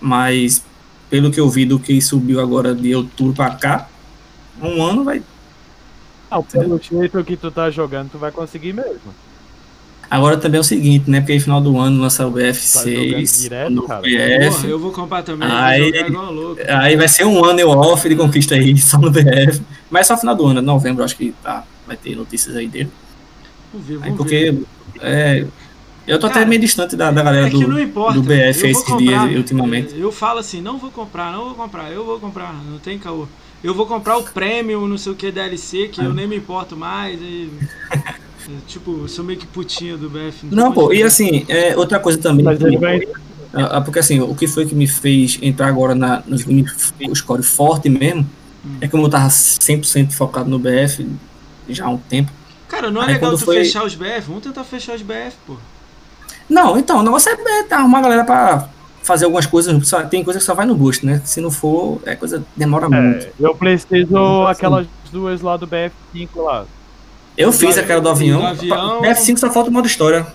[0.00, 0.64] Mas
[1.08, 3.88] pelo que eu vi do que subiu agora de outubro pra cá,
[4.60, 5.22] um ano vai.
[6.30, 9.14] Não, pelo jeito que tu tá jogando, tu vai conseguir mesmo.
[10.10, 11.20] Agora também é o seguinte, né?
[11.20, 14.00] Porque aí final do ano lança o Tá jogando BF6, direto, no cara?
[14.02, 14.50] BF.
[14.56, 16.60] Porra, eu vou comprar também, Aí- louco.
[16.68, 19.62] Aí vai ser um ano eu off de conquista aí, só no BF.
[19.88, 22.90] Mas só final do ano, novembro, acho que tá, vai ter notícias aí dele.
[23.72, 24.64] Vamos ver, Aí vamos porque ver.
[25.00, 25.46] é,
[26.08, 28.14] eu tô Cara, até meio distante da, da galera É que do, importa.
[28.14, 29.94] do BF eu vou esses comprar, dias ultimamente.
[29.96, 33.28] Eu falo assim, não vou comprar, não vou comprar, eu vou comprar, não tem caô.
[33.62, 36.04] Eu vou comprar o Premium, não sei o que, DLC, que Ah.
[36.04, 37.20] eu nem me importo mais.
[37.20, 37.48] E,
[38.66, 40.40] tipo, eu sou meio que putinha do BF.
[40.46, 42.44] tem Não, pô, e assim, é, outra coisa também.
[42.44, 43.00] Mas que- ele vai.
[43.52, 47.16] Ah, ah, porque assim, o que foi que me fez entrar agora na, nos no
[47.16, 48.24] score forte mesmo,
[48.64, 48.76] Hum.
[48.80, 51.06] é como eu tava 100% focado no BF
[51.68, 52.30] já há um tempo.
[52.68, 54.28] Cara, não é Aí legal tu foi- fechar os BF?
[54.28, 55.56] Vamos tentar fechar os BF, pô.
[56.48, 57.36] Não, então, o negócio é
[57.70, 58.68] é arrumar a galera pra
[59.02, 61.20] fazer algumas coisas, só- tem coisa que só vai no boost, né?
[61.24, 63.24] Se não for, é coisa demora muito.
[63.26, 64.58] É, eu preciso Então, assim.
[64.58, 66.66] aquelas duas lá do BF5 lá.
[67.40, 70.26] Eu fiz do- aquela do avião, avião- BF5 só falta o modo história.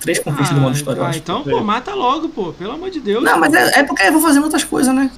[0.00, 1.18] Três conquistas do modo história, eu ah, acho.
[1.18, 3.22] então, pô, mata logo, pô, pelo amor de Deus.
[3.24, 5.10] Não, mas é, é porque eu vou fazendo outras coisas, né?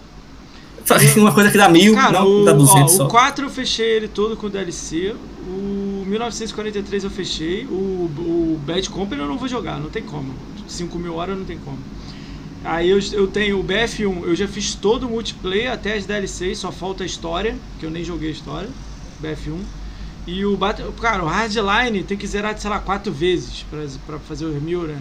[1.17, 3.05] Uma coisa que dá mil, Cara, não o, dá 200 ó, só.
[3.05, 5.15] o 4 eu fechei ele todo com DLC.
[5.47, 7.65] O 1943 eu fechei.
[7.67, 10.35] O, o Bad Company eu não vou jogar, não tem como.
[10.67, 11.79] 5 mil horas não tem como.
[12.65, 16.59] Aí eu, eu tenho o BF1, eu já fiz todo o multiplayer até as DLCs,
[16.59, 18.69] só falta a história, que eu nem joguei a história.
[19.23, 19.59] BF1.
[20.27, 20.93] E o Battle.
[21.01, 24.83] Cara, o Hardline tem que zerar, sei lá, 4 vezes pra, pra fazer os mil,
[24.83, 24.97] né?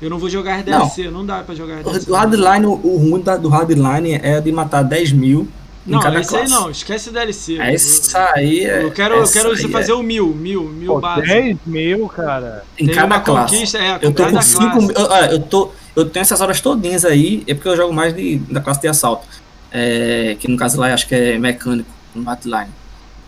[0.00, 0.78] Eu não vou jogar as Não.
[0.78, 2.10] DLC, não, dá pra jogar DLC.
[2.10, 5.46] O hardline, o o ruim do hardline é de matar 10 mil
[5.86, 6.54] em Não, cada esse aí classe.
[6.62, 7.58] não, esquece DLC.
[7.58, 8.82] Essa aí é.
[8.84, 11.26] Eu quero, eu quero aí você é fazer o mil, mil, mil Pô, base.
[11.26, 12.64] 10 mil, cara.
[12.78, 13.54] em Tem cada classe.
[13.54, 14.78] conquista, é, Eu tô com 5 classe.
[14.78, 14.90] mil.
[14.92, 18.14] Eu, ah, eu, tô, eu tenho essas horas todinhas aí, é porque eu jogo mais
[18.14, 19.26] de, da classe de assalto.
[19.72, 22.70] É, que no caso lá acho que é mecânico, no hardline.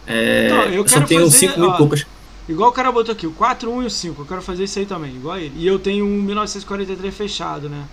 [0.07, 2.07] É, Não, eu eu, só quero tenho fazer, 5 mil e poucas.
[2.49, 4.23] Igual o cara botou aqui, o 4, 1 e o 5.
[4.23, 5.53] Eu quero fazer isso aí também, igual ele.
[5.57, 7.85] E eu tenho um 1943 fechado, né?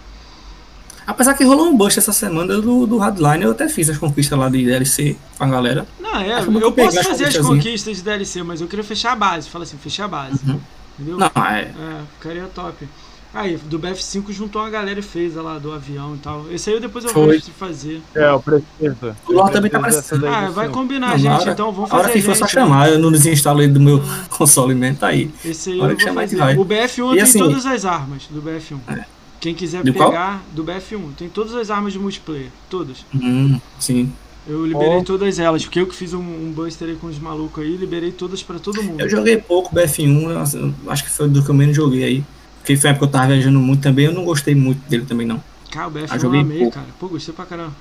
[1.06, 4.38] Apesar que rolou um bust essa semana do, do hardline, eu até fiz as conquistas
[4.38, 5.88] lá de DLC com a galera.
[6.00, 9.16] Não, é, eu pegar posso fazer as conquistas de DLC, mas eu queria fechar a
[9.16, 9.50] base.
[9.50, 10.40] Fala assim, fechar a base.
[10.48, 10.60] Uhum.
[11.00, 11.18] Entendeu?
[11.18, 11.62] Não, é.
[11.62, 12.88] É, ficaria top.
[13.32, 16.46] Aí, do BF5 juntou uma galera e fez lá do avião e tal.
[16.52, 17.36] Esse aí eu depois eu Foi.
[17.36, 18.02] gosto de fazer.
[18.16, 19.16] É, eu preciso.
[19.28, 21.42] O Lorde Eu também tá daí Ah, vai combinar, Não, gente.
[21.42, 23.80] hora- então vamos fazer que a for só gente, chamar, eu não desinstalo ele do
[23.80, 24.02] meu
[24.32, 25.30] console mesmo, tá aí.
[25.46, 26.58] Esse aí hora eu que vou chamar, fazer.
[26.60, 28.80] O BF1 E tem assim- todas as armas do BF1.
[28.88, 29.06] É.
[29.40, 30.10] Quem quiser Do qual?
[30.10, 32.50] pegar do BF1, tem todas as armas de multiplayer.
[32.70, 33.06] Todas.
[33.14, 34.12] Hum, sim.
[34.48, 35.04] Eu liberei Oh.
[35.04, 38.12] todas elas, porque eu que fiz um, um buster aí com os malucos aí, liberei
[38.12, 39.00] todas pra todo mundo.
[39.00, 42.24] Eu joguei pouco BF1, eu eu acho que foi do que eu menos joguei aí.
[42.60, 45.06] Porque foi uma época que eu tava viajando muito também, eu não gostei muito dele
[45.06, 45.42] também não.
[45.72, 46.74] Cara, o BF1 Ah, eu joguei amei, pouco.
[46.74, 46.88] cara.
[47.00, 47.74] Pô, gostei pra caramba.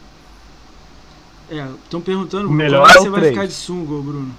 [1.51, 3.35] É, estão perguntando O melhor como é que é você vai três.
[3.35, 4.35] ficar de sunga, ô Bruno.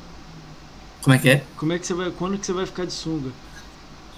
[1.02, 1.44] Como é que é?
[1.58, 2.12] Como é que você vai.
[2.12, 3.30] Quando que você vai ficar de sunga?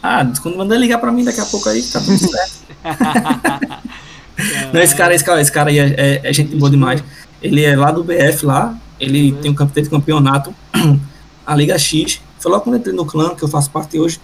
[0.04, 2.54] Ah, quando mandar ligar pra mim daqui a pouco aí, tá tudo certo.
[2.84, 7.04] É, Não, esse cara, esse cara, esse cara aí é, é- é gente boa demais.
[7.42, 10.54] Ele é lá do BF lá, ele tem um, campe- teve campeonato,
[11.46, 12.20] a Liga X.
[12.40, 14.20] Foi logo quando eu entrei no clã, que eu faço parte hoje.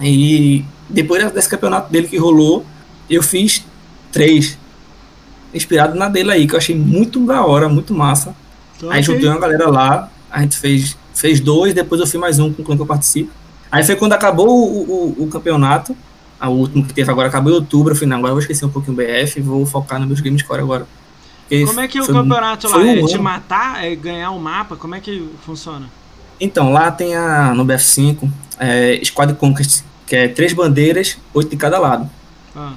[0.00, 2.64] E depois desse campeonato dele que rolou,
[3.08, 3.64] eu fiz
[4.12, 4.58] três.
[5.52, 8.34] Inspirado na dele aí, que eu achei muito da hora, muito massa.
[8.76, 9.14] Então, Aí ok.
[9.14, 12.62] juntei uma galera lá, a gente fez, fez dois, depois eu fiz mais um com
[12.62, 13.30] o que eu participo.
[13.70, 15.96] Aí foi quando acabou o, o, o campeonato,
[16.40, 18.64] a última que teve agora acabou em outubro, eu falei, não, agora eu vou esquecer
[18.64, 20.86] um pouquinho o BF e vou focar no meus game score agora.
[21.42, 22.78] Porque Como é que é o campeonato lá?
[22.78, 23.22] um É te ano.
[23.22, 23.84] matar?
[23.84, 24.76] É ganhar um mapa?
[24.76, 25.86] Como é que funciona?
[26.40, 28.28] Então, lá tem a, no BF5,
[28.58, 32.08] é, Squad Conquest, que é três bandeiras, oito de cada lado.
[32.54, 32.72] Ah,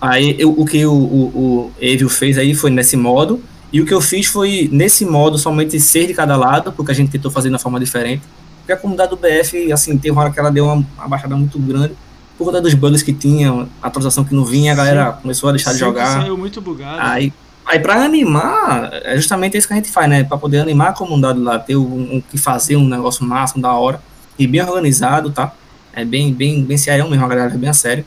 [0.00, 3.42] Aí eu- o que o, o, o Evil fez aí foi nesse modo.
[3.72, 6.94] E o que eu fiz foi nesse modo somente seis de cada lado, porque a
[6.94, 8.22] gente tentou fazer de uma forma diferente.
[8.60, 11.36] Porque a comunidade do BF, assim, teve uma hora que ela deu uma, uma baixada
[11.36, 11.94] muito grande.
[12.38, 15.72] Por conta dos bugs que tinha, atualização que não vinha, a galera começou a deixar
[15.72, 16.20] de cinco jogar.
[16.22, 16.98] saiu muito bugado.
[17.00, 17.32] Aí,
[17.66, 20.22] aí pra animar, é justamente isso que a gente faz, né?
[20.22, 23.60] Pra poder animar a comunidade lá, ter um, um que fazer um negócio massa, um
[23.60, 24.00] da hora.
[24.38, 25.52] E bem organizado, tá?
[25.98, 28.04] É bem, bem, bem sério mesmo, a galera é bem a sério.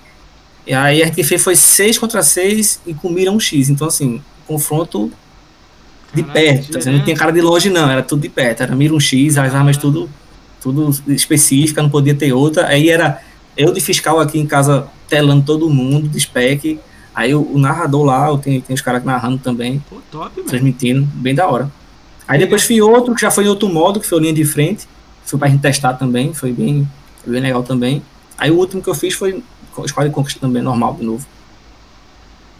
[0.66, 3.70] E aí a gente fez foi 6 contra 6 e com mira 1x.
[3.70, 5.12] Então, assim, confronto
[6.14, 6.78] de perto.
[6.78, 6.98] dizendo?
[6.98, 8.64] Não tinha cara de longe, não, era tudo de perto.
[8.64, 10.10] Era mira 1x, as armas tudo,
[10.62, 12.68] tudo específica, não podia ter outra.
[12.68, 13.22] Aí era
[13.58, 16.80] eu de fiscal aqui em casa telando todo mundo, de spec.
[17.14, 20.48] Aí o, o narrador lá, tem, tem os caras narrando também, Pô, top, mano.
[20.48, 21.70] transmitindo, bem da hora.
[22.26, 24.88] Aí depois fui outro, que já foi em outro modo, que foi linha de frente.
[25.26, 26.88] Foi pra gente testar também, foi bem,
[27.30, 28.02] bem legal também.
[28.38, 29.44] Aí o último que eu fiz foi
[29.88, 31.26] Squad Conquest também, normal, de novo.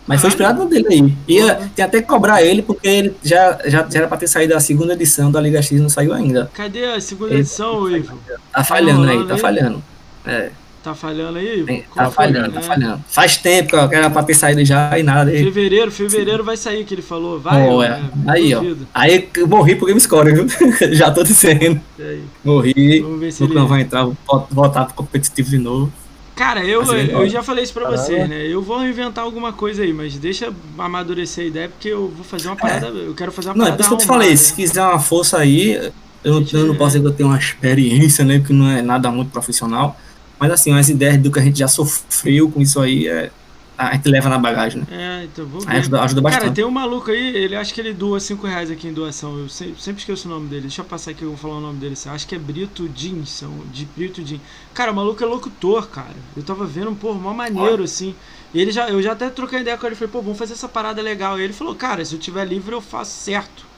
[0.08, 0.64] Mas foi Caralho.
[0.64, 1.36] inspirado dele aí.
[1.36, 4.56] Ia, tem até que cobrar ele, porque ele já, já, já era pra ter saído
[4.56, 6.50] a segunda edição da Liga X, não saiu ainda.
[6.54, 8.18] Cadê a segunda Ele- edição, Ivo?
[8.52, 9.82] Tá falhando aí, tá falhando.
[10.26, 10.52] É,
[10.84, 11.68] Tá falhando aí, Ivo?
[11.68, 12.14] tem- tá foi?
[12.26, 12.64] falhando, tá É.
[12.64, 13.04] falhando.
[13.08, 15.32] Faz tempo que era pra ter saído já e nada.
[15.32, 17.40] E, Fevereiro, fevereiro vai sair, que ele falou.
[17.40, 17.88] Vai, ó, é.
[17.88, 18.02] é,
[18.32, 18.64] Aí, ó.
[18.92, 20.48] Aí eu morri pro GameScore, viu?
[20.94, 21.80] já tô dizendo.
[22.00, 23.00] Aí, Morri.
[23.02, 23.60] Vamos ver se O ele...
[23.66, 24.16] Vai entrar, vou
[24.50, 25.94] voltar pro competitivo de novo.
[26.36, 28.02] Cara, eu, é eu já falei isso pra Caramba.
[28.02, 28.48] vocês, né?
[28.48, 32.48] Eu vou inventar alguma coisa aí, mas deixa amadurecer a ideia, porque eu vou fazer
[32.48, 32.88] uma parada.
[32.88, 33.58] Eu quero fazer uma É.
[33.58, 33.78] Não, é parada.
[33.78, 34.36] por isso que eu te falei, né?
[34.36, 35.92] se quiser uma força aí,
[36.24, 38.40] eu, não- eu não posso dizer que eu tenho uma experiência, né?
[38.40, 39.96] Porque não é nada muito profissional.
[40.42, 43.30] Mas assim, as ideias do que a gente já sofreu com isso aí, é,
[43.78, 44.88] a gente leva na bagagem, né?
[44.90, 45.70] É, então vou ver.
[45.70, 46.56] Ajuda, ajuda Cara, bastante.
[46.56, 49.38] tem um maluco aí, ele acha que ele doa 5 reais aqui em doação.
[49.38, 50.64] Eu sempre, sempre esqueço o nome dele.
[50.64, 51.94] Deixa eu passar aqui, eu vou falar o nome dele.
[51.94, 52.10] assim.
[52.10, 54.40] Acho que é Brito Jean, são de Brito Jean.
[54.74, 56.16] Cara, o maluco é locutor, cara.
[56.36, 58.16] Eu tava vendo, pô, mó maneiro, assim.
[58.52, 59.96] E ele já, eu já até troquei ideia com ele.
[59.96, 61.40] Falei, pô, vamos fazer essa parada legal.
[61.40, 63.71] E ele falou, cara, se eu tiver livre, eu faço certo.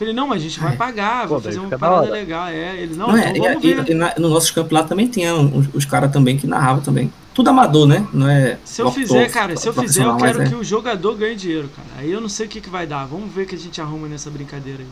[0.00, 0.76] Falei, não, mas a gente vai É.
[0.76, 2.10] pagar, Pô, vai fazer uma parada hora.
[2.10, 2.46] legal.
[2.48, 3.90] É, ele, não, Não, então é, vamos e- ver.
[3.90, 7.12] e na- no nosso campeonato também tinha os, os caras também que narravam também.
[7.34, 8.06] Tudo amador, né?
[8.10, 8.58] Não é.
[8.64, 10.48] Se eu fizer, cara, se eu fizer, eu quero é.
[10.48, 11.86] que o jogador ganhe dinheiro, cara.
[11.98, 13.04] Aí eu não sei o que, que vai dar.
[13.04, 14.88] Vamos ver o que a gente arruma nessa brincadeira aí.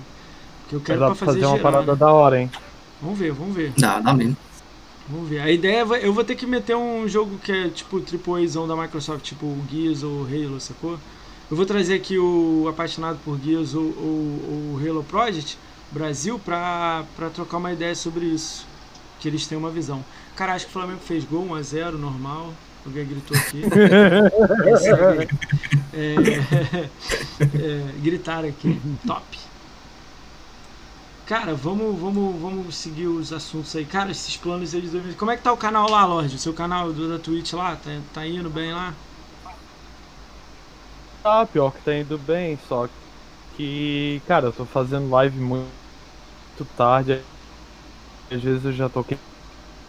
[0.64, 1.98] Porque eu quero pra fazer, fazer uma geral, parada né?
[1.98, 2.50] da hora, hein?
[3.00, 3.72] Vamos ver, vamos ver.
[3.78, 4.36] Dá, dá mesmo.
[5.08, 5.40] Vamos ver.
[5.40, 8.02] A ideia é eu vou ter que meter um jogo que é tipo
[8.34, 10.98] AAAzão da Microsoft, tipo o Gears ou o Halo, sacou?
[11.50, 15.56] Eu vou trazer aqui o apaixonado por Gears ou o, o Halo Project
[15.90, 18.66] Brasil pra trocar uma ideia sobre isso.
[19.18, 20.04] Que eles têm uma visão.
[20.36, 22.52] Cara, acho que o Flamengo fez gol 1x0, normal.
[22.84, 23.62] Alguém gritou aqui.
[26.00, 26.14] É,
[27.40, 28.80] é, gritaram aqui.
[29.04, 29.38] Top.
[31.26, 33.84] Cara, vamos, vamos, vamos seguir os assuntos aí.
[33.84, 35.18] Cara, esses planos aí de 2020.
[35.18, 36.36] Como é que tá o canal lá, Lorde?
[36.36, 37.74] O seu canal do, da Twitch lá?
[37.76, 38.94] Tá, tá indo bem lá?
[41.28, 42.88] Ah, pior que tá indo bem, só
[43.56, 45.68] que, cara, eu tô fazendo live muito,
[46.76, 47.20] tarde.
[48.30, 49.20] Às vezes eu já tô querendo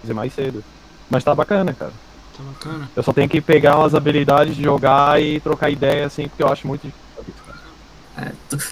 [0.01, 0.63] fazer mais cedo.
[1.09, 1.91] Mas tá bacana, cara.
[2.37, 2.89] Tá bacana?
[2.95, 6.47] Eu só tenho que pegar umas habilidades de jogar e trocar ideia, assim, porque eu
[6.49, 6.99] acho muito difícil.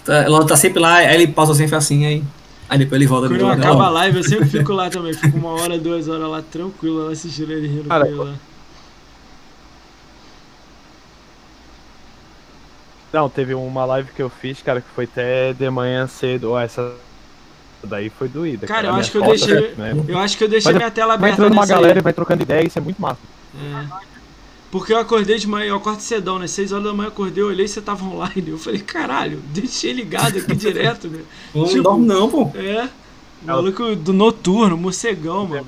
[0.06, 2.24] Tá- Ela tá sempre lá, aí ele pausa sempre assim, aí.
[2.70, 3.54] Aí depois ele volta Quando novo.
[3.54, 5.14] acabo a Ó, live, eu sempre fico lá também.
[5.14, 8.36] Fico uma hora, duas horas lá tranquilo, lá assistindo ele rindo Cara, com ele lá.
[13.18, 16.56] Não, teve uma live que eu fiz, cara, que foi até de manhã cedo.
[16.56, 16.94] Essa
[17.84, 18.68] daí foi doída.
[18.68, 20.04] Cara, eu Minha acho que eu deixei- né?
[20.08, 21.68] Eu acho que eu deixei Mas minha tela Vai aberta entrando uma aí.
[21.70, 23.20] galera e vai trocando ideia, isso é muito massa.
[23.56, 24.08] É.
[24.70, 26.46] Porque eu acordei de manhã, eu acordo cedão, né?
[26.46, 28.44] 6 horas da manhã eu acordei, eu olhei e você tava online.
[28.50, 31.22] Eu falei, caralho, deixei ligado aqui direto, né?
[31.56, 32.52] Não tipo- dorme não, pô.
[32.54, 32.88] É.
[33.42, 35.66] Maluco do noturno, morcegão, mano.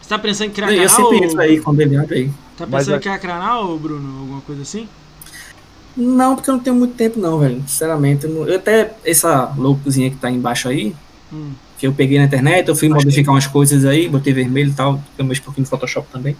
[0.00, 1.10] Você tá pensando em criar Eu canal?
[1.10, 2.30] sempre isso aí, quando ele abre aí.
[2.56, 4.20] Tá Mas pensando é- em criar canal, Bruno?
[4.20, 4.88] Alguma coisa assim?
[6.00, 7.62] Não, porque eu não tenho muito tempo não, velho.
[7.66, 8.24] Sinceramente.
[8.24, 10.94] Eu, não- eu até essa loucozinha que tá embaixo aí,
[11.32, 11.50] Hum.
[11.76, 15.02] que eu peguei na internet, eu fui modificar umas coisas aí, botei vermelho e tal,
[15.18, 16.36] eu mexo um pouquinho no Photoshop também.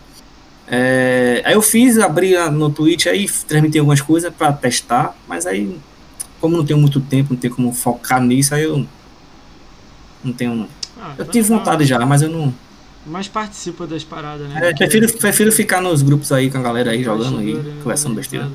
[0.70, 5.78] É, aí eu fiz, abri no Twitch aí, transmiti algumas coisas pra testar, mas aí,
[6.40, 8.86] como não tenho muito tempo, não tenho como focar nisso, aí eu
[10.22, 10.68] não tenho.
[11.00, 12.52] Ah, Eu tá tive vontade já, mas eu não.
[13.06, 14.70] Mas participa das paradas, né?
[14.70, 17.74] é, prefiro, prefiro ficar nos grupos aí com a galera aí, jogando e né?
[17.82, 18.48] conversando besteira.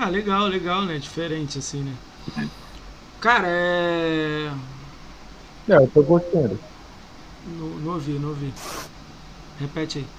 [0.00, 0.98] Ah, legal, legal, né?
[0.98, 2.00] Diferente assim, né?
[3.18, 4.50] Cara, é.
[5.68, 6.60] É, eu tô gostando.
[7.42, 8.54] Não, não ouvi, não ouvi.
[9.54, 10.10] Repete aí.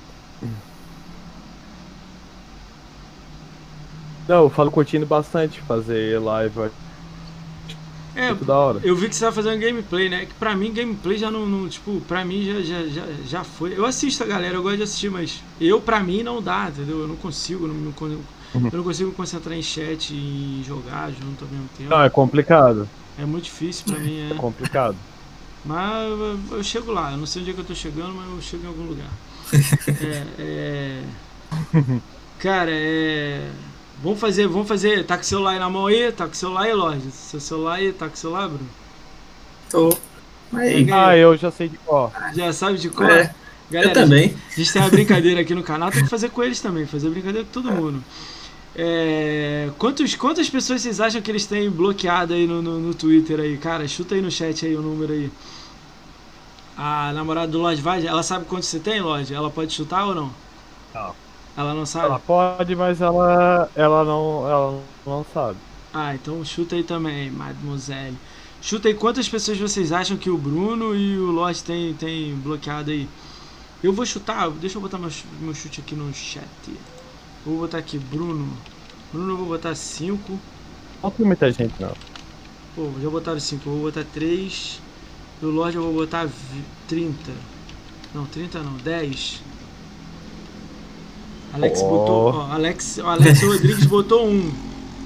[4.27, 6.73] Não, eu falo curtindo bastante fazer live,
[8.13, 8.83] É, muito da hora.
[8.83, 10.25] eu vi que você tá fazendo gameplay, né?
[10.25, 11.47] Que pra mim, gameplay já não.
[11.47, 13.77] não- tipo, pra mim já, já, já, já foi.
[13.77, 16.99] Eu assisto a galera, eu gosto de assistir, mas eu, pra mim, não dá, entendeu?
[17.01, 18.69] Eu não consigo, não, me con- Uhum.
[18.72, 21.90] eu não consigo me concentrar em chat e jogar junto ao mesmo tempo.
[21.90, 22.88] Não, é complicado.
[23.18, 24.36] É muito difícil pra mim, É é.
[24.36, 24.98] complicado.
[25.64, 28.28] Mas eu, eu chego lá, eu não sei onde é que eu tô chegando, mas
[28.30, 29.10] eu chego em algum lugar.
[30.02, 31.03] é, é...
[32.40, 33.52] Cara, é.
[34.02, 35.06] Vamos fazer, vamos fazer.
[35.06, 36.11] Tá com o celular aí na mão aí?
[36.11, 37.11] Tá com o celular aí, Lorde?
[37.11, 38.69] Seu celular aí, tá com o celular, Bruno?
[39.69, 39.98] Tô.
[40.53, 42.11] Aí, É, Ah, eu já sei de qual.
[42.36, 43.10] Já sabe de cor?
[43.10, 43.34] É,
[43.69, 44.36] Galera, eu também.
[44.56, 47.10] A gente tem uma brincadeira aqui no canal, tem que fazer com eles também, fazer
[47.10, 48.03] brincadeira com todo mundo.
[48.03, 48.40] É,
[49.77, 53.57] quantos, quantas pessoas vocês acham que eles têm bloqueado aí no, no, no Twitter aí?
[53.57, 55.31] Cara, chuta aí no chat aí o número aí.
[56.77, 59.34] A namorada do Lorde vai, ela sabe quantos você tem, Lorde?
[59.34, 60.31] Ela pode chutar ou não?
[60.93, 61.15] Não.
[61.56, 62.06] Ela não sabe?
[62.07, 65.57] Ela pode, mas ela, ela, não, ela não sabe.
[65.93, 68.18] Ah, então chuta aí também, mademoiselle.
[68.61, 72.91] Chuta aí quantas pessoas vocês acham que o Bruno e o Lorde tem, tem bloqueado
[72.91, 73.10] aí.
[73.84, 76.48] Eu vou chutar, deixa eu botar meu, meu chute aqui no chat.
[77.45, 78.47] Vou botar aqui, Bruno.
[79.11, 80.39] Bruno eu vou botar 5.
[81.03, 81.91] Não tem muita gente, não.
[82.76, 84.80] Pô, já botaram 5, eu vou botar 3.
[85.41, 86.30] E o Lorde eu vou botar
[86.88, 87.31] 30.
[88.13, 89.41] Não, 30 não, 10.
[91.53, 91.89] Alex Oh.
[91.89, 92.34] botou.
[92.35, 94.30] Ó, Alex, Alex Rodrigues botou 1.
[94.31, 94.51] Um.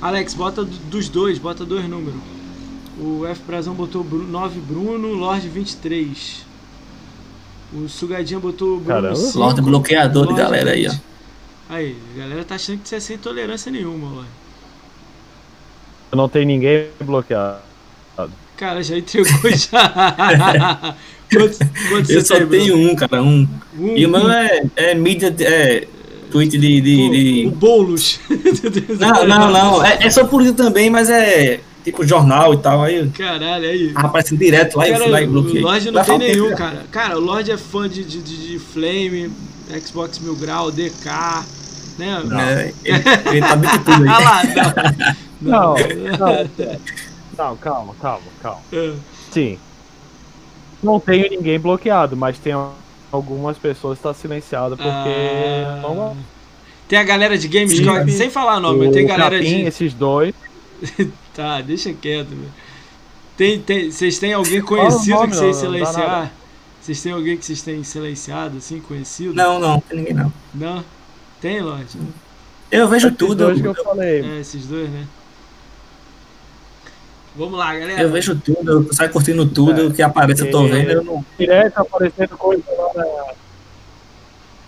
[0.02, 2.20] Alex, bota do- dos dois, bota dois números.
[3.00, 6.46] O F Brazão botou 9 Bruno, Lorde 23.
[7.74, 9.16] O Sugadinha botou Bruno Caramba.
[9.16, 9.40] 5.
[9.40, 10.94] Lorde bloqueador de Lorde galera aí, ó.
[11.70, 11.76] 20.
[11.78, 14.30] Aí, a galera tá achando que você é sem tolerância nenhuma, Lorde.
[16.14, 17.60] Não tem ninguém bloqueado.
[18.56, 20.96] Cara, já entregou já.
[21.30, 21.60] quantos,
[21.90, 23.46] quantos Eu você só tem, tenho um, cara, um.
[23.78, 25.86] Um, E o meu é, é mídia, de- é
[26.32, 26.80] tweet de...
[26.80, 28.20] de, Pô, de- O Boulos.
[28.98, 32.82] Não, não, não, é, é só por isso também, mas é tipo jornal e tal,
[32.84, 33.92] aí Caralho, aí.
[33.94, 35.62] aparecendo direto lá e Cara, fui lá e o bloqueei.
[35.62, 36.86] Lorde não Vai tem o nenhum, cara?
[36.92, 37.18] cara.
[37.18, 39.30] O Lorde é fã de, de, de Flame,
[39.86, 41.06] Xbox Mil Grau, DK,
[41.98, 42.22] né?
[42.40, 44.10] É, ele, ele tá de tudo aí.
[44.10, 44.42] Ah lá,
[45.42, 45.76] não.
[45.76, 46.80] Não, não.
[47.38, 48.62] Não, calma, calma, calma.
[48.72, 48.94] É.
[49.32, 49.60] Sim.
[50.82, 52.54] Não tenho ninguém bloqueado, mas tem
[53.12, 55.80] algumas pessoas que estão silenciadas porque Ah.
[55.82, 56.18] não gostam.
[56.88, 58.06] Tem a galera de games, Sim.
[58.06, 59.62] que- sem falar nome, mas tem galera Capim, de.
[59.64, 60.34] esses dois.
[61.36, 62.50] Tá, deixa quieto, velho.
[63.36, 66.32] Tem, tem, vocês têm alguém conhecido nome, que vocês não, não silenciar?
[66.86, 69.34] Vocês têm alguém que vocês têm silenciado, assim, conhecido?
[69.34, 70.32] Não, não, tem ninguém não.
[70.54, 70.86] Não?
[71.42, 71.98] Tem, Lorde?
[72.70, 74.22] Eu vejo Esses tudo, dois eu, que eu falei.
[74.24, 75.08] É, esses dois, né?
[77.36, 78.04] Vamos lá, galera.
[78.04, 80.70] eu vejo tudo, eu saio curtindo tudo, o que aparece eu tô É.
[80.70, 81.26] vendo, eu não.
[81.40, 83.34] Direto aparecendo coisa lá na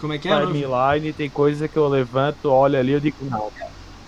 [0.02, 0.40] Como é que é?
[0.44, 3.52] Timeline, tem coisa que eu levanto, olho ali, eu digo, não.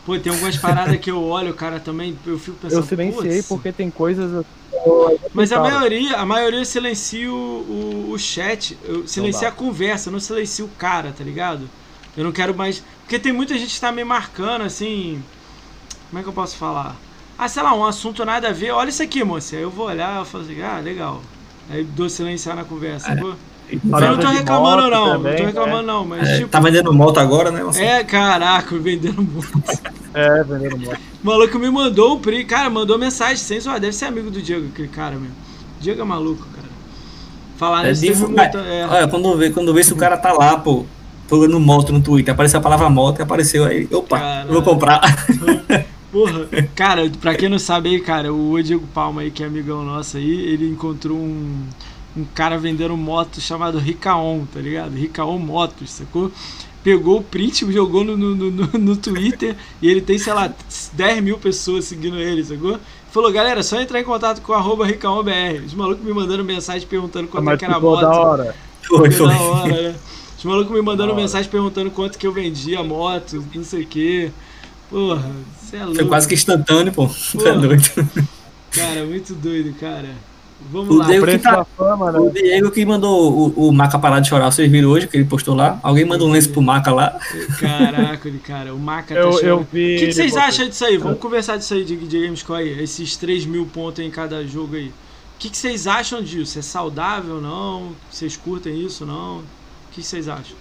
[0.10, 2.80] Pô, tem algumas paradas que eu olho, cara, também, eu fico pensando.
[2.82, 4.34] Eu silenciei porque tem coisas.
[4.34, 9.50] assim eu- Mas a maioria, a maioria eu silencio o, o chat, eu silencio dá.
[9.50, 11.70] a conversa, eu não silencio o cara, tá ligado?
[12.18, 12.84] Eu não quero mais.
[13.02, 15.22] Porque tem muita gente que tá me marcando, assim.
[16.10, 16.96] Como é que eu posso falar?
[17.38, 18.72] Ah, sei lá, um assunto nada a ver.
[18.72, 19.56] Olha isso aqui, moça.
[19.56, 21.22] Aí eu vou olhar e falo assim, ah, legal.
[21.70, 23.12] Aí dou silenciar na conversa.
[23.12, 23.16] É.
[23.16, 23.34] pô.
[23.72, 25.06] Eu não tô de reclamando, moto não.
[25.06, 25.48] não também, tô né?
[25.50, 26.06] reclamando, não.
[26.06, 26.50] Mas, É, tipo.
[26.50, 27.64] tá vendendo moto agora, né?
[27.64, 29.52] Você- É, caraca, vendendo muito.
[30.14, 30.98] É, vendendo moto.
[31.24, 33.80] O maluco me mandou o print, cara, mandou mensagem sem zoar.
[33.80, 35.36] Deve ser amigo do Diego, aquele cara mesmo.
[35.80, 36.68] Diego é maluco, cara.
[37.58, 38.58] Falar É, divu- muita.
[38.60, 40.86] É, Olha, quando vê, quando vê se o cara tá lá, pô,
[41.28, 43.88] procurando moto no Twitter, apareceu a palavra moto e apareceu aí.
[43.92, 44.52] Opa, Caralho.
[44.54, 45.02] vou comprar.
[46.12, 46.48] porra.
[46.76, 50.18] Cara, pra quem não sabe aí, cara, o Diego Palma aí, que é amigão nosso
[50.18, 51.64] aí, ele encontrou um,
[52.18, 54.94] um cara vendendo moto chamado Ricaon, tá ligado?
[54.96, 56.32] Ricaon Motos, sacou?
[56.84, 60.54] Pegou o print, jogou no, no, no, no Twitter e ele tem, sei lá,
[60.94, 62.80] 10 mil pessoas seguindo ele, sacou?
[63.12, 65.66] Falou, galera, é só entrar em contato com arroba RicaonBR.
[65.66, 68.02] Os malucos me mandando mensagem perguntando quanto é Mas que era a moto.
[68.02, 68.56] da hora.
[68.84, 69.96] Foi, Foi da hora, né?
[70.38, 73.88] Os malucos me mandando mensagem perguntando quanto que eu vendia a moto, não sei o
[73.88, 74.32] quê.
[74.90, 75.96] Porra, você é louco.
[75.96, 77.08] Foi quase que instantâneo, pô.
[77.08, 77.58] Tá Porra.
[77.58, 77.84] doido.
[78.72, 80.10] Cara, muito doido, cara.
[80.72, 81.06] Vamos O lá.
[81.08, 82.20] Diego- que tá- fama, né?
[82.20, 85.26] O Diego que mandou o, o Maca parar de chorar, vocês viram hoje que ele
[85.26, 85.80] postou lá?
[85.82, 87.18] Alguém mandou um lenço pro Maca lá?
[87.60, 89.48] Caraca, ele, cara, o Maca tá Eu, chorando.
[89.48, 90.98] eu O que, que vocês ele acham disso aí?
[90.98, 92.84] Vamos conversar disso aí de, de Gamescore aí.
[92.84, 94.90] Esses 3 mil pontos em cada jogo aí.
[94.90, 94.94] O
[95.40, 96.60] que, que vocês acham disso?
[96.60, 97.92] É saudável ou não?
[98.12, 99.38] Vocês curtem isso ou não?
[99.38, 99.44] O
[99.94, 100.58] que, que vocês acham?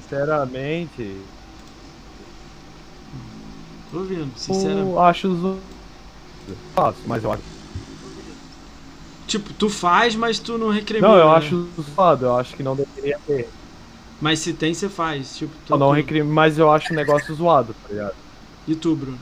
[0.00, 1.16] Sinceramente,
[3.90, 4.88] Tô ouvindo, sinceramente.
[4.90, 5.56] eu acho
[6.74, 7.42] Faço, mas eu acho.
[9.26, 11.08] Tipo, tu faz, mas tu não recrimina.
[11.08, 11.36] Não, eu né?
[11.36, 13.48] acho zoado, eu acho que não deveria ter.
[14.20, 15.36] Mas se tem, você faz.
[15.36, 18.14] Tipo, tu, Eu não tu- recrime, mas eu acho um negócio zoado, tá ligado?
[18.66, 19.18] E tu, Bruno?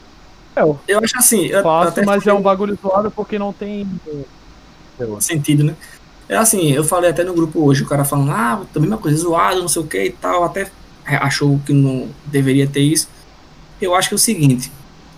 [0.55, 3.53] É, eu Eu acho assim, eu, faço, até mas é um bagulho zoado porque não
[3.53, 3.87] tem.
[5.21, 5.77] sentido, né?
[6.29, 9.17] É assim, eu falei até no grupo hoje, o cara falando, ah, também uma coisa
[9.19, 10.71] zoada, não sei o que e tal, até
[11.05, 13.09] achou que não deveria ter isso.
[13.81, 14.71] Eu acho que é o seguinte,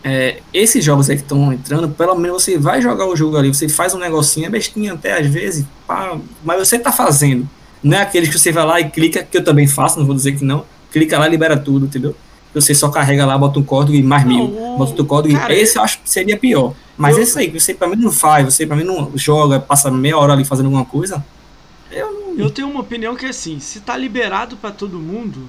[0.05, 3.49] é, esses jogos aí que estão entrando, pelo menos você vai jogar o jogo ali,
[3.49, 7.49] você faz um negocinho, é bestinha até às vezes, pá, mas você tá fazendo.
[7.83, 10.15] Não é aqueles que você vai lá e clica, que eu também faço, não vou
[10.15, 12.15] dizer que não, clica lá e libera tudo, entendeu?
[12.53, 14.47] Você só carrega lá, bota um código e mais Não, mil,
[14.79, 16.73] bota outro código cara, e esse eu acho que seria pior.
[16.97, 19.59] Mas eu- esse aí, que você pra mim não faz, você pra mim não joga,
[19.59, 21.25] passa meia hora ali fazendo alguma coisa,
[22.37, 25.49] Eu tenho uma opinião que é assim, se tá liberado pra todo mundo,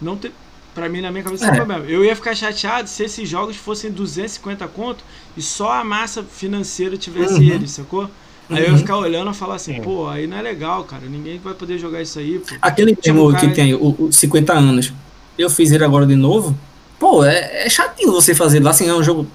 [0.00, 0.32] não tem.
[0.74, 1.46] Pra mim, na minha cabeça, É.
[1.48, 1.88] não tem problema.
[1.90, 5.04] Eu ia ficar chateado se esses jogos fossem 250 conto
[5.36, 7.42] e só a massa financeira tivesse Uhum.
[7.42, 8.10] eles, sacou?
[8.50, 8.78] Aí eu ia Uhum.
[8.78, 9.80] ficar olhando e falar assim, Sim.
[9.82, 11.04] pô, aí não é legal, cara.
[11.06, 12.54] Ninguém vai poder jogar isso aí, pô.
[12.60, 14.92] Aquele Tipo, mesmo cara- que tem o, o 50 anos.
[15.38, 16.56] eu fiz ele agora de novo.
[16.98, 19.26] Pô, é, é chatinho você fazer lá, assim, é um jogo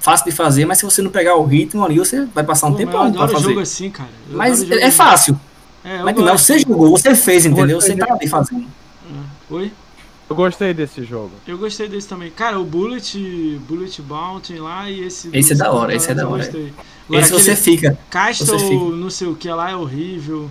[0.00, 2.72] fácil de fazer, mas se você não pegar o ritmo ali, você vai passar um
[2.72, 3.44] Pô, tempão pra fazer.
[3.48, 4.10] jogo assim, cara.
[4.30, 4.96] Eu Mas jogo é assim.
[4.96, 5.40] fácil.
[5.84, 7.80] É, Mas não, você jogou, você fez, entendeu?
[7.80, 8.64] Você tá ali fazendo.
[9.10, 9.54] É.
[9.54, 9.72] Oi?
[10.28, 11.30] Eu gostei desse jogo.
[11.46, 12.30] Eu gostei desse também.
[12.30, 15.30] Cara, o Bullet, Bullet Bounty lá e esse.
[15.32, 16.42] Esse é da hora, esse é da hora.
[16.42, 16.72] gostei.
[17.08, 17.96] Agora, Esse você fica.
[18.10, 18.84] Castle, você fica.
[18.96, 20.50] não sei o que lá é horrível.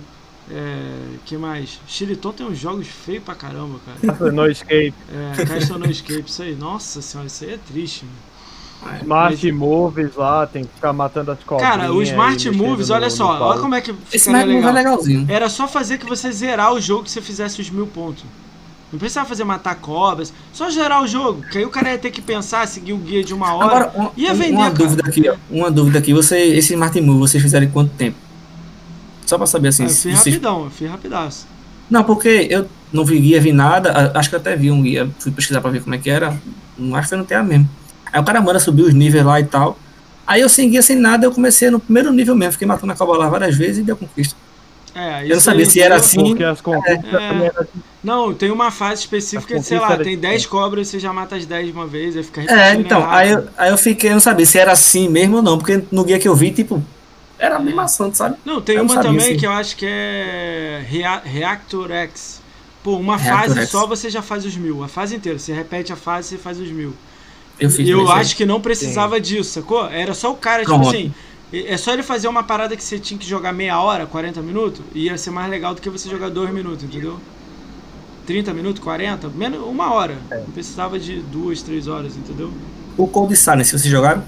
[0.50, 0.94] É,
[1.26, 1.78] que mais?
[1.88, 4.30] Xiliton tem uns jogos feios pra caramba, cara.
[4.32, 4.94] No Escape,
[5.36, 6.54] É, Castle No Escape, isso aí.
[6.54, 8.96] Nossa senhora, isso aí é triste, mano.
[9.02, 11.76] Smart Moves lá, tem que ficar matando as cobrinhas.
[11.76, 13.48] Cara, o Smart Moves, no- olha no só, pau.
[13.48, 14.72] olha como é que Esse Move é legal.
[14.72, 15.26] legalzinho.
[15.28, 18.24] Era só fazer que você zerar o jogo que você fizesse os mil pontos.
[18.92, 22.10] Não precisava fazer matar cobras, só zerar o jogo, que aí o cara ia ter
[22.10, 23.66] que pensar, seguir o guia de uma hora.
[23.88, 24.74] Agora, um- ia vender, uma cara.
[24.74, 25.34] dúvida aqui, ó.
[25.50, 26.14] Uma dúvida aqui.
[26.14, 28.16] Você, esse Smart Move, vocês fizeram em quanto tempo?
[29.26, 29.82] Só pra saber assim.
[29.82, 31.46] Ah, eu fiz vocês- rapidão, eu fiz rapidaço.
[31.90, 33.90] Não, porque eu não vi guia, vi nada.
[34.14, 36.08] a- Acho que eu até vi um guia, fui pesquisar pra ver como é que
[36.08, 36.36] era.
[36.78, 37.68] Não acho que foi no TA mesmo.
[38.12, 39.76] Aí o cara manda subir os níveis lá e tal.
[40.26, 42.52] Aí eu sem guia, sem nada, eu comecei no primeiro nível mesmo.
[42.52, 44.36] Fiquei matando a cobra lá várias vezes e deu conquista.
[44.98, 46.24] É, Eu não sabia se era assim.
[46.24, 47.46] Porque as conquistas É.
[47.46, 47.68] era
[48.02, 51.36] Não, tem uma fase específica, As sei lá, tem era 10 cobras, você já mata
[51.36, 53.14] as 10 de uma vez, aí fica É, então, errado.
[53.14, 55.82] aí eu, aí eu fiquei, eu não sabia se era assim mesmo ou não, porque
[55.92, 56.82] no guia que eu vi, tipo,
[57.38, 58.36] era bem maçante, sabe?
[58.44, 59.36] Não, tem Eu uma sabia, também sim.
[59.36, 62.40] que eu acho que é Rea- Reactor X.
[62.82, 63.70] Pô, uma Reactor fase X.
[63.70, 64.82] só você já faz os mil.
[64.82, 65.38] A fase inteira.
[65.38, 66.94] Você repete a fase, você faz os mil.
[67.58, 68.20] Eu fiz eu aí.
[68.20, 69.86] acho que não precisava disso, sacou?
[69.90, 70.88] Era só o cara, tipo Pronto.
[70.88, 71.12] assim.
[71.52, 74.80] É só ele fazer uma parada que você tinha que jogar meia hora, 40 minutos,
[74.94, 77.18] e ia ser mais legal do que você jogar 2 minutos, entendeu?
[78.26, 80.16] 30 minutos, 40, menos uma hora.
[80.30, 80.38] É.
[80.38, 82.52] Não precisava de duas, três horas, entendeu?
[82.96, 84.24] O Cold Silence, vocês jogaram?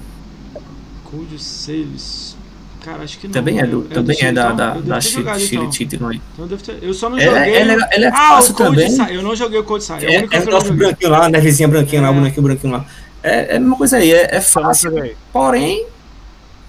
[1.03, 2.37] Cold Sales.
[2.83, 3.33] Cara, acho que não.
[3.33, 4.81] Também é, do, também é da, Chile, da, então?
[4.83, 5.21] Da ter Chile,
[5.57, 5.71] então.
[5.71, 6.21] Cheating aí.
[6.33, 7.41] Então eu, devo ter- eu só não Ele joguei.
[7.41, 8.81] é, ele, é, ele é ah, fácil o Cold
[9.11, 10.05] Eu não joguei o Cold Side.
[10.05, 12.11] É o É, é nosso branquinho lá, nevezinha branquinha lá, É.
[12.11, 12.85] o bonequinho branquinho lá.
[13.21, 14.93] É, é a mesma coisa aí, é, é fácil.
[15.33, 15.85] Porém,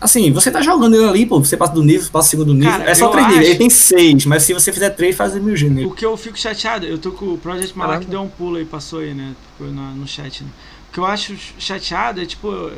[0.00, 2.70] assim, você tá jogando ele ali, pô, você passa do nível, passa do segundo nível.
[2.70, 5.34] Cara, é só três níveis, acho- ele tem seis, mas se você fizer três, faz
[5.34, 5.86] mil G nele.
[5.86, 8.10] O que eu fico chateado, eu tô com o Project Malak Caramba.
[8.10, 9.34] deu um pulo aí, passou aí, né?
[9.56, 10.50] Ficou na- no chat, né?
[10.88, 12.70] O que eu acho chateado é, tipo,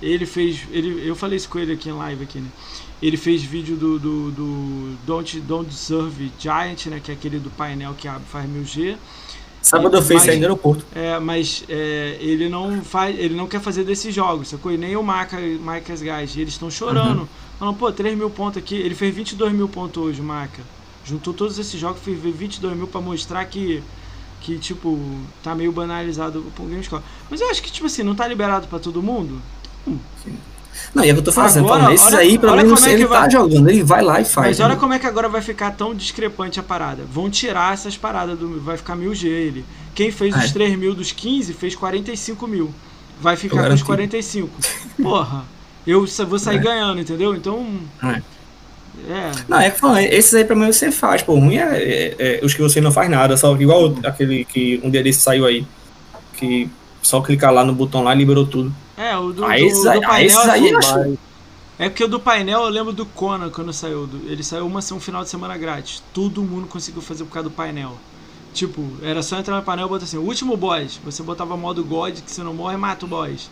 [0.00, 0.60] ele fez.
[0.70, 2.48] Ele, eu falei isso com ele aqui em live aqui, né?
[3.00, 7.00] Ele fez vídeo do, do, do Don't, Don't Deserve Giant, né?
[7.02, 8.96] Que é aquele do painel que abre, faz 1000G.
[9.68, 10.86] Sábado eu fiz aí no aeroporto.
[10.94, 14.72] É, mas é, ele não faz, ele não quer fazer desses jogos, sacou?
[14.72, 17.20] E nem o Maca, Macas Guys, eles estão chorando.
[17.20, 17.28] Uhum.
[17.58, 18.76] Falando, pô, 3 mil pontos aqui.
[18.76, 20.62] Ele fez 22 mil pontos hoje, o Maca.
[21.04, 23.82] Juntou todos esses jogos, fez 22 mil pra mostrar que,
[24.40, 24.98] que, tipo,
[25.42, 27.02] tá meio banalizado o Gamescore.
[27.28, 29.38] Mas eu acho que, tipo assim, não tá liberado pra todo mundo.
[30.94, 31.64] Não, e é o que eu tô fazendo.
[31.66, 34.20] Agora, falando, esses olha- aí, pelo menos, é ele tá vai- jogando, ele vai lá
[34.20, 34.46] e faz.
[34.48, 34.80] Mas olha né?
[34.80, 37.02] como é que agora vai ficar tão discrepante a parada.
[37.10, 38.60] Vão tirar essas paradas do.
[38.60, 39.64] Vai ficar 1000G ele.
[39.94, 40.38] Quem fez É.
[40.38, 42.72] os 3 mil dos 15 fez 45 mil.
[43.20, 43.84] Vai ficar com os garanti.
[43.84, 44.50] 45.
[45.02, 45.44] Porra,
[45.86, 46.60] eu vou sair É.
[46.60, 47.34] ganhando, entendeu?
[47.34, 47.66] Então.
[48.02, 48.22] É.
[49.08, 49.30] É.
[49.48, 51.34] Não, é que falando, esses aí pra mim você faz, pô.
[51.38, 54.90] Ruim é, é- é os que você não faz nada, só igual aquele que um
[54.90, 55.64] dia desse saiu aí.
[56.36, 56.68] Que
[57.02, 58.72] só clicar lá no botão lá e liberou tudo.
[58.98, 60.26] É, o do, Ah, do- esses do ah, painel.
[60.26, 61.18] esses aí assim, eu acho-
[61.78, 64.06] É porque o do painel eu lembro do Conan quando saiu.
[64.06, 66.02] do- ele saiu uma um final de semana grátis.
[66.12, 67.92] Todo mundo conseguiu fazer por causa do painel.
[68.52, 70.98] Tipo, era só entrar no painel e botar assim, o último boss.
[71.04, 73.48] Você botava modo God, que você não morre, mata o boss.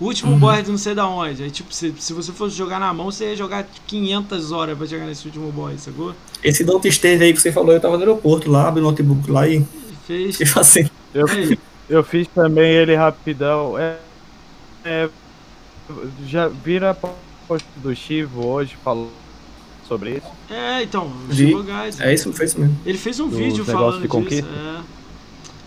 [0.00, 0.38] O último Uhum.
[0.38, 1.42] boss de não sei da onde.
[1.44, 4.86] Aí, tipo, se, se você fosse jogar na mão, você ia jogar 500 horas pra
[4.86, 6.14] chegar nesse último boss, sacou?
[6.42, 9.30] Esse Don't Steve aí que você falou, eu tava no aeroporto lá, abri o notebook
[9.30, 9.64] lá e
[10.06, 10.32] Fez.
[10.36, 10.90] fiquei fazendo.
[11.14, 11.26] eu,
[11.88, 13.78] eu fiz também ele rapidão.
[13.78, 13.98] É,
[14.84, 15.08] é,
[16.26, 19.10] já vira post do Chivo hoje falou
[19.86, 20.26] sobre isso.
[20.48, 21.12] é, então.
[21.32, 22.00] Chivo Guys.
[22.00, 22.78] É isso, foi isso mesmo.
[22.86, 24.48] Ele fez um Do vídeo falando de disso.
[24.48, 24.80] É.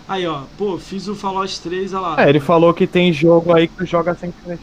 [0.06, 2.24] Aí, ó, pô, fiz o Fallout 3, olha lá.
[2.24, 4.58] É, ele falou que tem jogo aí que tu joga sem querer.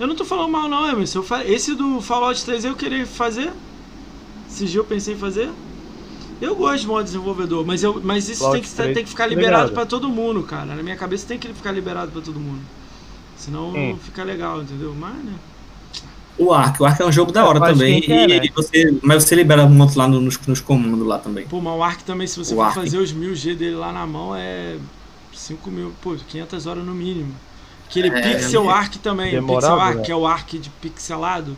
[0.00, 1.22] Eu não tô falando mal não, Emerson.
[1.46, 3.52] Esse do Fallout 3 eu queria fazer.
[4.50, 5.50] Esse dia eu pensei em fazer.
[6.40, 9.26] Eu gosto de modo desenvolvedor, mas, eu, mas isso tem que, 3, tem que ficar
[9.26, 10.74] liberado pra todo mundo, cara.
[10.74, 12.60] Na minha cabeça tem que ficar liberado pra todo mundo.
[13.44, 13.90] Senão Sim.
[13.92, 14.94] não fica legal, entendeu?
[14.98, 15.34] Mas, né?
[16.36, 18.00] O Ark, o Ark é um jogo da hora Faz também.
[18.00, 21.46] quer, e você, mas você libera um monte lá no- nos, nos comandos lá também.
[21.46, 22.74] Pô, mas o Ark também, se você O for Ark.
[22.74, 24.76] fazer os 1000G dele lá na mão, é
[25.32, 27.32] 5 mil, pô, 500 horas no mínimo.
[27.88, 30.02] Aquele É, Pixel é Arc também, demorado, Pixel Arc, né?
[30.02, 31.56] que é o Arc de pixelado,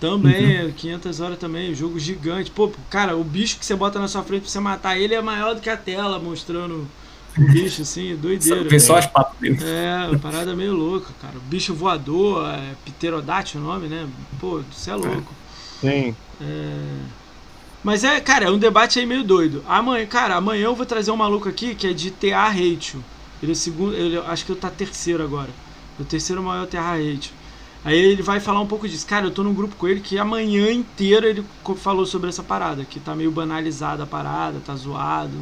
[0.00, 0.68] também Uhum.
[0.68, 2.50] é 500 horas também, jogo gigante.
[2.50, 5.20] Pô, cara, o bicho que você bota na sua frente pra você matar ele é
[5.20, 6.86] maior do que a tela, mostrando
[7.38, 8.64] bicho, assim, doideira.
[8.64, 9.58] Vê só as patas dele.
[9.62, 11.34] É, uma parada meio louca, cara.
[11.48, 14.08] Bicho voador, é pterodátil o nome, né?
[14.40, 15.34] Pô, você é louco.
[15.80, 16.14] Sim.
[16.40, 17.26] É...
[17.82, 19.62] Mas é, cara, é um debate aí meio doido.
[19.68, 23.02] Amanhã, cara, amanhã eu vou trazer um maluco aqui que é de TA Ratio.
[23.42, 25.50] Ele é o segundo, ele, acho que ele tá terceiro agora.
[25.98, 27.32] O terceiro maior terra rate.
[27.84, 29.06] Aí ele vai falar um pouco disso.
[29.06, 31.44] Cara, eu tô num grupo com ele que a manhã inteira ele
[31.76, 35.38] falou sobre essa parada, que tá meio banalizada a parada, tá zoado,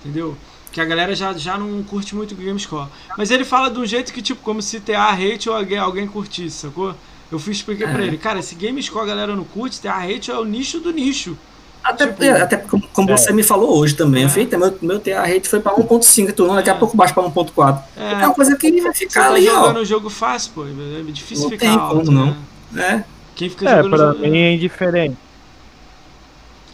[0.00, 0.36] entendeu?
[0.72, 2.88] Que a galera já, já não curte muito o Gamescore.
[3.18, 6.06] Mas ele fala de um jeito que, tipo, como se TA hate ou alguém, alguém
[6.06, 6.94] curtisse, sacou?
[7.30, 7.92] Eu fui explicar é.
[7.92, 10.92] pra ele, cara, se Gamescore a galera não curte, TA hate é o nicho do
[10.92, 11.36] nicho.
[11.82, 13.16] Até, tipo, é, até como, como é.
[13.16, 14.28] você me falou hoje também, é.
[14.28, 16.78] Feita, meu, meu TA rate foi pra 1.5, tu daqui a é.
[16.78, 17.82] pouco baixa pra 1.4.
[17.96, 18.12] É.
[18.12, 19.80] é uma coisa que vai ficar você ali, tá jogando ó.
[19.80, 20.64] um jogo fácil, pô.
[20.66, 22.36] É difícil não ficar tem alto, como, né?
[22.72, 22.82] não.
[22.82, 23.04] É.
[23.34, 24.18] Quem fica é, jogando pra jogo...
[24.20, 25.16] mim é indiferente.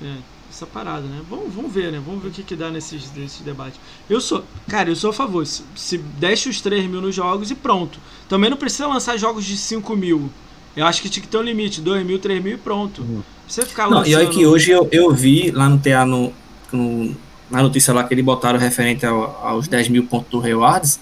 [0.03, 0.15] É,
[0.57, 1.21] essa parada, né?
[1.29, 2.01] Vamos, vamos ver, né?
[2.05, 3.79] Vamos ver o que, que dá nesses, nesses debates.
[4.09, 5.47] Eu sou, cara, eu sou a favor.
[5.47, 7.99] Se, se deixa os 3 mil nos jogos e pronto.
[8.27, 10.31] Também não precisa lançar jogos de 5 mil.
[10.75, 13.03] Eu acho que tinha que ter um limite, 2 mil, 3 mil e pronto.
[13.03, 13.23] Uhum.
[13.47, 14.13] Você ficar Não, lançando...
[14.13, 16.33] e olha que hoje eu, eu vi lá no TA, no,
[16.73, 17.15] no,
[17.51, 20.99] na notícia lá que eles botaram referente ao, aos 10 mil pontos do Rewards,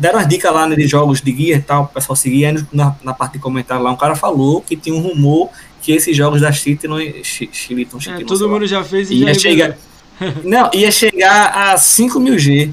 [0.00, 2.64] deram as dicas lá né, de jogos de guia e tal, o pessoal seguia, aí
[2.72, 5.50] na, na parte de comentário lá, um cara falou que tinha um rumor
[5.86, 6.98] que esses jogos da Chile não...
[7.22, 9.78] Chiliton, É, todo mundo já fez e ia já chegar,
[10.42, 12.72] Não, ia chegar a 5 mil G.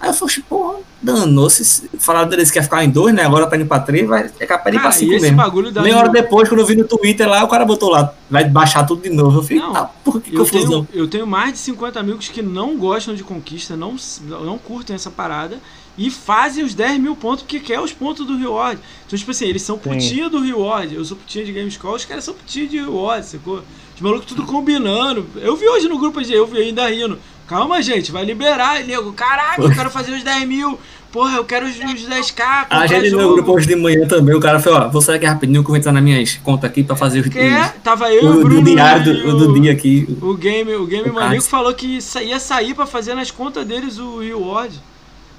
[0.00, 1.90] Aí eu falei, porra, danou-se.
[1.98, 3.24] Falaram deles que ia ficar em 2, né?
[3.24, 5.36] Agora tá indo pra 3, vai, é capaz de ir pra Cara, 5 esse mesmo.
[5.36, 8.48] bagulho Meia hora depois, quando eu vi no Twitter lá, o cara botou lá, vai
[8.48, 9.40] baixar tudo de novo.
[9.40, 10.84] Eu falei, Não, ah, porra, que Eu confusão.
[10.86, 13.94] tenho, eu tenho mais de 50 amigos que não gostam de conquista, não,
[14.26, 15.58] não curtem essa parada
[15.98, 18.80] e fazem os 10 mil pontos porque quer os pontos do reward.
[19.06, 19.82] Então, tipo assim, eles são Sim.
[19.90, 20.94] putinha do reward.
[20.94, 23.62] Eu sou putinha de Gamescore, os caras são putinha de reward, sacou?
[23.96, 25.26] Os malucos tudo combinando.
[25.36, 27.18] Eu vi hoje no grupo, eu vi ainda rindo.
[27.48, 28.80] Calma, gente, vai liberar.
[28.80, 30.78] E nego, caraca, eu quero fazer os 10 mil.
[31.10, 32.66] Porra, eu quero os, os 10k.
[32.68, 35.24] A gente no grupo hoje de manhã também, o cara falou, ó, vou sair aqui
[35.24, 38.22] rapidinho que eu vou entrar nas minhas contas aqui pra fazer os, É, tava eu
[38.22, 38.60] e o o, Bruno.
[38.60, 40.06] do diário do, do o- dia aqui.
[40.20, 41.50] O game, o game O Manico Cássio.
[41.50, 44.78] falou que ia sair pra fazer nas contas deles o reward.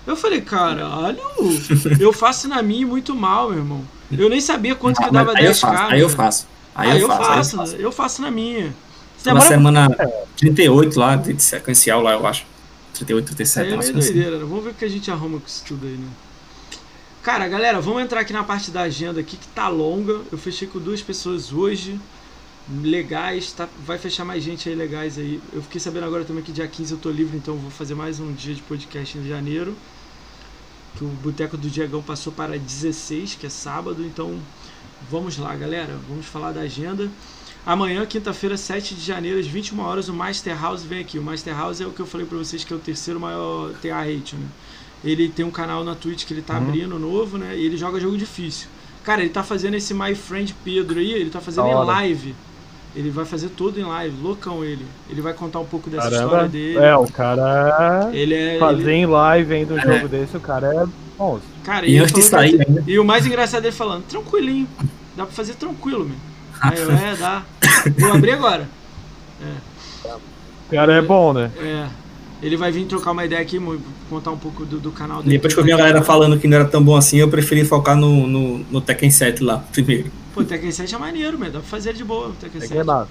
[0.08, 1.20] Eu falei, caralho,
[2.00, 3.84] eu faço na minha muito mal, meu irmão.
[4.12, 5.60] Eu nem sabia quanto que dava aí eu 10k.
[5.60, 6.48] faço, aí eu faço.
[6.76, 7.76] Aí, Aí eu faço, aí eu faço.
[7.76, 8.74] eu faço na minha.
[9.18, 12.46] Foi na Semana semana 38 lá, de sequencial lá, eu acho.
[12.94, 13.94] 38, 37, Aí é meio assim.
[14.14, 14.46] doideira, né?
[14.48, 16.08] Vamos ver o que a gente arruma com isso tudo aí, né?
[17.22, 20.22] Cara, galera, vamos entrar aqui na parte da agenda aqui que tá longa.
[20.32, 22.00] Eu fechei com duas pessoas hoje.
[22.72, 25.42] Legais, tá, vai fechar mais gente aí legais aí.
[25.52, 28.20] Eu fiquei sabendo agora também que dia 15 eu tô livre, então vou fazer mais
[28.20, 29.76] um dia de podcast em janeiro.
[30.96, 34.38] Que o Boteco do Diegão passou para 16, que é sábado, então
[35.10, 35.96] vamos lá, galera.
[36.08, 37.10] Vamos falar da agenda.
[37.66, 41.18] Amanhã, quinta-feira, 7 de janeiro, às 21 horas, o Master House vem aqui.
[41.18, 43.74] O Master House é o que eu falei pra vocês que é o terceiro maior
[43.82, 44.48] TA rate, né?
[45.04, 46.68] Ele tem um canal na Twitch que ele tá Uhum.
[46.68, 47.58] abrindo novo, né?
[47.58, 48.68] E ele joga jogo difícil.
[49.04, 52.36] Cara, ele tá fazendo esse My Friend Pedro aí, ele tá fazendo em live.
[52.96, 54.86] Ele vai fazer tudo em live, loucão ele.
[55.10, 56.24] Ele vai contar um pouco dessa Caramba.
[56.26, 56.78] história dele.
[56.80, 58.58] É, o cara Ele é.
[58.60, 60.86] fazer ele- em live ainda um jogo desse, o cara é
[61.18, 61.40] bom.
[61.64, 62.84] Cara, E ele antes de que- sair ainda.
[62.88, 64.68] E o mais engraçado é ele falando, tranquilinho.
[65.16, 66.16] Dá pra fazer tranquilo, meu.
[66.62, 67.44] Aí eu, é, dá.
[67.98, 68.68] Vou abrir agora.
[70.68, 71.52] O cara é bom, né?
[71.62, 71.88] É.
[72.42, 73.60] Ele vai vir trocar uma ideia aqui,
[74.10, 75.36] contar um pouco do, do canal dele.
[75.36, 77.66] Depois que eu vi a galera falando que não era tão bom assim, eu preferi
[77.66, 80.10] focar no, no, no Tekken 7 lá, primeiro.
[80.40, 81.52] Pô, o Tekken 7 é maneiro, meu.
[81.52, 82.72] Dá pra fazer de boa o Tekken É 7.
[82.72, 83.10] que é massa.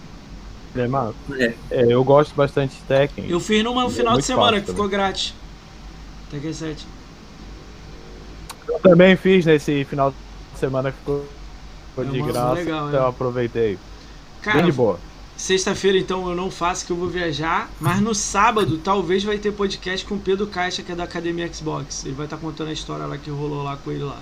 [0.74, 1.14] É massa.
[1.38, 1.54] É.
[1.70, 3.28] É, eu gosto bastante de Tekken.
[3.28, 5.34] Eu fiz numa É final de semana fácil que ficou grátis.
[6.30, 6.86] Tekken 7.
[8.66, 11.26] Eu também fiz nesse final de semana que ficou
[11.90, 13.02] ficou É de graça, legal, então é.
[13.02, 13.78] eu aproveitei.
[14.40, 14.98] Cara, Bem de boa.
[15.38, 17.70] Sexta-feira, então, eu não faço que eu vou viajar.
[17.80, 21.50] Mas no sábado, talvez vai ter podcast com o Pedro Caixa, que é da Academia
[21.54, 22.04] Xbox.
[22.04, 24.20] Ele vai estar contando a história lá que rolou lá com ele lá.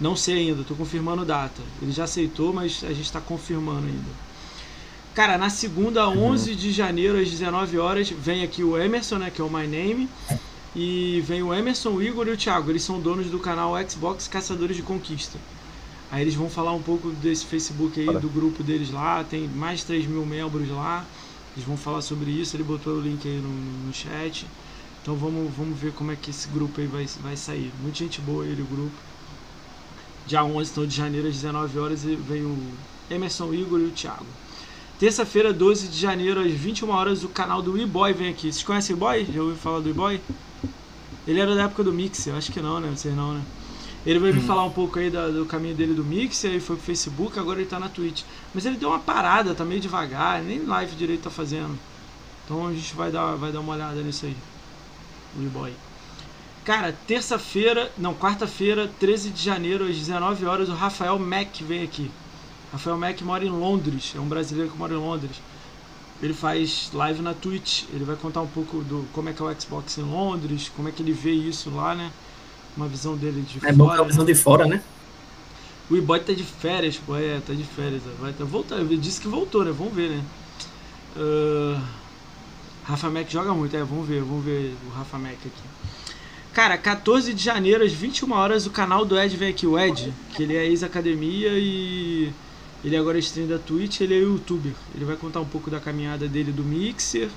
[0.00, 1.60] Não sei ainda, tô confirmando data.
[1.82, 4.08] Ele já aceitou, mas a gente tá confirmando ainda.
[5.16, 9.40] Cara, na segunda, 11 de janeiro, às 19 horas, vem aqui o Emerson, né, que
[9.40, 10.08] é o My Name.
[10.76, 12.70] E vem o Emerson, o Igor e o Thiago.
[12.70, 15.38] Eles são donos do canal Xbox Caçadores de Conquista.
[16.12, 18.20] Aí eles vão falar um pouco desse Facebook aí, Olha.
[18.20, 19.24] do grupo deles lá.
[19.24, 21.06] Tem mais de 3 mil membros lá.
[21.56, 22.54] Eles vão falar sobre isso.
[22.54, 23.48] Ele botou o link aí no,
[23.86, 24.46] no chat.
[25.00, 27.72] Então vamos, vamos ver como é que esse grupo aí vai, vai sair.
[27.80, 28.92] Muita gente boa ele, o grupo.
[30.26, 32.58] Dia 11 então, de janeiro, às 19 horas, vem o
[33.10, 34.26] Emerson, o Igor e o Thiago.
[34.98, 38.52] Terça-feira, 12 de janeiro, às 21 horas, o canal do E-Boy vem aqui.
[38.52, 39.26] Vocês conhecem o E-Boy?
[39.32, 40.20] Já ouviu falar do E-Boy?
[41.26, 42.92] Ele era da época do Mixer, eu acho que não, né?
[42.94, 43.42] Vocês não, né?
[44.04, 46.76] Ele vai vir falar um pouco aí da- do caminho dele do Mixer, aí foi
[46.76, 48.22] pro Facebook, agora ele tá na Twitch.
[48.52, 51.78] Mas ele deu uma parada, tá meio devagar, nem live direito tá fazendo.
[52.44, 54.36] Então a gente vai dar, vai dar uma olhada nisso aí.
[55.38, 55.72] O E-Boy.
[56.64, 62.10] Cara, terça-feira, não, quarta-feira, 13 de janeiro, às 19 horas, o Rafael Mack vem aqui.
[62.72, 65.36] Rafael Mack mora em Londres, é um brasileiro que mora em Londres.
[66.22, 67.84] Ele faz live na Twitch.
[67.92, 70.88] Ele vai contar um pouco do como é que é o Xbox em Londres, como
[70.88, 72.12] é que ele vê isso lá, né?
[72.76, 73.96] Uma visão dele de É bom fora.
[73.96, 74.82] ter uma visão de fora, né?
[75.90, 78.02] O e-boy tá de férias, pô, é, tá de férias.
[78.20, 78.80] Vai tá voltando.
[78.82, 79.72] Ele disse que voltou, né?
[79.72, 80.24] Vamos ver, né?
[81.16, 81.80] Ah,
[82.84, 85.50] Rafa Mac joga muito, é, vamos ver, vamos ver o Rafa Mac aqui.
[86.52, 90.12] Cara, 14 de janeiro, às 21 horas, o canal do Ed vem aqui, o Ed,
[90.34, 92.30] que ele é ex-academia e
[92.84, 94.72] ele agora é stream da Twitch, ele é youtuber.
[94.94, 97.30] Ele vai contar um pouco da caminhada dele do Mixer,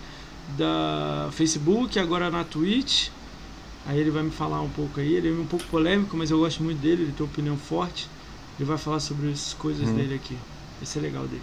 [0.57, 3.09] da Facebook, agora na Twitch.
[3.85, 6.39] Aí ele vai me falar um pouco aí, ele é um pouco polêmico, mas eu
[6.39, 8.07] gosto muito dele, ele tem uma opinião forte.
[8.59, 9.95] Ele vai falar sobre as coisas Hum.
[9.95, 10.35] dele aqui.
[10.79, 11.41] Vai ser legal dele.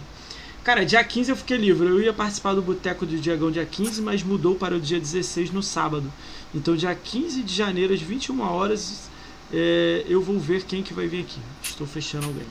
[0.63, 1.87] Cara, dia 15 eu fiquei livre.
[1.87, 5.51] Eu ia participar do Boteco do Diagão dia 15, mas mudou para o dia 16
[5.51, 6.11] no sábado.
[6.55, 9.09] Então, dia 15 de janeiro, às 21 horas,
[9.51, 11.39] é, eu vou ver quem que vai vir aqui.
[11.61, 12.45] Estou fechando alguém.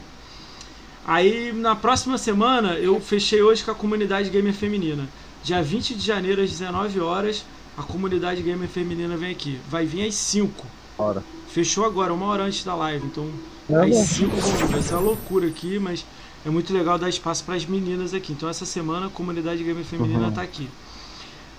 [1.07, 5.09] Aí, na próxima semana, eu fechei hoje com a comunidade gamer feminina.
[5.43, 7.45] Dia 20 de janeiro, às 19 horas,
[7.77, 9.59] a comunidade gamer feminina vem aqui.
[9.71, 10.67] Vai vir às 5.
[10.99, 11.23] Hora.
[11.49, 13.07] Fechou agora, uma hora antes da live.
[13.07, 13.29] Então,
[13.71, 14.05] É, às bom.
[14.05, 14.67] 5 vão vir.
[14.67, 16.05] Vai ser uma loucura aqui, mas
[16.45, 18.33] é muito legal dar espaço para as meninas aqui.
[18.33, 20.33] Então, essa semana, a comunidade gamer feminina Uhum.
[20.33, 20.69] tá aqui.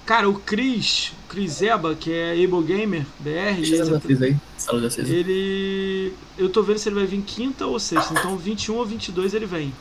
[0.05, 3.55] Cara, o Cris, Cris Eba, que é Able Gamer BR,
[4.89, 5.09] vocês.
[5.09, 6.13] ele.
[6.37, 8.13] Eu tô vendo se ele vai vir quinta ou sexta.
[8.13, 9.73] Então 21 ou 22 ele vem.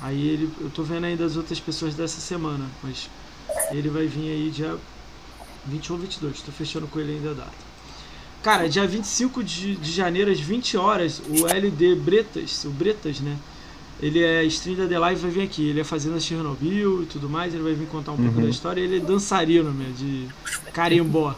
[0.00, 0.48] Aí ele.
[0.60, 2.66] Eu tô vendo ainda as outras pessoas dessa semana.
[2.84, 3.10] Mas
[3.72, 4.76] ele vai vir aí dia
[5.68, 6.40] 21 ou 22.
[6.42, 7.66] Tô fechando com ele ainda a data.
[8.42, 13.36] Cara, dia 25 de, de janeiro, às 20 horas, o LD Bretas, o Bretas, né?
[14.00, 15.70] Ele é stream da The Live, vai vir aqui.
[15.70, 17.54] Ele é fazendo Chernobyl e tudo mais.
[17.54, 18.44] Ele vai vir contar um pouco Uhum.
[18.44, 18.80] da história.
[18.80, 20.28] Ele é dançarino, meu, de
[20.74, 21.34] carimbó.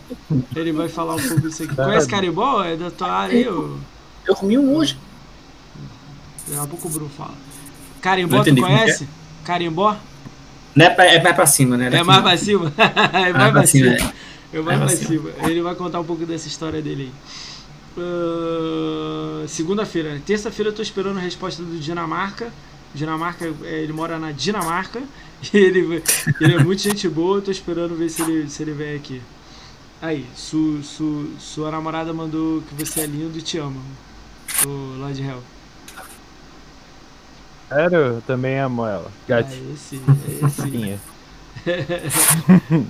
[0.56, 1.74] Ele vai falar um pouco disso aqui.
[1.76, 2.64] Conhece carimbó?
[2.64, 3.48] É da tua área aí?
[3.48, 3.76] ô?
[4.26, 4.98] Eu comi um hoje.
[6.48, 7.34] Daqui a pouco o Bruno fala.
[8.00, 9.08] Carimbó, tu que conhece?
[9.44, 9.96] Carimbó?
[10.86, 11.86] É, pra, é mais pra cima, né?
[11.86, 12.24] É Daqui mais não.
[12.28, 12.72] pra cima.
[13.12, 13.96] é mais pra cima.
[14.52, 15.30] É mais É pra cima.
[15.46, 17.12] Ele vai contar um pouco dessa história dele aí.
[17.98, 20.14] Ah, Segunda-feira.
[20.14, 20.22] né?
[20.24, 22.52] Terça-feira eu tô esperando a resposta do Dinamarca.
[22.94, 25.00] Dinamarca, é, ele mora na Dinamarca.
[25.54, 26.02] Ele,
[26.40, 27.36] ele é muito gente boa.
[27.38, 29.22] Eu tô esperando ver se ele, se ele vem aqui.
[30.02, 33.80] Aí, su, su, sua namorada mandou que você é lindo e te ama.
[34.66, 35.40] O Lord Hell.
[37.68, 39.10] Sério, eu também amo ela.
[39.26, 39.72] É Gatinha.
[39.74, 40.98] esse, é esse.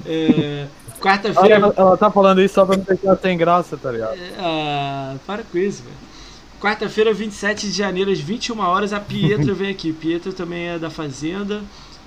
[0.07, 0.67] É,
[1.01, 1.55] Quarta-feira.
[1.55, 4.17] ela, ela tá falando isso só pra não deixar sem graça, tá ligado?
[4.39, 5.97] Ah, para com isso, velho.
[6.61, 9.93] Quarta-feira, 27 de janeiro, às 21 horas, a Pietra vem aqui.
[9.93, 11.63] Pietra também é da Fazenda,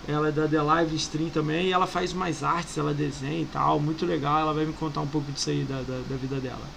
[0.07, 3.45] ela é da The Live Stream também, e ela faz mais artes, ela desenha e
[3.45, 4.39] tal, muito legal.
[4.39, 6.67] Ela vai me contar um pouco disso aí da, da, da vida dela.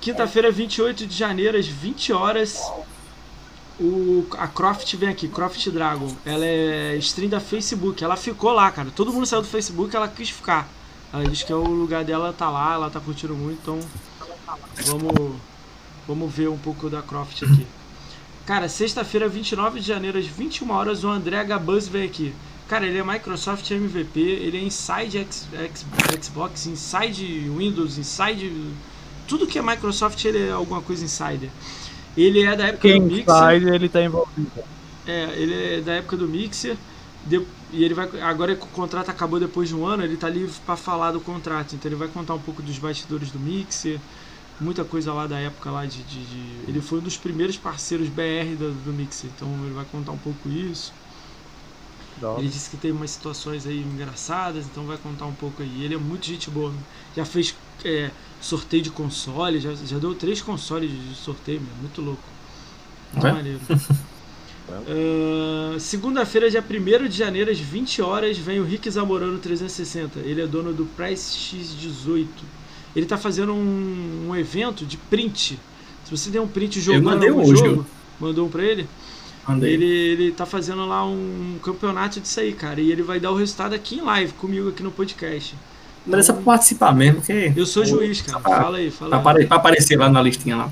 [0.00, 2.58] Quinta-feira, 28 de janeiro, às 20 horas,
[3.80, 6.14] o, a Croft vem aqui, Croft Dragon.
[6.24, 8.02] Ela é stream da Facebook.
[8.04, 8.90] Ela ficou lá, cara.
[8.94, 10.68] Todo mundo saiu do Facebook, ela quis ficar.
[11.12, 13.80] Ela diz que é o lugar dela tá lá, ela tá curtindo muito, então
[14.86, 15.36] vamos,
[16.06, 17.66] vamos ver um pouco da Croft aqui.
[18.46, 22.32] Cara, sexta-feira, 29 de janeiro, às 21 horas, o André Gabuz vem aqui.
[22.68, 25.86] Cara, ele é Microsoft MVP, ele é Inside X, X-
[26.24, 28.52] Xbox, Inside Windows, Inside.
[29.26, 31.50] Tudo que é Microsoft, ele é alguma coisa insider.
[32.16, 33.50] Ele é da época Quem do Mixer.
[33.50, 34.50] sai, ele tá envolvido.
[35.04, 36.78] É, ele é da época do Mixer.
[37.22, 38.06] de- e ele vai.
[38.22, 41.20] Agora que o contrato acabou depois de um ano, ele tá livre pra falar do
[41.20, 41.74] contrato.
[41.76, 44.02] Então ele vai contar um pouco dos bastidores do Mixer.
[44.58, 46.04] Muita coisa lá da época lá de.
[46.04, 49.30] de- de- ele foi um dos primeiros parceiros BR do, do Mixer.
[49.30, 50.94] Então ele vai contar um pouco isso.
[52.34, 55.82] Ele disse que teve umas situações aí engraçadas, então vai contar um pouco aí.
[55.82, 56.80] Ele é muito gente boa.
[57.12, 62.00] Já fez é, sorteio de console, já, já deu três consoles de sorteio, meu, muito
[62.00, 62.22] louco.
[63.12, 63.32] Muito É?
[63.32, 63.60] maneiro.
[64.72, 70.20] Ah, Segunda-feira, dia 1 de janeiro, às 20 horas, vem o Rick Zamorano 360.
[70.20, 72.26] Ele é dono do Price X18.
[72.94, 75.58] Ele tá fazendo um, um evento de print.
[76.04, 77.86] Se você der um print jogando mandei algum hoje, jogo,
[78.20, 78.86] mandou um pra ele?
[79.62, 82.80] Ele, ele tá fazendo lá um campeonato disso aí, cara.
[82.80, 85.56] E ele vai dar o resultado aqui em live, comigo aqui no podcast.
[86.06, 87.52] Mas é só pra participar mesmo, que.
[87.56, 88.40] Eu sou juiz, cara.
[88.40, 89.46] pra- Fala aí, fala Pra, aí.
[89.46, 90.70] pra aparecer lá na listinha lá.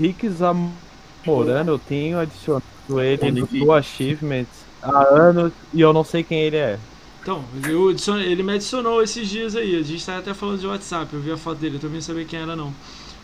[0.00, 2.64] Rick Zamorano, eu tenho adicionado
[3.00, 4.48] ele no do Achievements
[4.82, 6.78] há anos e eu não sei quem ele é.
[7.22, 9.76] Então, eu adicionei- ele me adicionou esses dias aí.
[9.78, 11.12] A gente tá até falando de WhatsApp.
[11.14, 12.72] Eu vi a foto dele, eu também não sabia quem era, não.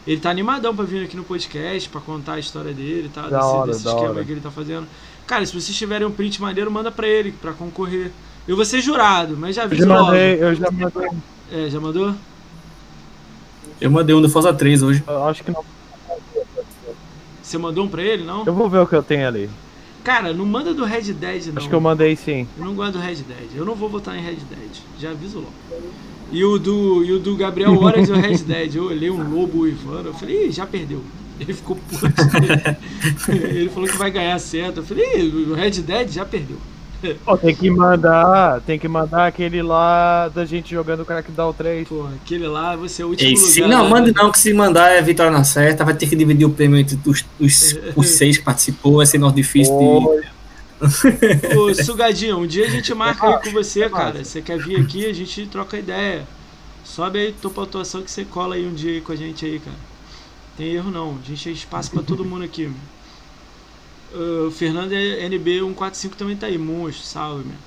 [0.06, 3.22] Ele tá animadão pra vir aqui no podcast, pra contar a história dele, tá?
[3.22, 4.24] Da desse hora, desse esquema hora.
[4.24, 4.86] que ele tá fazendo.
[5.26, 8.12] Cara, se vocês tiverem um print maneiro, manda pra ele, pra concorrer.
[8.48, 10.14] Eu vou ser jurado, mas já Eu aviso já logo.
[10.16, 11.08] eu já mandei,
[11.52, 12.14] É, já mandou?
[13.80, 15.04] Eu mandei um do Forza 3 hoje.
[15.06, 15.62] eu acho que não.
[17.42, 18.44] Você mandou um pra ele, não?
[18.44, 19.48] Eu vou ver o que eu tenho ali.
[20.02, 21.58] Cara, não manda do Red Dead, não.
[21.58, 22.46] Acho que eu mandei sim.
[22.58, 23.50] Eu não gosto do Red Dead.
[23.54, 24.70] Eu não vou votar em Red Dead.
[24.98, 25.52] Já aviso logo.
[26.32, 28.74] E o do, e o do Gabriel Horas é o Red Dead.
[28.76, 30.08] Eu olhei um lobo uivando.
[30.08, 31.02] Eu falei, Ih, já perdeu.
[31.38, 32.06] Ele ficou puto.
[33.30, 34.78] Ele falou que vai ganhar certo.
[34.78, 36.56] Eu falei, Ih, o Red Dead já perdeu.
[37.24, 38.60] Pô, tem que mandar.
[38.62, 41.88] Tem que mandar aquele lá da gente jogando Crackdown 3.
[41.88, 43.76] Pô, aquele lá, você é o último Ei, se, lugar.
[43.76, 43.90] não, né?
[43.90, 46.78] mande não, que se mandar é vitória na certa, vai ter que dividir o prêmio
[46.78, 49.84] entre os, os, os seis que participou, vai ser nós difícil de.
[49.84, 50.20] Pô,
[51.56, 54.24] Ô, Sugadinho, um dia a gente marca aí com você, cara.
[54.24, 56.26] Você quer vir aqui, a gente troca ideia.
[56.84, 59.58] Sobe aí tua pontuação que você cola aí um dia aí com a gente aí,
[59.58, 59.76] cara.
[60.56, 62.70] Tem erro não, a gente tem espaço pra todo mundo aqui.
[64.12, 67.58] Uh, O Fernando é NB145 também tá aí, monstro, salve, meu.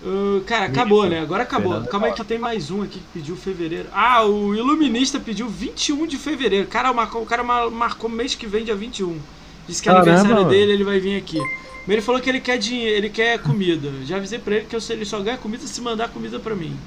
[0.00, 1.20] Uh, cara, acabou, né?
[1.20, 1.72] Agora acabou.
[1.72, 3.88] Fernando Calma aí que tem mais um aqui que pediu fevereiro.
[3.92, 6.68] Ah, o Iluminista pediu 21 de fevereiro.
[6.68, 9.20] Cara, marcou, o cara mar- marcou mês que vem, dia 21.
[9.66, 10.48] Disse que é Caramba, aniversário mano.
[10.48, 11.50] dele, ele vai vir aqui.
[11.86, 13.90] Mas ele falou que ele quer dinheiro, ele quer comida.
[14.04, 16.78] Já avisei pra ele que eu, ele só ganha comida se mandar comida pra mim.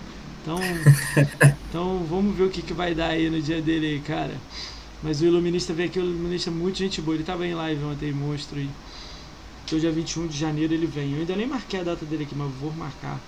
[0.41, 0.83] Então,
[1.69, 4.41] então vamos ver o que, que vai dar aí no dia dele aí, cara.
[5.01, 7.15] Mas o Iluminista veio aqui, o Iluminista é muito gente boa.
[7.15, 8.69] Ele tava em live ontem, monstro aí.
[9.65, 11.13] Que hoje é 21 de janeiro ele vem.
[11.13, 13.19] Eu ainda nem marquei a data dele aqui, mas vou marcar.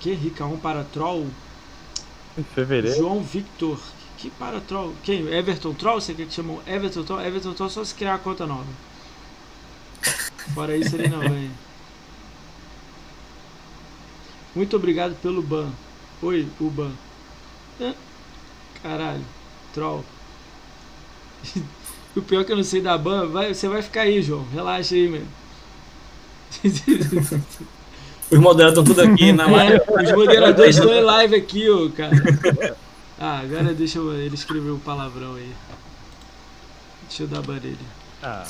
[0.00, 1.26] Que rica, um para troll.
[2.36, 2.96] em fevereiro.
[2.96, 3.78] João Victor.
[4.18, 4.94] Que para troll?
[5.02, 5.28] Quem?
[5.28, 6.00] Everton Troll?
[6.00, 7.20] Você quer que chamou Everton Troll?
[7.20, 8.66] Everton Troll só se criar a conta nova.
[10.54, 11.50] Fora isso ele não vem.
[14.54, 15.70] Muito obrigado pelo ban.
[16.22, 16.92] Oi, o ban.
[18.82, 19.24] Caralho,
[19.76, 20.02] troll.
[22.16, 24.46] o pior é que eu não sei da ban, vai, você vai ficar aí, João.
[24.52, 25.22] Relaxa aí, meu.
[28.28, 29.80] Os moderadores estão tudo aqui na live.
[29.86, 32.10] É, os moderadores estão em live aqui, ô, cara.
[33.20, 35.52] Ah, agora deixa eu, ele escrever o palavrão aí.
[37.08, 37.78] Deixa eu dar ban nele.
[38.20, 38.44] Ah,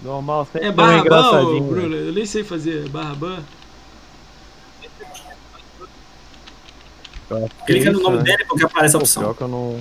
[0.00, 1.64] normal, sempre É um barra ban, ô, engraçadinho.
[1.64, 1.96] Bruno?
[1.96, 3.42] Eu nem sei fazer barra ban.
[7.30, 7.48] né?
[7.66, 9.22] Clica no nome dele porque aparece a opção.
[9.24, 9.80] pior que eu não.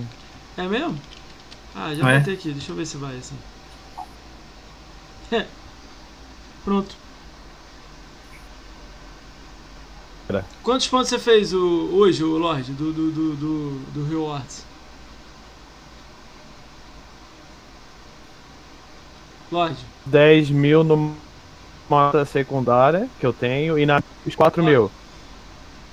[0.57, 0.99] É mesmo?
[1.73, 2.19] Ah, já Ah, é?
[2.19, 3.36] botei aqui, deixa eu ver se vai assim.
[5.32, 5.45] É.
[6.64, 6.95] Pronto.
[10.64, 14.65] Quantos pontos você fez o, hoje, o Lorde, do, do, do, do, do Rewards?
[19.52, 21.15] Lorde, 10 mil no
[21.90, 24.91] mata secundária que eu tenho e na os 4 mil.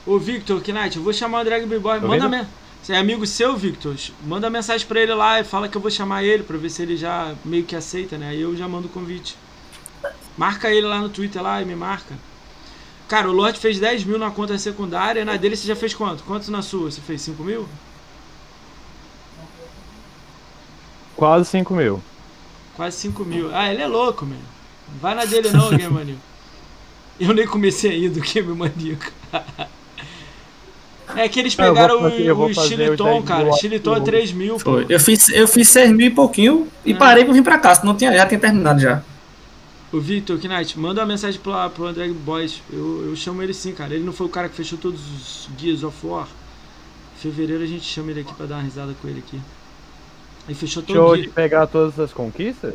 [0.07, 2.01] Ô Victor, Knight, eu vou chamar o Drag Boy.
[2.01, 2.47] Tá Manda vendo?
[2.89, 3.95] É amigo seu, Victor?
[4.25, 6.83] Manda mensagem pra ele lá e fala que eu vou chamar ele pra ver se
[6.83, 8.31] ele já meio que aceita, né?
[8.31, 9.37] Aí eu já mando o convite.
[10.37, 12.17] Marca ele lá no Twitter lá e me marca.
[13.07, 15.25] Cara, o Lorde fez 10 mil na conta secundária.
[15.25, 16.25] Na dele você já fez quanto?
[16.25, 16.91] Quanto na sua?
[16.91, 17.69] Você fez 5 mil?
[21.15, 22.03] Quase 5 mil.
[22.75, 23.55] Quase 5 mil.
[23.55, 24.39] Ah, ele é louco, meu.
[24.89, 26.21] Não vai na dele não, Game Maníaco.
[27.21, 29.13] Eu nem comecei ainda o Game Maníaco.
[31.17, 33.45] É que eles Ah, pegaram fazer- o, o 10 cara.
[33.45, 34.05] mil Chiliton é aqui.
[34.05, 34.81] 3 mil, pô.
[34.81, 36.97] Eu fiz, eu fiz 6 mil e pouquinho e É.
[36.97, 39.03] parei pra vir pra cá, senão tinha, já tinha terminado já.
[39.93, 42.63] O Victor Knight, manda uma mensagem pro, pro André Boys.
[42.73, 43.95] Eu, eu chamo ele sim, cara.
[43.95, 46.27] Ele não foi o cara que fechou todos os Gears of War.
[47.17, 49.39] Em fevereiro a gente chama ele aqui pra dar uma risada com ele aqui.
[50.49, 52.75] Ele fechou todo Show de pegar todas as conquistas?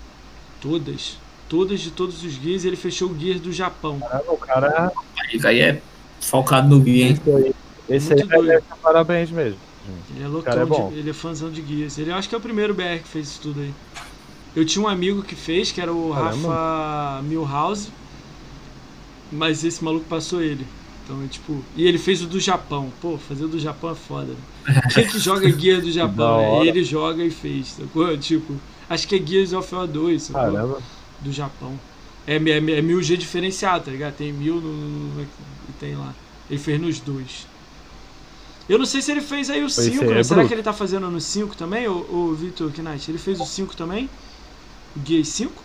[0.62, 1.18] todas.
[1.50, 4.00] Todas de todos os Gears e ele fechou o Gears do Japão.
[4.00, 4.92] Caramba, o cara.
[5.18, 5.82] Aí, aí é
[6.22, 7.20] focado no guia, hein?
[7.90, 9.60] Esse aí, aí Muito merece um parabéns mesmo.
[10.16, 10.90] Ele é cara é bom.
[10.92, 11.98] de- ele é fãzão de Gears.
[11.98, 13.74] Ele acho que é o primeiro BR que fez isso tudo aí.
[14.56, 16.50] Eu tinha um amigo que fez, que era o Caramba.
[16.50, 17.90] Rafa Milhouse,
[19.32, 20.66] mas esse maluco passou ele.
[21.04, 21.64] Então, é tipo.
[21.76, 22.92] E ele fez o do Japão.
[23.02, 24.34] Pô, fazer o do Japão é foda.
[24.66, 24.82] Né?
[24.94, 26.60] Quem que joga Gears do Japão?
[26.64, 26.68] né?
[26.68, 27.68] ele joga e fez.
[27.68, 28.18] Sacou?
[28.18, 28.54] Tipo,
[28.90, 30.42] acho que é Gears of War 2, sacou?
[30.42, 30.82] Caramba.
[31.22, 31.80] do Japão.
[32.28, 34.16] É, é, é 1000G diferenciado, tá ligado?
[34.16, 36.14] Tem 1000 no, no- no- e tem lá.
[36.50, 37.48] Ele fez nos dois.
[38.68, 40.20] Eu não sei se ele fez aí o Esse 5, aí né?
[40.20, 40.48] é Será bruto.
[40.48, 41.94] que ele tá fazendo no 5 também, o,
[42.32, 43.10] o Victor Knight?
[43.10, 44.10] Ele fez o 5 também?
[44.96, 45.64] O Gears 5?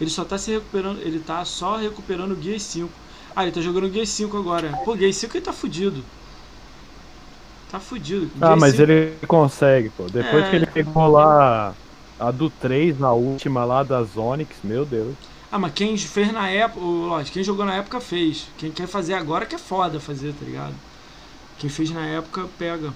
[0.00, 2.92] Ele só tá se recuperando, ele tá só recuperando o Gears 5.
[3.34, 4.78] Ah, ele tá jogando o Gears 5 agora.
[4.84, 6.04] Pô, o Gears 5 ele tá fudido.
[7.68, 8.30] Tá fudido.
[8.40, 10.08] Ah, Gears mas 5 ele consegue, pô.
[10.10, 10.50] Depois É.
[10.50, 11.78] que ele pegou lá
[12.18, 15.16] a do 3, na última lá das Onyx, meu Deus.
[15.50, 18.52] Ah, mas quem fez na época, ô, lógico, quem jogou na época fez.
[18.56, 20.74] Quem quer fazer agora que é foda fazer, tá ligado?
[21.58, 22.92] Quem fez na época pega.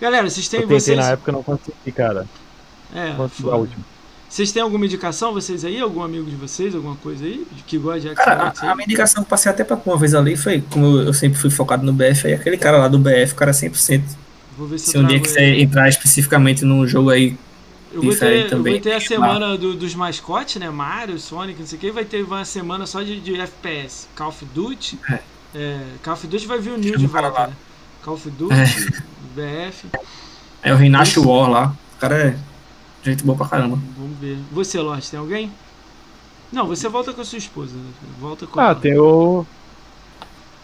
[0.00, 0.96] Galera, vocês têm Eu tentei vocês.
[0.98, 2.26] na época não consegui, cara.
[2.94, 3.84] É, Consegui a última.
[4.28, 5.80] Vocês têm alguma indicação, vocês aí?
[5.80, 7.46] Algum amigo de vocês, alguma coisa aí?
[7.66, 9.96] Que gosta de Cara, Xbox a, a minha indicação que eu passei até pra uma
[9.96, 12.98] vez ali foi, como eu sempre fui focado no BF, aí aquele cara lá do
[12.98, 14.02] BF, o cara 100%.
[14.58, 15.62] Vou ver se, Se eu um dia quiser ele.
[15.62, 17.36] entrar especificamente num jogo aí
[17.92, 18.72] Eu vou, ter, eu também.
[18.74, 20.68] vou ter a semana do- dos mascotes, né?
[20.70, 21.90] Mario, Sonic, não sei o que.
[21.92, 24.08] Vai ter uma semana só de, de FPS.
[24.16, 24.98] Call of Duty.
[25.10, 25.20] É.
[25.54, 27.46] é, Call of Duty vai vir o Chama de volta, lá.
[27.48, 27.56] né?
[28.02, 28.54] Call of Duty,
[29.34, 29.88] BF.
[30.62, 31.76] É o Renato War lá.
[31.96, 32.38] O cara é
[33.02, 33.78] gente boa pra caramba.
[33.96, 34.38] Vamos ver.
[34.52, 35.52] Você, Lorde, tem alguém?
[36.52, 37.74] Não, você volta com a sua esposa.
[37.76, 37.90] né?
[38.20, 38.74] Volta com Ah, ela.
[38.74, 39.44] tem o.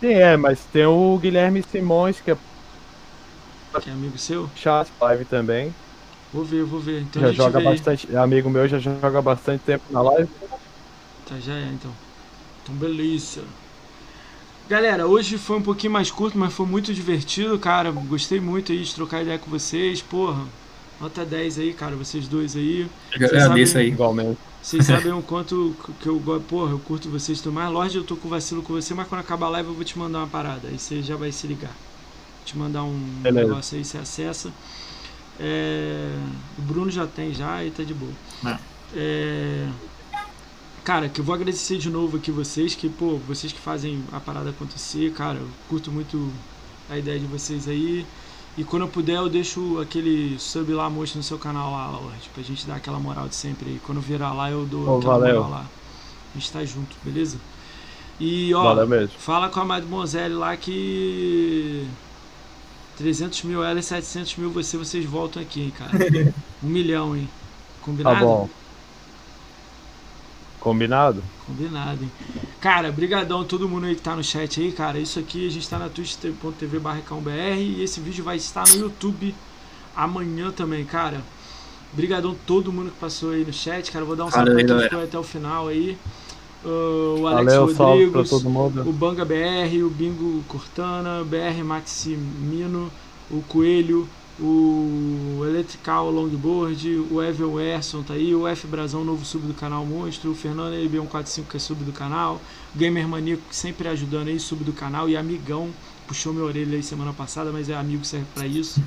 [0.01, 2.37] Tem, é, mas tem o Guilherme Simões, que é
[3.81, 4.51] Que é amigo seu?
[4.57, 5.75] chat live também.
[6.33, 7.03] Vou ver, vou ver.
[7.03, 7.75] Então a já gente joga vê aí.
[7.77, 8.09] bastante.
[8.15, 10.29] É amigo meu, já joga bastante tempo na live.
[11.29, 11.91] Tá, já é então.
[12.63, 13.43] Então, beleza.
[14.69, 17.91] Galera, hoje foi um pouquinho mais curto, mas foi muito divertido, cara.
[17.91, 20.01] Gostei muito aí de trocar ideia com vocês.
[20.03, 20.53] Porra,
[20.99, 22.81] nota 10 aí, cara, vocês dois aí.
[22.83, 23.89] Eu agradeço aí.
[23.89, 24.41] Igualmente.
[24.61, 26.47] Vocês sabem o quanto que eu gosto.
[26.47, 27.71] Porra, eu curto vocês tudo mais.
[27.71, 29.99] Lorde, eu tô com vacilo com você, mas quando acabar a live eu vou te
[29.99, 30.69] mandar uma parada.
[30.69, 31.81] Aí você já vai se ligar.
[32.39, 33.49] Vou te mandar um Beleza.
[33.49, 34.55] negócio aí, você acessa.
[35.39, 38.19] É, O Bruno já tem já e tá de boa.
[38.93, 39.73] É.
[40.85, 44.19] Cara, que eu vou agradecer de novo aqui vocês, que, pô, vocês que fazem a
[44.19, 46.31] parada acontecer, cara, eu curto muito
[46.91, 48.05] a ideia de vocês aí.
[48.59, 52.29] E quando eu puder, eu deixo aquele sub lá, mostro no seu canal lá, Lorde,
[52.35, 53.81] pra gente dar aquela moral de sempre aí.
[53.87, 55.35] Quando virar lá, eu dou Pô, aquela valeu.
[55.37, 55.67] moral lá.
[56.35, 57.39] A gente tá junto, beleza?
[58.21, 59.15] E, ó, Valeu mesmo.
[59.19, 61.87] fala com a Mademoiselle lá que
[62.99, 65.93] 300 mil ela e 700 mil você, vocês voltam aqui, hein, cara.
[66.63, 67.29] Um milhão, hein?
[67.81, 68.17] Combinado?
[68.21, 68.49] Tá bom.
[70.63, 71.23] Combinado?
[71.45, 72.13] Combinado, hein?
[72.61, 74.99] Cara, brigadão a todo mundo aí que tá no chat aí, cara.
[74.99, 79.35] Isso aqui a gente tá na twitch.tv barracãobr e esse vídeo vai estar no YouTube
[79.97, 81.21] amanhã também, cara.
[81.93, 84.05] Brigadão todo mundo que passou aí no chat, cara.
[84.05, 85.99] Vou dar um salve pra quem ficou até o final aí.
[86.65, 88.89] Uh, o Alex Valeu, Rodrigues, todo mundo.
[88.89, 92.89] o Banga BR, o Bingo Cortana, BR Maximino,
[93.29, 94.09] o Coelho,
[94.43, 99.87] o Electrical Longboard, o Evel Erson tá aí, o F Brazão, novo sub do canal
[99.87, 102.41] Monstro, o Fernando LB145 que é sub do canal,
[102.75, 105.69] o Gamer Maníaco sempre ajudando aí, sub do canal, e amigão,
[106.09, 108.83] puxou minha orelha aí semana passada, mas é amigo, serve pra isso.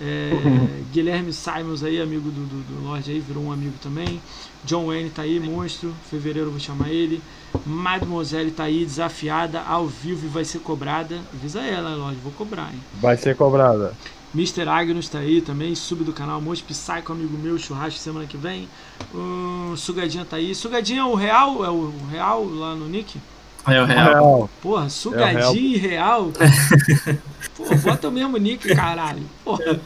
[0.00, 0.30] É,
[0.92, 4.20] Guilherme Simons aí, amigo do, do, do Lorde aí, virou um amigo também.
[4.64, 5.94] John Wayne tá aí, monstro.
[6.10, 7.22] Fevereiro eu vou chamar ele.
[7.64, 11.18] Mademoiselle tá aí, desafiada, ao vivo e vai ser cobrada.
[11.32, 12.80] Avisa ela, Lorde, vou cobrar, hein?
[13.00, 13.94] Vai ser cobrada.
[14.34, 14.68] Mr.
[14.68, 18.68] Agnus tá aí também, sub do canal Monstro Psycho, amigo meu, churrasco semana que vem.
[19.14, 20.54] Hum, Sugadinha tá aí.
[20.54, 21.64] Sugadinha é o real?
[21.64, 23.18] É o real lá no Nick?
[23.66, 24.06] É o real.
[24.06, 24.50] Real.
[24.62, 26.32] Porra, sugadinho e real.
[27.56, 29.22] Pô, bota o mesmo nick, caralho.
[29.44, 29.80] Porra.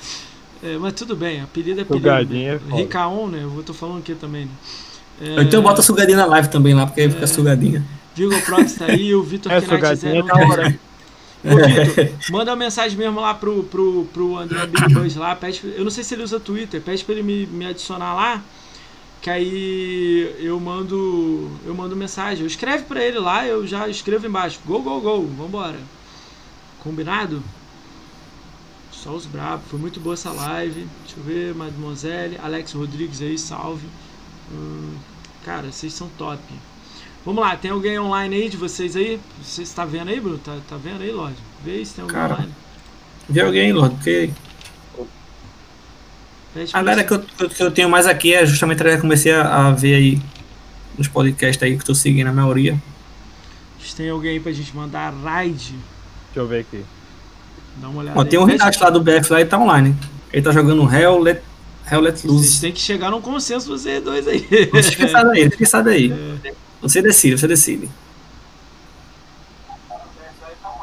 [0.63, 2.07] É, mas tudo bem, apelido é apelido.
[2.07, 2.77] Sugadinho é né?
[2.77, 3.43] Ricaon, né?
[3.43, 4.53] Eu tô falando aqui também, né?
[5.23, 7.83] É, Então bota sugadinha na live também lá, porque aí fica sugadinha.
[8.15, 10.67] Vigo Prox tá aí, o Vitor É, sugadinho Zero tá tá hora.
[10.69, 10.79] aí.
[11.45, 15.35] Ô, manda uma mensagem mesmo lá pro, pro, pro André Big Buzz lá.
[15.35, 18.43] Pede, eu não sei se ele usa Twitter, pede pra ele me, me adicionar lá.
[19.21, 21.51] Que aí eu mando.
[21.65, 22.41] Eu mando mensagem.
[22.41, 24.61] Eu escreve pra ele lá, eu já escrevo embaixo.
[24.65, 25.79] Go, go, go, vambora.
[26.83, 27.43] Combinado?
[28.91, 29.67] Só os brabos.
[29.69, 30.87] Foi muito boa essa live.
[31.05, 32.39] Deixa eu ver, Mademoiselle.
[32.43, 33.87] Alex Rodrigues aí, salve.
[34.53, 34.95] Hum,
[35.45, 36.43] cara, vocês são top.
[37.25, 39.21] Vamos lá, tem alguém online aí de vocês aí?
[39.43, 40.39] Você está vendo aí, Bruno?
[40.39, 41.37] Tá, tá vendo aí, Lorde?
[41.65, 42.53] Vê aí se tem alguém Cara, online.
[43.29, 44.31] Vê alguém, Lorde, porque
[46.73, 49.09] a galera que eu, que eu- tenho mais aqui é justamente a galera que eu
[49.09, 50.21] comecei a, a ver aí
[50.99, 52.81] nos podcasts aí que eu tô seguindo a maioria.
[53.97, 55.75] Tem alguém aí pra gente mandar raid,
[56.27, 56.83] Deixa eu ver aqui.
[57.77, 58.29] dá uma olhada Ó, aí.
[58.29, 59.95] tem um Renato lá do BF lá e tá online.
[60.33, 61.43] Ele tá jogando Hell Let,
[61.91, 62.61] Hell Let Vocês Loose.
[62.63, 64.41] têm que chegar num consenso, vocês dois aí.
[64.41, 66.13] Fica daí, você fica daí.
[66.81, 67.91] Você decide, você decide.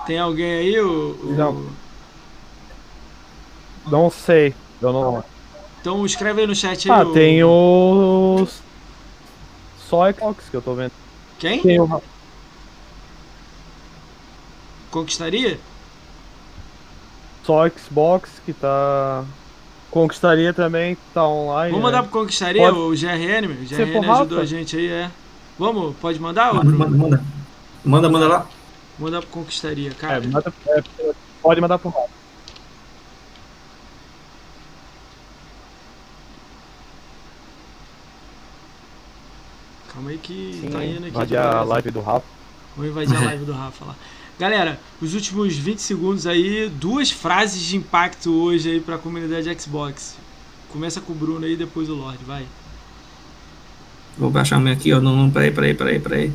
[0.06, 0.80] Tem alguém aí?
[0.80, 1.65] O, o- Não.
[3.88, 4.53] Não sei.
[4.82, 5.24] Eu não.
[5.82, 6.99] Então escreve aí no chat aí.
[6.99, 8.61] Ah, o- tem os.
[9.90, 10.91] Só Xbox que eu tô vendo.
[11.40, 11.61] Quem?
[11.61, 12.02] Tem o.
[14.91, 15.60] Conquistaria?
[17.44, 19.24] Só Xbox que tá.
[19.90, 21.72] Conquistaria também, tá online.
[21.72, 21.91] Vamos né?
[21.98, 23.57] mandar pro Conquistaria Pode- o GRN, meu.
[23.61, 24.41] O Você GRN ajudou Rafa?
[24.41, 25.11] a gente aí, é.
[25.58, 26.78] Vamos, pode mandar, Manda, Bruno?
[26.80, 27.24] manda, manda.
[27.84, 28.48] Manda, manda lá.
[29.00, 30.24] Mandar pro Conquistaria, cara.
[30.24, 30.84] É, manda, é,
[31.42, 32.10] pode mandar pro Rafa.
[39.94, 41.08] Calma aí que Sim, tá indo aqui.
[41.08, 42.26] invadir a live do Rafa.
[42.76, 43.96] Vou invadir a live do Rafa lá.
[44.40, 50.16] Galera, os últimos 20 segundos aí, duas frases de impacto hoje aí pra comunidade Xbox.
[50.72, 52.46] Começa com o Bruno aí, depois o Lorde, vai.
[54.18, 54.99] Vou baixar o meu aqui, ó.
[54.99, 56.34] Não, não, peraí, peraí, peraí, peraí.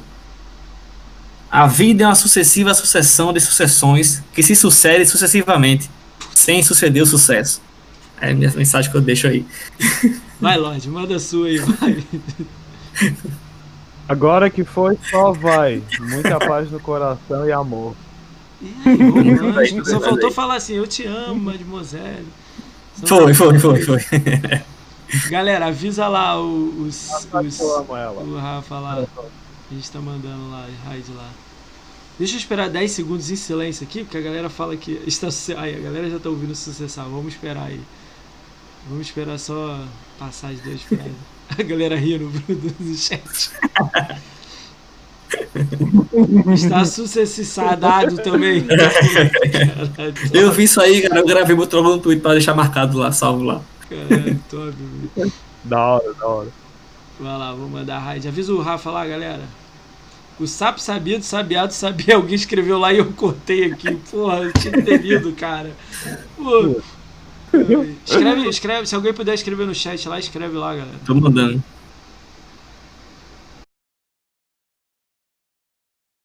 [1.50, 5.90] A vida é uma sucessiva sucessão de sucessões que se sucedem sucessivamente,
[6.34, 7.60] sem suceder o sucesso.
[8.20, 9.44] É a minha mensagem que eu deixo aí.
[10.40, 12.02] Vai, Lorde, manda a sua aí, vai.
[14.08, 15.80] Agora que foi, só vai.
[16.00, 17.94] Muita paz no coração e amor.
[18.60, 18.96] E aí,
[19.34, 19.84] romântico.
[19.88, 22.26] Só faltou falar assim, eu te amo, mademoiselle.
[23.04, 24.00] Só- Foi, foi, foi, foi.
[25.28, 28.22] Galera, avisa lá o- os, os, Eu amo ela.
[28.22, 29.04] o Rafa lá.
[29.70, 31.28] A gente tá mandando lá, raid lá.
[32.18, 35.28] Deixa eu esperar 10 segundos em silêncio aqui, porque a galera fala que está
[35.58, 37.04] Aí, a galera já tá ouvindo sucessar.
[37.06, 37.80] Vamos esperar aí.
[38.88, 39.80] Vamos esperar só
[40.18, 41.12] passar as duas frases.
[41.58, 43.20] A galera rindo do, chat.
[46.54, 48.64] Está sucessadado também.
[48.66, 51.20] Caralho, Eu vi isso aí, cara.
[51.20, 53.60] Eu gravei, logo no Twitter pra deixar marcado lá, salvo lá.
[53.92, 54.74] Caralho, top,
[55.14, 55.32] velho.
[55.64, 56.48] Da hora, da hora.
[57.20, 58.26] Vai lá, vou mandar raid.
[58.26, 59.42] Avisa o Rafa lá, galera.
[60.40, 62.16] O sapo sabia do sabiado sabia.
[62.16, 63.94] Alguém escreveu lá e eu cortei aqui.
[64.10, 65.70] Porra, eu tinha lido, cara.
[66.36, 66.80] Pô.
[68.04, 68.86] Escreve, escreve.
[68.86, 70.98] Se alguém puder escrever no chat lá, escreve lá, galera.
[71.04, 71.62] Tô mandando.